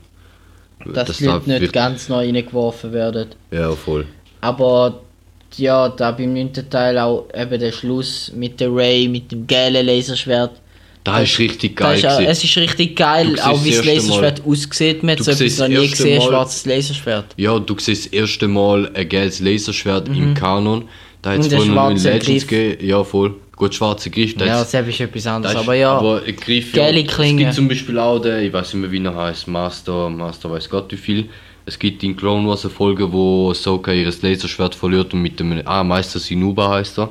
Dass 0.87 1.09
Das 1.09 1.17
die 1.19 1.25
Leute 1.27 1.49
nicht 1.51 1.61
wird- 1.61 1.73
ganz 1.73 2.09
neu 2.09 2.27
reingeworfen 2.27 2.93
werden. 2.93 3.29
Ja, 3.51 3.71
voll. 3.73 4.07
Aber 4.41 5.01
ja, 5.57 5.89
da 5.89 6.11
beim 6.13 6.33
9. 6.33 6.53
Teil 6.71 6.99
auch 6.99 7.27
eben 7.35 7.61
der 7.61 7.73
Schluss 7.73 8.33
mit 8.35 8.61
der 8.61 8.75
Ray, 8.75 9.09
mit 9.09 9.31
dem 9.33 9.47
gelben 9.47 9.85
Laserschwert. 9.87 10.53
Das 11.05 11.23
ist 11.23 11.39
richtig 11.39 11.77
Da 11.77 11.85
geil. 11.87 11.99
ist, 11.99 12.07
auch- 12.07 12.21
es 12.21 12.45
ist 12.45 12.57
richtig 12.59 12.95
geil, 12.97 13.39
auch 13.41 13.65
wie 13.65 13.71
das 13.73 13.85
Laserschwert 13.85 14.43
aussieht. 14.47 15.03
Man 15.03 15.17
hat 15.17 15.25
so 15.25 15.31
etwas 15.31 15.59
noch 15.59 15.69
nie 15.69 15.89
gesehen, 15.89 16.13
ein 16.15 16.19
Mal- 16.19 16.29
schwarzes 16.29 16.67
Laserschwert. 16.67 17.25
Ja, 17.37 17.59
du 17.59 17.75
siehst 17.79 18.07
das 18.07 18.13
erste 18.13 18.49
Mal 18.49 18.91
ein 18.95 19.09
gelbes 19.09 19.41
Laserschwert 19.41 20.09
im 20.09 20.35
Kanon. 20.35 20.85
Da 21.23 21.33
hat 21.33 21.41
es 21.41 21.47
Mhm. 21.51 21.57
Vorhin 21.57 21.75
noch 21.75 21.91
in 21.91 21.97
Legends 22.03 22.47
gegeben. 22.47 22.87
Ja, 22.87 23.05
voll. 23.05 23.35
Gut, 23.61 23.75
schwarzer 23.75 24.09
Griff. 24.09 24.35
das 24.39 24.49
Ja, 24.49 24.63
ist- 24.63 24.71
selbst 24.71 24.89
ist 24.89 25.01
etwas 25.01 25.27
anderes, 25.27 25.53
das 25.53 25.61
ist- 25.61 25.69
aber 25.69 25.75
ja. 25.77 25.93
Aber 25.93 26.23
ein 26.27 26.35
Griff, 26.35 26.75
ja. 26.75 26.85
Geile 26.85 27.05
Es 27.05 27.15
Klinge. 27.15 27.43
gibt 27.43 27.55
zum 27.55 27.69
Beispiel 27.69 27.99
auch 27.99 28.19
den, 28.19 28.43
ich 28.43 28.51
weiß 28.51 28.73
nicht 28.73 28.81
mehr 28.81 28.91
wie 28.91 29.05
er 29.05 29.15
heißt, 29.15 29.49
Master, 29.49 30.09
Master 30.09 30.51
weiß 30.51 30.71
Gott 30.71 30.91
wie 30.91 30.97
viel. 30.97 31.29
Es 31.67 31.79
gibt 31.79 32.03
in 32.03 32.17
Clone 32.17 32.49
Wars 32.49 32.65
eine 32.65 32.73
Folge, 32.73 33.13
wo 33.13 33.51
Ahsoka 33.51 33.93
ihres 33.93 34.23
Laserschwert 34.23 34.75
verliert 34.75 35.13
und 35.13 35.21
mit 35.21 35.39
dem, 35.39 35.61
ah, 35.67 35.85
Meister 35.85 36.19
Sinuba 36.19 36.71
heißt 36.71 37.01
er, 37.01 37.11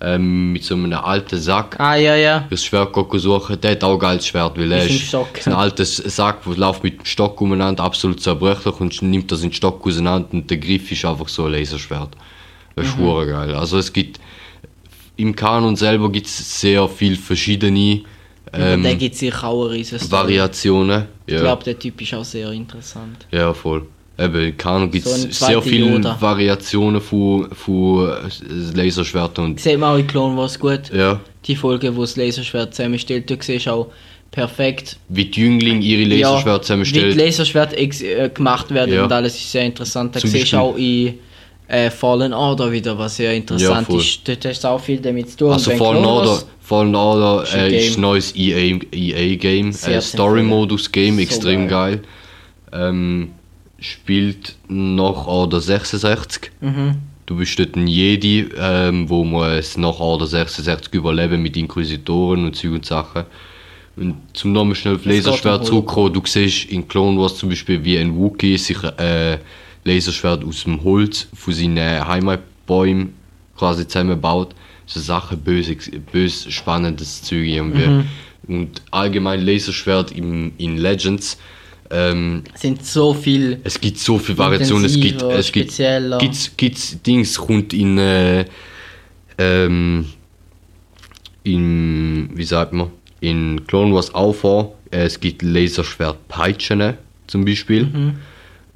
ähm, 0.00 0.52
mit 0.54 0.64
so 0.64 0.74
einem 0.74 0.94
alten 0.94 1.38
Sack 1.38 1.78
ah, 1.78 1.94
ja, 1.96 2.16
ja. 2.16 2.46
das 2.48 2.64
Schwert 2.64 2.94
gehen 2.94 3.18
suchen, 3.18 3.60
der 3.60 3.72
hat 3.72 3.84
auch 3.84 3.92
ein 3.92 3.98
geiles 3.98 4.26
Schwert, 4.26 4.56
weil 4.56 4.72
er 4.72 4.80
Mit 4.80 4.88
dem 4.88 4.96
ist 4.96 5.08
Stock. 5.08 5.28
ein 5.44 5.52
altes 5.52 5.96
Sack, 5.96 6.42
der 6.46 6.56
läuft 6.56 6.84
mit 6.84 7.00
dem 7.00 7.04
Stock 7.04 7.38
umeinander, 7.38 7.84
absolut 7.84 8.22
zerbrechlich 8.22 8.80
und 8.80 9.02
nimmt 9.02 9.30
das 9.30 9.42
in 9.42 9.50
den 9.50 9.54
Stock 9.54 9.86
auseinander 9.86 10.28
und 10.32 10.48
der 10.48 10.56
Griff 10.56 10.90
ist 10.90 11.04
einfach 11.04 11.28
so 11.28 11.44
ein 11.44 11.52
Laserschwert. 11.52 12.16
Das 12.76 12.86
ist 12.86 12.98
mhm. 12.98 13.26
geil. 13.28 13.54
Also 13.54 13.76
es 13.76 13.92
gibt, 13.92 14.20
im 15.16 15.34
Kanon 15.34 15.76
selber 15.76 16.10
gibt 16.10 16.26
es 16.26 16.60
sehr 16.60 16.88
viele 16.88 17.16
verschiedene 17.16 18.02
ähm, 18.52 18.82
der 18.82 18.94
gibt 18.94 19.16
sicher 19.16 19.48
auch 19.48 19.68
eine. 19.70 20.10
Variationen. 20.10 21.04
Ich 21.26 21.34
Ja, 21.34 21.40
glaube, 21.40 21.64
der 21.64 21.78
Typ 21.78 22.00
ist 22.00 22.14
auch 22.14 22.24
sehr 22.24 22.50
interessant. 22.52 23.26
ja, 23.32 23.52
voll. 23.52 23.86
Eben, 24.18 24.40
im 24.48 24.56
Kanon 24.56 24.90
gibt 24.90 25.04
So 25.04 25.10
es 25.10 25.24
ein 25.26 25.32
sehr 25.32 25.60
viele 25.60 25.90
Yoda. 25.90 26.16
Variationen 26.20 27.00
von, 27.02 27.50
von 27.52 28.08
äh, 28.08 28.74
Laserschwertern 28.74 29.44
und 29.46 29.60
Sieht 29.60 29.78
man 29.78 29.94
auch 29.94 29.98
in 29.98 30.06
Clone 30.06 30.36
Wars 30.38 30.58
gut. 30.58 30.90
ja, 30.94 31.20
Die 31.44 31.56
Folge, 31.56 31.94
wo 31.94 32.00
das 32.02 32.16
Laserschwert 32.16 32.74
zusammenstellt, 32.74 33.28
du 33.28 33.36
siehst 33.40 33.68
auch 33.68 33.88
perfekt, 34.30 34.96
wie 35.08 35.26
die 35.26 35.40
Jünglinge 35.40 35.80
ihre 35.84 36.04
Laserschwerter 36.04 36.78
wie 36.80 36.84
die. 36.84 37.00
Laserschwert 37.12 37.74
äh, 37.76 38.30
gemacht 38.32 38.70
werden 38.70 38.94
Ja. 38.94 39.04
und 39.04 39.12
alles 39.12 39.34
ist 39.36 39.52
sehr 39.52 39.64
interessant. 39.64 40.16
Da 40.16 40.20
Zum 40.20 40.30
siehst 40.30 40.52
du 40.52 40.58
auch 40.58 40.76
in 40.78 41.14
äh, 41.68 41.90
Fallen 41.90 42.32
Order 42.32 42.70
wieder, 42.70 42.96
was 42.98 43.16
sehr 43.16 43.34
interessant 43.34 43.86
voll. 43.86 44.00
ist. 44.00 44.26
Dort 44.26 44.44
hast 44.44 44.64
du 44.64 44.68
auch 44.68 44.80
viel 44.80 45.00
damit 45.00 45.30
zu 45.30 45.36
tun. 45.38 45.52
Also 45.52 45.72
Fallen 45.72 46.04
Order, 46.04 46.42
Fallen 46.60 46.94
Order 46.94 47.42
Ist 47.42 47.54
ein 47.54 47.70
äh, 47.70 47.86
ist 47.86 47.98
neues 47.98 48.34
EA, 48.36 48.78
EA 48.92 49.36
Game, 49.36 49.72
Sehr 49.72 49.96
äh, 49.96 50.00
zu 50.00 50.08
Story 50.08 50.40
empfehlen. 50.40 50.46
Modus 50.60 50.92
Game, 50.92 51.16
So 51.16 51.22
extrem 51.22 51.68
geil. 51.68 52.02
Ähm, 52.72 53.32
spielt 53.78 54.56
nach 54.68 55.26
Order 55.26 55.60
66. 55.60 56.50
Mhm. 56.60 56.96
Du 57.26 57.36
bist 57.36 57.58
dort 57.58 57.74
ein 57.74 57.88
Jedi, 57.88 58.46
ähm, 58.56 59.08
wo 59.08 59.24
muss 59.24 59.76
nach 59.76 59.98
Order 59.98 60.26
66 60.26 60.94
überleben 60.94 61.42
mit 61.42 61.56
Inquisitoren 61.56 62.44
und 62.44 62.54
Zeug 62.54 62.72
und 62.72 62.86
Sachen. 62.86 63.24
Und 63.96 64.16
zum 64.34 64.52
nochmal 64.52 64.76
schnell 64.76 64.96
auf 64.96 65.04
Laserschwert 65.04 65.66
zurückkommen, 65.66 66.12
du 66.12 66.22
siehst 66.24 66.66
in 66.70 66.86
Clone 66.86 67.18
Wars 67.18 67.36
zum 67.36 67.48
Beispiel, 67.48 67.82
wie 67.82 67.98
ein 67.98 68.14
Wookiee 68.16 68.56
sich 68.58 68.80
äh, 68.98 69.38
Laserschwert 69.86 70.44
aus 70.44 70.64
dem 70.64 70.82
Holz 70.82 71.28
von 71.34 71.54
seinen 71.54 72.06
Heimatbäumen 72.06 73.14
quasi 73.56 73.86
zusammenbaut. 73.86 74.54
So 74.86 75.00
Sachen, 75.00 75.40
böse, 75.40 75.76
böse 76.12 76.52
spannendes 76.52 77.22
Zeug 77.22 77.46
irgendwie. 77.46 77.86
Mhm. 77.86 78.04
Und 78.48 78.82
allgemein 78.90 79.44
Laserschwert 79.44 80.12
im, 80.12 80.52
in 80.58 80.76
Legends, 80.76 81.38
ähm, 81.90 82.42
sind 82.54 82.84
so 82.84 83.14
viel 83.14 83.60
es 83.62 83.80
gibt 83.80 83.98
so 83.98 84.18
viele 84.18 84.38
Variationen, 84.38 84.86
es 84.86 84.98
gibt, 84.98 85.22
es 85.22 85.52
gibt, 85.52 85.70
spezieller. 85.70 86.18
gibt's, 86.18 86.50
gibt's 86.56 87.00
Dings, 87.02 87.38
kommt 87.38 87.72
in, 87.72 87.96
äh, 87.98 88.44
ähm, 89.38 90.06
in, 91.44 92.30
wie 92.34 92.44
sagt 92.44 92.72
man, 92.72 92.90
in 93.20 93.66
Clone 93.66 93.94
Wars 93.94 94.12
auch 94.14 94.32
vor, 94.32 94.74
es 94.90 95.20
gibt 95.20 95.42
Laserschwert-Peitschen 95.42 96.94
zum 97.26 97.44
Beispiel. 97.44 97.84
Mhm. 97.84 98.14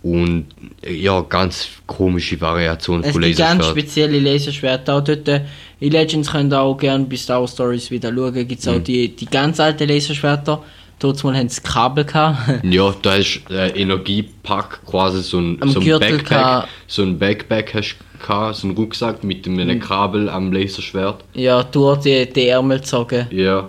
Und 0.03 0.47
äh, 0.83 0.95
ja, 0.95 1.21
ganz 1.23 1.69
komische 1.87 2.41
Variationen 2.41 3.05
Es 3.05 3.13
von 3.13 3.21
gibt 3.23 3.37
ganz 3.39 3.67
spezielle 3.67 4.19
Laserschwerter. 4.19 4.95
Auch 4.97 5.05
dort, 5.05 5.29
äh, 5.29 5.43
in 5.79 5.93
Legends 5.93 6.31
könnt 6.31 6.53
ihr 6.53 6.61
auch 6.61 6.77
gerne 6.77 7.05
bei 7.05 7.17
Star 7.17 7.41
Wars 7.41 7.53
Stories 7.53 7.91
wieder 7.91 8.13
schauen. 8.15 8.33
Gibt 8.49 8.61
es 8.61 8.67
Mhm. 8.67 8.73
auch 8.75 8.79
die, 8.83 9.09
die 9.15 9.27
ganz 9.27 9.61
alten 9.61 9.87
Laserschwerter. 9.89 10.63
Dort 10.99 11.25
mal 11.25 11.35
haben 11.37 11.49
sie 11.49 11.61
Kabel 11.63 12.05
gehabt. 12.05 12.39
Ja, 12.65 12.95
da 13.03 13.15
ist 13.17 13.41
äh, 13.51 13.69
Energiepack, 13.79 14.81
quasi 14.87 15.23
so 15.23 15.39
ein, 15.39 15.57
Am 15.63 15.71
so 15.71 15.81
ein 15.81 15.85
Gürtel 15.87 16.17
Backpack. 16.19 16.29
ka- 16.39 16.69
So 16.87 17.03
ein 17.03 17.19
Backpack 17.19 17.75
hast 17.75 17.97
du 17.99 18.27
gehabt, 18.27 18.57
so 18.57 18.69
ein 18.69 18.71
Rucksack 18.77 19.23
mit 19.25 19.47
einem 19.47 19.69
Mhm. 19.69 19.81
Kabel 19.81 20.29
am 20.29 20.53
Laserschwert. 20.53 21.25
ja, 21.35 21.63
durch 21.63 22.01
die, 22.01 22.31
die 22.31 22.49
Ärmel 22.49 22.79
gezogen. 22.81 23.27
Ja. 23.31 23.69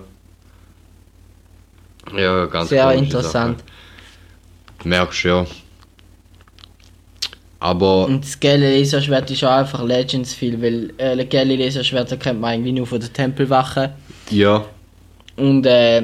Ja, 2.17 2.45
ganz 2.47 2.69
Sehr 2.69 2.91
interessant. 2.93 3.59
Sache. 3.59 4.87
Merkst 4.89 5.23
du, 5.23 5.27
ja. 5.29 5.45
Aber 7.61 8.07
Und 8.07 8.23
das 8.25 8.39
gelbe 8.39 8.67
Laserschwert 8.75 9.29
ist 9.29 9.43
auch 9.43 9.51
einfach 9.51 9.83
Legends 9.85 10.33
viel, 10.33 10.59
weil 10.61 10.91
äh, 10.97 11.23
gelbe 11.25 11.55
Laserschwerter 11.55 12.17
kennt 12.17 12.41
man 12.41 12.49
eigentlich 12.55 12.73
nur 12.73 12.87
von 12.87 12.99
der 12.99 13.13
Tempelwache. 13.13 13.91
ja, 14.31 14.65
Und 15.37 15.65
äh, 15.67 15.99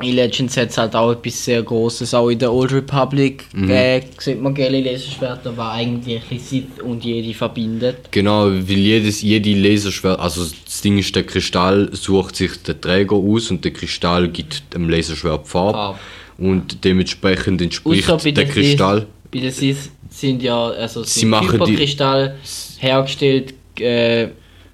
in 0.00 0.14
Legends 0.14 0.56
hat 0.56 0.68
es 0.70 0.78
halt 0.78 0.94
auch 0.94 1.10
etwas 1.10 1.44
sehr 1.44 1.60
Großes. 1.64 2.14
Auch 2.14 2.28
in 2.28 2.38
der 2.38 2.52
Old 2.52 2.72
Republic 2.72 3.44
Mhm. 3.52 3.70
äh, 3.70 4.02
sieht 4.18 4.40
man 4.40 4.54
gelbe 4.54 4.88
Laserschwerter, 4.88 5.56
was 5.56 5.72
eigentlich 5.74 6.22
Sith 6.40 6.80
und 6.84 7.04
Jedi 7.04 7.34
verbindet. 7.34 7.96
genau, 8.12 8.46
weil 8.46 8.62
jedes, 8.78 9.20
jede 9.22 9.52
Laserschwert, 9.54 10.20
also 10.20 10.46
das 10.64 10.80
Ding 10.80 10.96
ist, 10.98 11.16
der 11.16 11.24
Kristall 11.24 11.88
sucht 11.92 12.36
sich 12.36 12.52
den 12.62 12.80
Träger 12.80 13.16
aus 13.16 13.50
und 13.50 13.64
der 13.64 13.72
Kristall 13.72 14.28
gibt 14.28 14.62
dem 14.72 14.88
Laserschwert 14.88 15.48
Farbe. 15.48 15.72
Farbe. 15.76 15.98
Und 16.38 16.84
dementsprechend 16.84 17.60
entspricht 17.60 18.08
der 18.36 18.46
Kristall. 18.46 19.06
Bei 19.32 19.40
den 19.40 19.50
Sith 19.50 19.90
sind 20.10 20.42
ja 20.42 20.68
also 20.68 21.02
Sie 21.04 21.20
sind 21.20 21.40
Hyperkristall 21.40 22.36
hergestellt, 22.78 23.54
äh, 23.78 24.28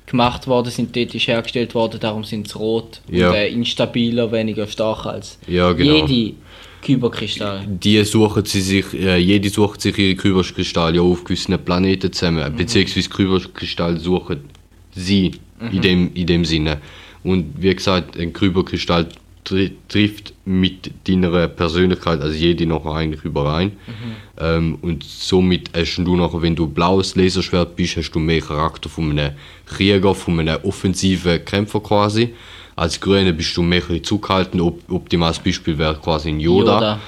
gemacht 0.06 0.46
worden, 0.46 0.70
synthetisch 0.70 1.26
hergestellt 1.28 1.74
worden, 1.74 1.98
darum 2.00 2.24
sind 2.24 2.46
sie 2.48 2.58
rot 2.58 3.00
Ja. 3.10 3.30
und 3.30 3.34
äh, 3.36 3.48
instabiler, 3.48 4.30
weniger 4.30 4.66
stark 4.66 5.06
als 5.06 5.38
Ja, 5.48 5.72
genau. 5.72 6.06
jede 6.06 6.34
Kyberkristall. 6.82 7.66
Die 7.66 8.04
suchen 8.04 8.44
sie 8.44 8.60
sich, 8.60 8.84
äh, 8.94 9.16
jede 9.16 9.48
sucht 9.48 9.80
sich 9.80 9.96
ihre 9.98 10.14
Kyberkristalle 10.16 11.00
auf 11.00 11.24
gewissen 11.24 11.58
Planeten 11.64 12.12
zusammen, 12.12 12.52
Mhm. 12.52 12.56
beziehungsweise 12.56 13.08
Kyberkristall 13.08 13.98
suchen 13.98 14.40
sie 14.94 15.32
in, 15.72 15.80
dem, 15.80 16.10
in 16.14 16.26
dem 16.26 16.44
Sinne. 16.44 16.78
Und 17.22 17.54
wie 17.58 17.74
gesagt, 17.74 18.18
ein 18.18 18.32
Kyberkristall 18.34 19.08
trifft 19.44 20.34
mit 20.44 20.90
deiner 21.06 21.48
Persönlichkeit, 21.48 22.20
also 22.20 22.34
jede 22.34 22.66
noch 22.66 22.86
eigentlich 22.86 23.24
überein. 23.24 23.72
Ähm, 24.38 24.78
und 24.82 25.04
somit 25.04 25.70
hast 25.74 25.96
du 25.96 26.16
nachher, 26.16 26.42
wenn 26.42 26.56
du 26.56 26.66
blaues 26.66 27.14
Laserschwert 27.14 27.76
bist, 27.76 27.96
hast 27.96 28.10
du 28.12 28.18
mehr 28.18 28.40
Charakter 28.40 28.88
von 28.88 29.10
einem 29.10 29.32
Krieger, 29.66 30.14
von 30.14 30.40
einem 30.40 30.58
offensiven 30.62 31.44
Kämpfer 31.44 31.80
quasi. 31.80 32.34
Als 32.76 33.00
Grüne 33.00 33.32
bist 33.32 33.56
du 33.56 33.62
mehr 33.62 33.82
ein 33.88 34.02
zurückhaltend. 34.02 34.60
Op 34.60 34.80
optimales 34.90 35.38
Beispiel 35.38 35.78
wäre 35.78 35.96
quasi 35.96 36.30
ein 36.30 36.40
Yoda. 36.40 36.98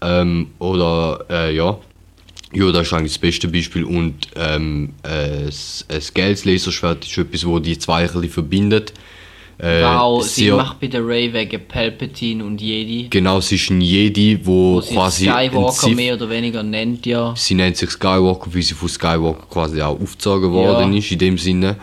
Ähm, 0.00 0.48
oder, 0.58 1.24
äh, 1.28 1.54
ja. 1.54 1.76
Yoda 2.52 2.82
ist 2.82 2.92
eigentlich 2.92 3.12
das 3.12 3.18
beste 3.18 3.48
Beispiel. 3.48 3.84
Und 3.84 4.28
ähm, 4.36 4.90
äh, 5.02 5.46
das 5.46 6.14
gelbes 6.14 6.44
Laserschwert 6.44 7.04
ist 7.04 7.18
etwas, 7.18 7.46
wo 7.46 7.58
die 7.58 7.78
zwei 7.78 8.08
ein 8.08 8.28
verbindet. 8.28 8.92
Äh, 9.62 9.82
Wow, 9.84 10.24
sie 10.24 10.46
sehr- 10.46 10.56
macht 10.56 10.80
bei 10.80 10.88
der 10.88 11.06
Ray 11.06 11.32
wegen 11.32 11.60
Palpatine 11.68 12.44
und 12.44 12.60
Jedi. 12.60 13.06
Genau, 13.10 13.40
sie 13.40 13.54
ist 13.54 13.70
ein 13.70 13.80
Jedi, 13.80 14.40
wo, 14.42 14.74
Wo 14.74 14.80
sie 14.80 14.92
quasi. 14.94 15.24
Skywalker 15.26 15.70
Sith- 15.86 15.94
mehr 15.94 16.14
oder 16.14 16.28
weniger 16.28 16.64
nennt, 16.64 17.06
ja. 17.06 17.32
Sie 17.36 17.54
nennt 17.54 17.76
sich 17.76 17.90
Skywalker, 17.90 18.52
weil 18.52 18.62
sie 18.62 18.74
von 18.74 18.88
Skywalker 18.88 19.46
quasi 19.48 19.80
auch 19.80 20.00
aufgezogen 20.00 20.50
worden 20.50 20.92
Ja. 20.92 20.98
ist, 20.98 21.12
in 21.12 21.18
dem 21.18 21.38
Sinne. 21.38 21.76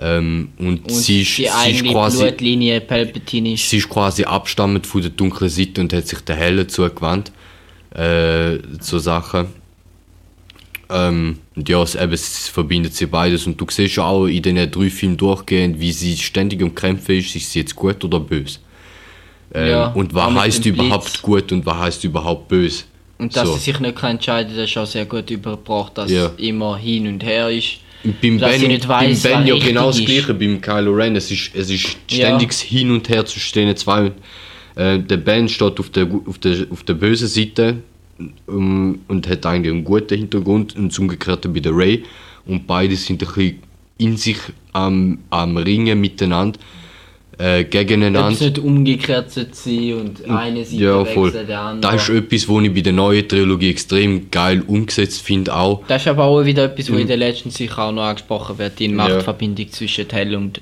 Ähm, 0.00 0.52
und, 0.60 0.84
Und 0.84 0.92
sie, 0.92 1.22
ist, 1.22 1.34
sie, 1.34 1.46
ist 1.46 1.84
quasi, 1.84 2.22
Blutlinie 2.22 2.80
Palpatine 2.82 3.54
ist. 3.54 3.68
sie 3.68 3.78
ist 3.78 3.88
quasi 3.88 4.22
abstammend 4.22 4.86
von 4.86 5.00
der 5.02 5.10
dunklen 5.10 5.50
Seite 5.50 5.80
und 5.80 5.92
hat 5.92 6.06
sich 6.06 6.20
der 6.20 6.36
hellen 6.36 6.68
zugewandt. 6.68 7.32
Äh, 7.96 8.58
zur 8.80 9.00
Sache. 9.00 9.46
Ähm, 10.90 11.38
und 11.54 11.68
ja, 11.68 11.82
es, 11.82 11.94
eben, 11.94 12.12
es 12.12 12.48
verbindet 12.48 12.94
sie 12.94 13.06
beides. 13.06 13.46
Und 13.46 13.60
du 13.60 13.66
siehst 13.68 13.96
ja 13.96 14.04
auch 14.04 14.26
in 14.26 14.42
diesen 14.42 14.70
drei 14.70 14.88
Filmen 14.90 15.16
durchgehend, 15.16 15.78
wie 15.80 15.92
sie 15.92 16.16
ständig 16.16 16.62
am 16.62 16.74
Kämpfen 16.74 17.16
ist, 17.18 17.34
ist 17.36 17.52
sie 17.52 17.60
jetzt 17.60 17.76
gut 17.76 18.02
oder 18.04 18.20
böse. 18.20 18.58
Ähm, 19.54 19.68
Ja, 19.68 19.86
und 19.88 20.14
was 20.14 20.34
heißt 20.34 20.66
überhaupt 20.66 21.22
gut 21.22 21.52
und 21.52 21.64
was 21.66 21.76
heißt 21.78 22.04
überhaupt 22.04 22.48
böse. 22.48 22.84
Und 23.18 23.34
dass 23.36 23.48
So. 23.48 23.54
sie 23.54 23.60
sich 23.60 23.80
nicht 23.80 23.96
kann 23.96 24.12
entscheiden 24.12 24.48
kann, 24.50 24.56
das 24.58 24.70
ist 24.70 24.76
auch 24.78 24.86
sehr 24.86 25.04
gut 25.06 25.28
übergebracht, 25.30 25.98
dass 25.98 26.10
Ja. 26.10 26.26
es 26.26 26.32
immer 26.38 26.76
hin 26.78 27.06
und 27.08 27.22
her 27.24 27.50
ist. 27.50 27.78
Und 28.04 28.20
beim 28.20 28.38
Dass 28.38 28.58
Ben, 28.60 28.68
nicht 28.68 28.86
weiss, 28.88 29.22
beim 29.24 29.44
ben 29.44 29.46
ja 29.48 29.58
genau 29.66 29.86
das 29.88 29.98
ist. 29.98 30.06
gleiche, 30.06 30.32
beim 30.34 30.60
Kylo 30.60 30.92
Ren. 30.92 31.16
Es 31.16 31.30
ist, 31.30 31.50
es 31.54 31.68
ist 31.68 31.84
Ja. 32.10 32.28
ständiges 32.28 32.60
Hin 32.60 32.90
und 32.92 33.08
Her 33.08 33.26
zwischen 33.26 33.58
den 33.66 33.76
zwei. 33.76 34.12
Äh, 34.76 35.00
der 35.00 35.16
Ben 35.16 35.48
steht 35.48 35.80
auf 35.80 35.90
der, 35.90 36.06
auf 36.26 36.38
der, 36.38 36.66
auf 36.70 36.84
der 36.84 36.94
bösen 36.94 37.26
Seite 37.26 37.78
um, 38.46 39.00
und 39.08 39.28
hat 39.28 39.46
eigentlich 39.46 39.72
einen 39.72 39.84
guten 39.84 40.16
Hintergrund 40.18 40.76
und 40.76 40.90
das 40.92 40.98
Umgekehrte 40.98 41.48
bei 41.48 41.60
der 41.60 41.76
Ray. 41.76 42.02
Und 42.46 42.66
beide 42.66 42.96
sind 42.96 43.22
ein 43.22 43.26
bisschen 43.28 43.58
in 43.98 44.16
sich 44.16 44.38
am, 44.72 45.18
am 45.30 45.56
Ringen 45.56 46.00
miteinander, 46.00 46.58
äh, 47.38 47.60
Ob 47.60 47.64
es 47.66 47.70
gegeneinander. 47.70 48.30
nicht 48.30 48.58
umgekehrt 48.58 49.30
sein 49.30 49.92
und 49.94 50.28
eine 50.28 50.64
Seite 50.64 50.82
Ja, 50.82 51.04
voll. 51.04 51.30
der 51.30 51.60
andere. 51.60 51.92
Das 51.92 52.08
ist 52.08 52.14
etwas, 52.14 52.48
was 52.48 52.62
ich 52.64 52.74
bei 52.74 52.80
der 52.80 52.92
neuen 52.92 53.28
Trilogie 53.28 53.70
extrem 53.70 54.30
geil 54.30 54.62
umgesetzt 54.66 55.22
finde 55.22 55.54
auch. 55.54 55.82
Das 55.88 56.02
ist 56.02 56.08
aber 56.08 56.24
auch 56.24 56.44
wieder 56.44 56.64
etwas, 56.64 56.90
was 56.92 56.98
in 57.00 57.06
den 57.06 57.18
letzten 57.18 57.50
sicher 57.50 57.78
auch 57.84 57.92
noch 57.92 58.02
angesprochen 58.02 58.58
wird, 58.58 58.78
die 58.78 58.86
Ja. 58.86 58.92
Machtverbindung 58.92 59.70
zwischen 59.70 60.06
hell 60.10 60.34
und 60.34 60.60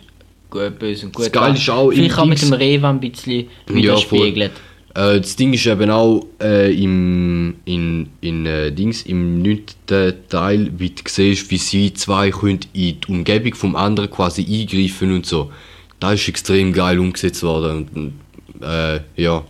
böse 0.78 1.06
und 1.06 1.14
gut. 1.14 1.26
Das 1.26 1.32
Geile 1.32 1.54
ist 1.54 1.68
auch 1.70 1.90
Vielleicht 1.90 2.18
auch 2.18 2.24
mit 2.26 2.40
dem 2.40 2.52
Rewe 2.52 2.88
ein 2.88 3.00
bisschen 3.00 3.46
Ja, 3.68 3.74
widerspiegelt. 3.74 4.52
Äh, 4.96 5.20
das 5.20 5.36
Ding 5.36 5.52
ist 5.52 5.66
eben 5.66 5.90
auch 5.90 6.24
äh, 6.40 6.72
im, 6.72 7.56
in, 7.66 8.08
in, 8.22 8.46
äh, 8.46 8.72
Dings, 8.72 9.02
im 9.02 9.42
neunten 9.42 10.14
Teil, 10.28 10.70
wie 10.78 10.90
du 10.90 11.02
siehst, 11.06 11.50
wie 11.50 11.58
sie 11.58 11.92
zwei 11.92 12.28
in 12.28 12.60
die 12.74 12.98
Umgebung 13.06 13.54
vom 13.54 13.76
anderen 13.76 14.10
quasi 14.10 14.42
eingreifen 14.42 15.12
und 15.12 15.26
so. 15.26 15.52
Das 16.00 16.14
ist 16.14 16.28
extrem 16.28 16.72
geil 16.72 16.98
umgesetzt 16.98 17.42
worden. 17.42 17.88
Und, 17.94 18.62
äh, 18.66 19.00
ja. 19.16 19.44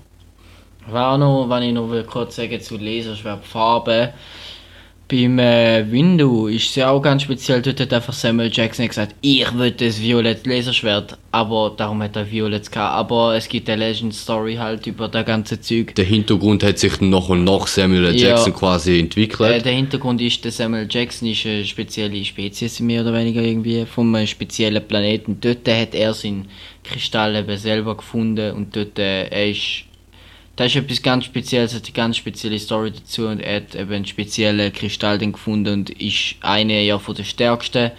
Auch 0.92 1.18
noch, 1.18 1.48
wenn 1.48 1.62
ich 1.62 1.72
noch 1.72 1.90
will 1.90 2.04
kurz 2.04 2.36
sagen 2.36 2.60
zu 2.60 2.76
Laserschwertfarben. 2.76 4.08
Beim 5.08 5.38
äh, 5.38 5.88
Window 5.88 6.48
ist 6.48 6.70
es 6.70 6.74
ja 6.74 6.90
auch 6.90 7.00
ganz 7.00 7.22
speziell. 7.22 7.62
Dort 7.62 7.78
hat 7.78 7.92
einfach 7.92 8.12
Samuel 8.12 8.50
Jackson 8.52 8.88
gesagt, 8.88 9.14
ich 9.20 9.46
will 9.56 9.70
das 9.70 10.00
violett 10.02 10.44
Laserschwert. 10.46 11.16
Aber 11.30 11.72
darum 11.76 12.02
hat 12.02 12.16
er 12.16 12.28
violett 12.28 12.72
gehabt. 12.72 12.94
Aber 12.96 13.36
es 13.36 13.48
gibt 13.48 13.70
eine 13.70 13.84
Legend 13.86 14.12
Story 14.14 14.56
halt 14.56 14.84
über 14.88 15.06
das 15.06 15.24
ganze 15.24 15.60
Zeug. 15.60 15.94
Der 15.94 16.06
Hintergrund 16.06 16.64
hat 16.64 16.78
sich 16.80 16.96
dann 16.96 17.10
nach 17.10 17.28
und 17.28 17.44
nach 17.44 17.68
Samuel. 17.68 18.16
Ja. 18.16 18.30
Jackson 18.30 18.52
quasi 18.54 18.96
Äh, 18.96 19.00
entwickelt. 19.00 19.64
der 19.64 19.72
Hintergrund 19.72 20.20
ist, 20.20 20.44
der 20.44 20.50
Samuel 20.50 20.88
Jackson 20.90 21.28
ist 21.28 21.46
eine 21.46 21.64
spezielle 21.64 22.24
Spezies, 22.24 22.80
mehr 22.80 23.02
oder 23.02 23.14
weniger 23.14 23.42
irgendwie, 23.42 23.86
von 23.86 24.12
einem 24.12 24.26
speziellen 24.26 24.82
Planeten. 24.88 25.38
Dort 25.40 25.68
hat 25.68 25.94
er 25.94 26.14
seinen 26.14 26.48
Kristall 26.82 27.36
eben 27.36 27.56
selber 27.56 27.96
gefunden 27.96 28.52
und 28.56 28.74
dort, 28.74 28.98
äh, 28.98 29.28
er 29.28 29.50
ist, 29.50 29.84
das 30.56 30.68
ist 30.68 30.76
etwas 30.76 31.02
ganz 31.02 31.24
Spezielles, 31.26 31.74
hat 31.74 31.84
eine 31.84 31.92
ganz 31.92 32.16
spezielle 32.16 32.58
Story 32.58 32.90
dazu 32.92 33.26
und 33.26 33.40
er 33.40 33.56
hat 33.56 33.74
eben 33.74 33.92
einen 33.92 34.06
speziellen 34.06 34.72
Kristall 34.72 35.18
dann 35.18 35.32
gefunden 35.32 35.72
und 35.80 35.90
ist 35.90 36.36
einer 36.40 36.80
ja 36.80 36.98
von 36.98 37.14
der 37.14 37.24
stärksten 37.24 37.90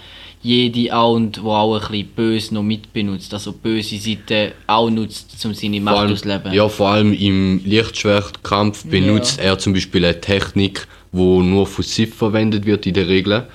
Jedi 0.43 0.91
auch 0.91 1.13
und 1.15 1.43
wo 1.43 1.51
auch 1.51 1.75
ein 1.75 1.81
bisschen 1.91 2.07
böse 2.15 2.53
noch 2.53 2.63
mitbenutzt, 2.63 3.33
also 3.33 3.51
böse 3.53 3.97
Seite 3.97 4.53
auch 4.67 4.89
nutzt, 4.89 5.43
um 5.45 5.53
seine 5.53 5.81
Macht 5.81 5.97
allem, 5.97 6.11
auszuleben. 6.13 6.53
ja, 6.53 6.69
vor 6.69 6.89
allem 6.89 7.11
im 7.13 7.61
Lichtschwertkampf 7.65 8.85
benutzt 8.85 9.39
er 9.39 9.57
zum 9.57 9.73
Beispiel 9.73 10.05
eine 10.05 10.21
Technik, 10.21 10.87
die 11.11 11.17
nur 11.17 11.65
von 11.67 11.83
Sith 11.83 12.13
verwendet 12.13 12.65
wird 12.65 12.85
in 12.85 12.93
der 12.93 13.07
Regel. 13.07 13.47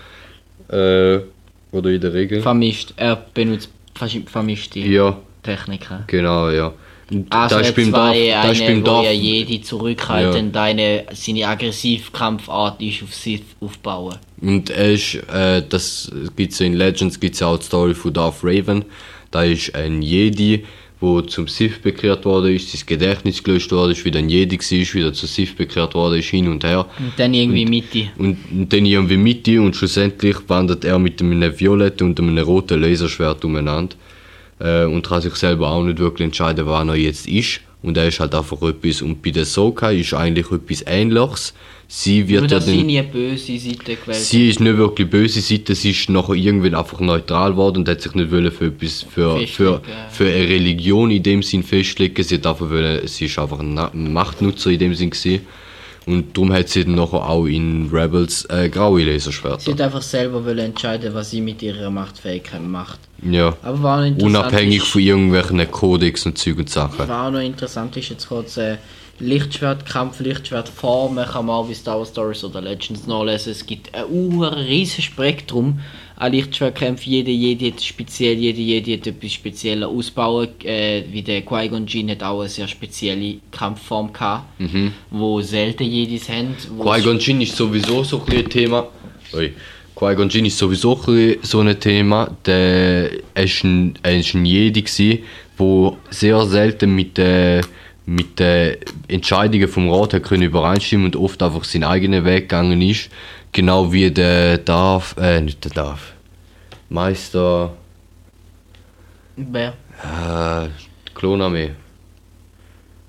Äh, 0.69 1.21
oder 1.71 1.91
in 1.91 2.01
der 2.01 2.13
Regel. 2.13 2.43
Vermischt, 2.43 2.93
er 2.97 3.17
benutzt 3.17 3.71
vermischte 4.27 4.81
Ja, 4.81 5.17
Techniken. 5.43 6.05
genau, 6.09 6.51
ja. 6.51 6.73
Und 7.13 7.33
das 7.33 7.53
ist 7.53 7.59
eine, 7.59 7.73
beim 7.73 7.93
wo 7.93 8.87
Darth- 8.87 9.05
ja 9.05 9.11
jede 9.13 9.61
zurückhalten, 9.63 10.47
Ja. 10.47 10.53
deine, 10.53 11.05
seine 11.13 11.47
Aggressivkampfart 11.49 12.81
ist 12.83 13.03
auf 13.03 13.15
Sith 13.15 13.43
aufbauen. 13.61 14.17
Und 14.41 14.71
er 14.71 14.93
ist, 14.93 15.15
äh, 15.33 15.63
das 15.69 16.11
gibt's 16.37 16.59
ja 16.59 16.67
in 16.67 16.75
Legends, 16.75 17.21
gibt's 17.21 17.41
ja 17.41 17.49
auch 17.49 17.59
die 17.59 17.67
Story 17.67 17.95
von 17.95 18.13
Darth 18.13 18.43
Raven. 18.43 18.85
Da 19.31 19.45
ist 19.45 19.75
ein 19.75 20.03
Jedi, 20.03 20.65
wo 21.01 21.21
zum 21.21 21.49
Sith 21.49 21.81
bekehrt 21.83 22.25
worden 22.25 22.55
ist, 22.55 22.71
sein 22.71 22.83
Gedächtnis 22.87 23.43
gelöscht 23.43 23.73
worden 23.73 23.93
ist, 23.93 24.05
wieder 24.05 24.19
ein 24.21 24.29
Jedi 24.29 24.59
war, 24.59 24.95
wieder 24.95 25.13
zu 25.13 25.27
Sith 25.27 25.55
bekehrt 25.55 25.95
worden 25.95 26.19
ist, 26.21 26.29
hin 26.29 26.49
und 26.49 26.65
her. 26.65 26.87
Und 26.99 27.13
dann 27.17 27.35
irgendwie 27.35 27.67
Mitte. 27.67 28.09
Und, 28.19 28.39
und 28.51 28.73
dann 28.73 28.87
irgendwie 28.87 29.17
Mitte 29.17 29.61
und 29.61 29.75
schlussendlich 29.77 30.37
wandert 30.49 30.85
er 30.85 30.99
mit 30.99 31.21
einem 31.21 31.59
violetten 31.59 32.07
und 32.09 32.21
einem 32.21 32.39
roten 32.39 32.81
Laserschwert 32.81 33.45
umeinander. 33.45 33.97
Äh, 34.63 34.85
und 34.85 35.07
kann 35.07 35.21
sich 35.21 35.35
selber 35.35 35.71
auch 35.71 35.83
nicht 35.83 35.99
wirklich 35.99 36.27
entscheiden, 36.27 36.67
wann 36.67 36.89
er 36.89 36.95
jetzt 36.95 37.27
ist. 37.27 37.61
Und 37.83 37.97
er 37.97 38.07
ist 38.07 38.21
halt 38.21 38.35
einfach 38.35 38.63
etwas. 38.63 39.03
Und 39.03 39.21
bei 39.23 39.31
der 39.31 39.45
Soka 39.45 39.91
ist 39.91 40.15
eigentlich 40.15 40.51
etwas 40.53 40.85
Ähnliches. 40.87 41.53
Sie 41.89 42.21
Nur 42.21 42.29
wird 42.29 42.43
ja 42.43 42.47
dass 42.47 42.67
sie 42.67 42.77
dann, 42.79 42.87
nie 42.87 43.03
böse 43.03 43.59
Seite 43.59 43.97
gewählt 43.97 44.17
Sie 44.17 44.49
ist 44.49 44.61
nicht 44.61 44.79
wirklich 44.79 45.11
böse 45.11 45.43
Seite, 45.43 45.75
sie 45.75 45.91
ist 45.91 46.09
nachher 46.09 46.35
irgendwann 46.35 46.75
einfach 46.75 47.01
neutral 47.01 47.51
geworden 47.51 47.79
und 47.79 47.89
hat 47.89 48.01
sich 48.01 48.15
nicht 48.15 48.31
wollen 48.31 48.51
für 48.51 48.69
etwas, 48.69 49.03
für, 49.03 49.47
für, 49.47 49.83
für 50.11 50.25
eine 50.25 50.49
Religion 50.49 51.11
in 51.11 51.23
dem 51.23 51.43
Sinn 51.43 51.63
festlegen. 51.63 52.23
Sie 52.23 52.37
hat 52.37 52.47
einfach 52.47 52.71
wollen, 52.71 53.07
sie 53.07 53.27
ist 53.27 53.39
einfach 53.39 53.59
ein 53.59 54.13
Machtnutzer 54.13 54.71
in 54.71 54.79
dem 54.79 54.95
Sinn 54.95 55.11
gewesen. 55.11 55.41
Und 56.07 56.37
darum 56.37 56.53
hat 56.53 56.69
sie 56.69 56.85
dann 56.85 56.95
nachher 56.97 57.29
auch 57.29 57.47
in 57.47 57.89
Rebels 57.93 58.45
äh, 58.47 58.69
graue 58.69 59.01
Sie 59.01 59.07
Laserschwerter. 59.07 59.71
hat 59.73 59.81
einfach 59.81 60.03
selber 60.03 60.45
entscheiden, 60.57 61.15
was 61.15 61.31
sie 61.31 61.41
mit 61.41 61.63
ihrer 61.63 61.91
Machtfähigkeit 61.91 62.63
macht. 62.63 62.99
Ja. 63.23 63.57
Aber 63.63 63.83
war 63.83 63.97
noch 64.01 64.07
interessant. 64.07 64.37
Unabhängig 64.37 64.83
von 64.83 65.01
irgendwelchen 65.01 65.71
Kodex 65.71 66.27
und 66.27 66.39
Zeug 66.39 66.59
und 66.59 66.71
Sachen. 66.71 67.09
war 67.09 67.29
auch 67.29 67.31
noch 67.31 67.41
interessant 67.41 67.97
ist 67.97 68.09
jetzt 68.09 68.29
kurz 68.29 68.57
äh, 68.57 68.79
Lichtschwertkampf, 69.19 70.19
Lichtschwertformen 70.21 71.25
kann 71.27 71.47
man 71.47 71.57
auch 71.57 71.69
wie 71.69 71.75
Star 71.75 71.99
Wars 71.99 72.09
Stories 72.09 72.43
oder 72.43 72.61
Legends 72.61 73.07
nachlesen. 73.07 73.53
Es 73.53 73.65
gibt 73.65 73.95
ein 73.95 74.43
riesiges 74.43 75.05
Spektrum 75.05 75.81
an 76.23 76.33
Lichtschwertkämpfen. 76.33 77.13
Jede, 77.13 77.31
jede 77.31 77.67
hat 77.67 77.83
speziell, 77.83 78.39
jede, 78.39 78.61
jede 78.61 78.93
hat 78.95 79.07
etwas 79.07 79.33
spezieller 79.33 79.89
ausbauen. 79.89 80.49
Äh, 80.65 81.03
wie 81.11 81.23
der 81.23 81.43
Qui-Gon 81.43 81.87
Jinn 81.87 82.11
hat 82.11 82.23
auch 82.23 82.41
eine 82.41 82.49
sehr 82.49 82.69
spezielle 82.69 83.37
Kampfform 83.51 84.13
gehabt, 84.13 84.45
wo 85.11 85.41
selten 85.41 85.85
Jedis 85.85 86.29
haben. 86.29 86.55
Qui-Gon 86.79 87.19
Jinn 87.19 87.41
ist 87.41 87.57
sowieso 87.57 88.05
so 88.05 88.23
ein 88.31 88.49
Thema. 88.49 88.87
Ui. 89.35 89.53
Qui-Gon 89.97 90.29
Jinn 90.29 90.47
ist 90.47 90.59
sowieso 90.59 90.99
ein 91.09 91.37
so 91.43 91.61
ein 91.61 91.79
Thema. 91.81 92.31
Der 92.47 93.11
er 93.35 93.45
ist 93.45 93.65
ein, 93.65 93.95
er 94.03 94.19
ist 94.19 94.35
ein 94.35 94.45
Jedi 94.45 95.25
wo 95.57 95.97
sehr 96.11 96.47
selten 96.47 96.95
mit 96.95 97.19
den 97.19 97.63
mit 98.05 98.41
den 98.41 98.79
Entscheidungen 99.09 99.69
vom 99.69 99.89
Rat 99.89 100.15
hat 100.15 100.25
können 100.25 100.43
übereinstimmen 100.43 101.07
und 101.07 101.17
oft 101.17 101.43
einfach 101.43 101.65
seinen 101.65 101.85
eigenen 101.85 102.25
Weg 102.25 102.49
gegangen 102.49 102.83
ist. 102.83 103.11
Genau 103.53 103.93
wie 103.93 104.11
der 104.11 104.59
Darth, 104.59 105.17
äh, 105.19 105.41
nicht 105.41 105.63
der 105.65 105.73
Darth, 105.73 106.12
Meister, 106.93 107.73
Wer? 109.37 109.73
äh, 110.03 110.69
Klonarmee, 111.15 111.71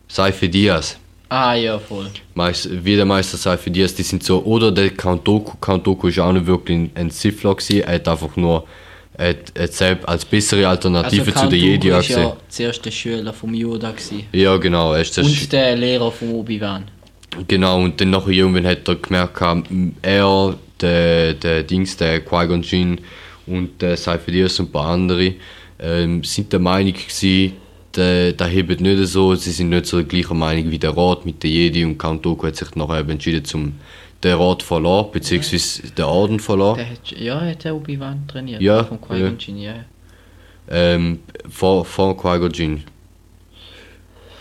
Seife 0.08 0.48
Diaz. 0.48 0.98
Ah 1.28 1.56
ja, 1.56 1.78
voll. 1.80 2.10
Meist, 2.34 2.70
wie 2.86 2.96
der 2.96 3.06
Meister 3.06 3.38
Seife 3.38 3.70
Diaz, 3.70 3.94
die 3.96 4.04
sind 4.04 4.24
so, 4.24 4.42
oder 4.46 4.72
der 4.72 4.92
Count 4.92 5.28
Doku, 5.28 5.58
Count 5.60 5.86
Doku 5.86 6.08
ist 6.08 6.20
auch 6.20 6.32
nicht 6.32 6.46
wirklich 6.46 6.90
ein, 6.96 7.10
gewesen, 7.10 7.82
er 7.82 7.96
hat 7.96 8.08
einfach 8.08 8.36
nur, 8.38 8.66
er 9.18 9.30
hat, 9.30 9.52
er 9.54 9.64
hat 9.64 9.74
selbst 9.74 10.08
als 10.08 10.24
bessere 10.24 10.66
Alternative 10.66 11.26
zu 11.26 11.32
Count 11.34 11.52
den 11.52 11.60
Jedi 11.60 11.92
angesehen. 11.92 12.22
ja 12.22 12.72
der 12.86 12.92
Schüler 12.92 13.34
vom 13.34 13.54
Yoda 13.54 13.92
gewesen. 13.92 14.24
Ja, 14.32 14.56
genau, 14.58 14.94
er 14.94 15.02
ist 15.02 15.18
das, 15.18 15.26
Und 15.26 15.52
der 15.52 15.76
Lehrer 15.76 16.10
vom 16.10 16.32
Obi-Wan. 16.34 16.86
genau, 17.50 17.82
und 17.82 18.00
dann 18.00 18.12
nachher 18.12 18.30
irgendwann 18.30 18.66
hat 18.66 18.88
er 18.88 18.96
gemerkt, 18.96 19.42
er, 20.04 20.56
der, 20.80 21.34
der 21.34 21.64
Dings, 21.64 21.98
der 21.98 22.22
Qui-Gon 22.22 22.62
Jinn 22.62 23.00
und 23.48 23.82
der 23.82 23.98
Seife 23.98 24.32
Diaz 24.32 24.60
und 24.60 24.68
ein 24.68 24.72
paar 24.72 24.88
andere, 24.88 25.34
ähm, 25.80 26.24
sind 26.24 26.52
der 26.52 26.60
Meinung 26.60 26.94
gewesen, 26.94 27.54
der, 27.96 28.34
der 28.34 28.48
hebt 28.48 28.82
nicht 28.82 29.08
so, 29.08 29.36
sie 29.36 29.52
sind 29.52 29.70
nicht 29.70 29.86
so 29.86 29.98
der 29.98 30.06
gleichen 30.06 30.38
Meinung 30.38 30.72
wie 30.72 30.80
der 30.80 30.96
Rat 30.96 31.26
mit 31.26 31.44
den 31.44 31.52
Jedi 31.52 31.86
und 31.86 31.98
Count 31.98 32.26
Doku 32.26 32.48
hat 32.48 32.56
sich 32.56 32.76
nachher 32.76 33.08
entschieden, 33.08 33.46
zum 33.46 33.74
den 34.24 34.38
Rat 34.38 34.64
verlassen, 34.64 35.12
beziehungsweise 35.12 35.92
den 35.92 36.06
Orden 36.06 36.40
verlassen. 36.40 36.78
Der 36.78 36.90
hat, 36.90 37.12
ja, 37.12 37.42
hat 37.42 37.64
der 37.64 37.76
Obi-Wan 37.76 38.28
trainiert. 38.28 38.62
Ja, 38.62 38.84
Vom 38.84 39.00
Qui-Gon 39.02 39.38
ja. 39.58 39.74
Ja. 39.74 39.86
Ähm, 40.70 41.20
vor, 41.50 41.84
vor 41.84 42.18
Qui-Gon 42.18 42.52
Jinn. 42.52 42.84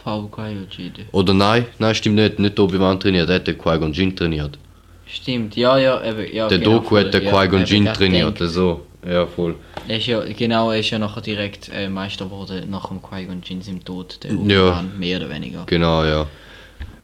V 0.04 0.28
Qui-Gon. 0.28 1.06
Oder 1.10 1.34
nein, 1.34 1.66
nein, 1.78 1.94
stimmt 1.94 2.16
nicht, 2.16 2.38
nicht 2.38 2.58
Obi-Wan 2.58 3.00
trainiert, 3.00 3.28
er 3.28 3.36
hat 3.36 3.46
den 3.46 3.58
Qui-Gon 3.58 4.16
trainiert. 4.16 4.58
Stimmt, 5.06 5.56
ja, 5.56 5.76
ja, 5.78 6.02
eben, 6.04 6.32
ja. 6.32 6.48
Der 6.48 6.58
genau, 6.58 6.78
Doku 6.78 6.96
hat 6.96 7.12
den 7.12 7.24
ja, 7.24 7.30
Qui-Gon 7.30 7.84
das 7.84 7.98
trainiert, 7.98 8.40
also, 8.40 8.86
ja 9.06 9.26
voll. 9.26 9.56
Er 9.88 9.96
ist 9.98 10.06
ja, 10.06 10.20
genau, 10.24 10.70
er 10.70 10.80
ist 10.80 10.90
ja 10.90 10.98
nachher 10.98 11.20
direkt 11.22 11.70
äh, 11.72 11.88
Meister 11.88 12.26
geworden, 12.26 12.70
nach 12.70 12.88
dem 12.88 13.00
Qui-Gon 13.02 13.42
Jinn 13.44 13.62
im 13.66 13.84
Tod, 13.84 14.22
der 14.22 14.32
Ja. 14.32 14.38
Obi-Wan, 14.38 14.98
mehr 14.98 15.18
oder 15.18 15.30
weniger. 15.30 15.64
Genau, 15.66 16.04
ja. 16.04 16.26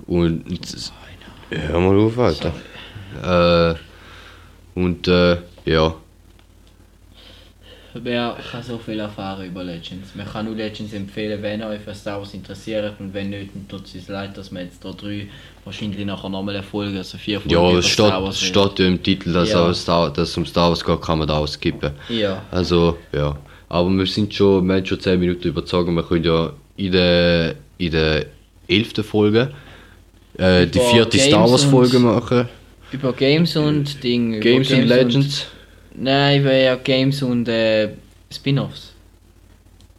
Und, 0.06 0.44
hör 1.50 1.80
mal 1.80 1.98
auf, 1.98 2.18
Alter. 2.18 2.52
Äh, 3.22 3.74
und, 4.78 5.08
äh, 5.08 5.38
ja. 5.64 5.94
Wer 8.02 8.36
kann 8.50 8.62
so 8.62 8.78
viel 8.78 8.98
erfahren 9.00 9.46
über 9.46 9.64
Legends? 9.64 10.14
Man 10.14 10.26
kann 10.26 10.46
nur 10.46 10.54
Legends 10.54 10.92
empfehlen, 10.92 11.42
wenn 11.42 11.62
euch 11.62 11.80
für 11.80 11.94
Star 11.94 12.18
Wars 12.18 12.34
interessiert 12.34 12.94
und 13.00 13.12
wenn 13.14 13.30
nicht, 13.30 13.50
dann 13.54 13.66
tut 13.68 13.86
es 13.86 13.94
uns 13.94 14.08
leid, 14.08 14.36
dass 14.36 14.50
wir 14.52 14.62
jetzt 14.62 14.84
da 14.84 14.90
drei 14.92 15.26
wahrscheinlich 15.64 16.04
nachher 16.06 16.28
nochmal 16.28 16.54
eine 16.56 16.62
Folge, 16.62 16.98
also 16.98 17.18
vier 17.18 17.40
Folgen 17.40 17.54
Ja, 17.54 17.78
es 17.78 17.86
steht, 17.86 18.06
Star 18.06 18.32
steht 18.32 18.78
ja 18.78 18.86
im 18.86 19.02
Titel, 19.02 19.32
dass, 19.32 19.50
Ja. 19.50 19.68
es 19.70 20.36
um 20.36 20.46
Star 20.46 20.68
Wars 20.70 20.84
geht, 20.84 21.00
kann 21.02 21.18
man 21.18 21.28
da 21.28 21.38
auskippen. 21.38 21.90
Ja, 22.08 22.42
Also, 22.50 22.96
ja. 23.12 23.36
Aber 23.70 23.90
wir 23.90 24.06
sind 24.06 24.32
schon, 24.32 24.66
wir 24.66 24.76
haben 24.76 24.86
schon 24.86 24.98
10 25.00 25.20
Minuten 25.20 25.48
überzogen. 25.48 25.94
Wir 25.94 26.02
können 26.02 26.24
ja 26.24 26.52
in 26.76 26.92
der, 26.92 27.54
in 27.76 27.90
der 27.90 28.26
11. 28.66 29.04
Folge 29.04 29.50
äh, 30.38 30.66
die 30.66 30.78
vierte 30.78 31.18
Star 31.18 31.40
Games 31.40 31.50
Wars 31.50 31.64
und- 31.64 31.70
Folge 31.70 31.98
machen. 31.98 32.48
über 32.92 33.12
Games 33.12 33.56
und 33.56 34.02
Ding. 34.02 34.34
über 34.34 34.40
Games 34.42 34.72
and 34.72 34.86
Legends. 34.86 35.40
Und, 35.42 35.57
nein, 36.00 36.40
über 36.40 36.52
ja 36.52 36.76
Games 36.76 37.22
und 37.22 37.48
äh, 37.48 37.90
Spin-Offs. 38.32 38.92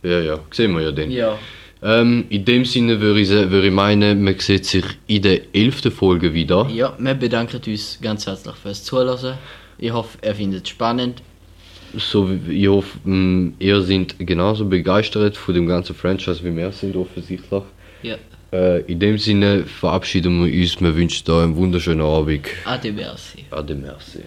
Ja, 0.04 0.20
ja, 0.22 0.40
sehen 0.52 0.74
wir 0.74 0.82
ja 0.82 0.92
dann. 0.92 1.12
Ja. 1.12 1.38
Ähm, 1.82 2.26
in 2.30 2.44
dem 2.44 2.66
Sinne 2.66 3.00
würde 3.00 3.22
ich, 3.22 3.30
würde 3.30 3.68
ich 3.68 3.74
meinen, 3.74 4.24
man 4.24 4.38
sieht 4.40 4.66
sich 4.66 4.84
in 5.08 5.22
der 5.22 5.42
11. 5.54 5.94
Folge 5.94 6.34
wieder. 6.34 6.68
Ja, 6.70 6.94
wir 6.98 7.14
bedanken 7.14 7.62
uns 7.66 8.00
ganz 8.02 8.28
herzlich 8.28 8.56
fürs 8.56 8.84
Zuhören. 8.84 9.38
Ich 9.78 9.92
hoffe, 9.92 10.18
ihr 10.24 10.36
findet 10.36 10.64
es 10.64 10.70
spannend. 10.70 11.22
So, 11.96 12.30
ich 12.48 12.68
hoffe, 12.68 13.00
mh, 13.04 13.54
ihr 13.60 13.82
seid 13.82 14.16
genauso 14.20 14.66
begeistert 14.66 15.38
von 15.38 15.56
dem 15.56 15.68
ganzen 15.68 15.96
Franchise 15.96 16.44
wie 16.44 16.56
wir 16.56 16.72
sind, 16.72 16.96
offensichtlich. 16.96 17.64
Ja. 18.04 18.16
Äh, 18.52 18.82
in 18.82 19.00
dem 19.00 19.18
Sinne 19.18 19.64
verabschieden 19.64 20.46
wir 20.46 20.62
uns. 20.62 20.80
Wir 20.82 20.96
wünschen 20.96 21.32
euch 21.32 21.44
einen 21.44 21.56
wunderschönen 21.56 22.02
Abend. 22.02 22.48
Ade, 22.66 22.92
merci. 22.92 23.46
Ade, 23.52 23.76
merci. 23.76 24.20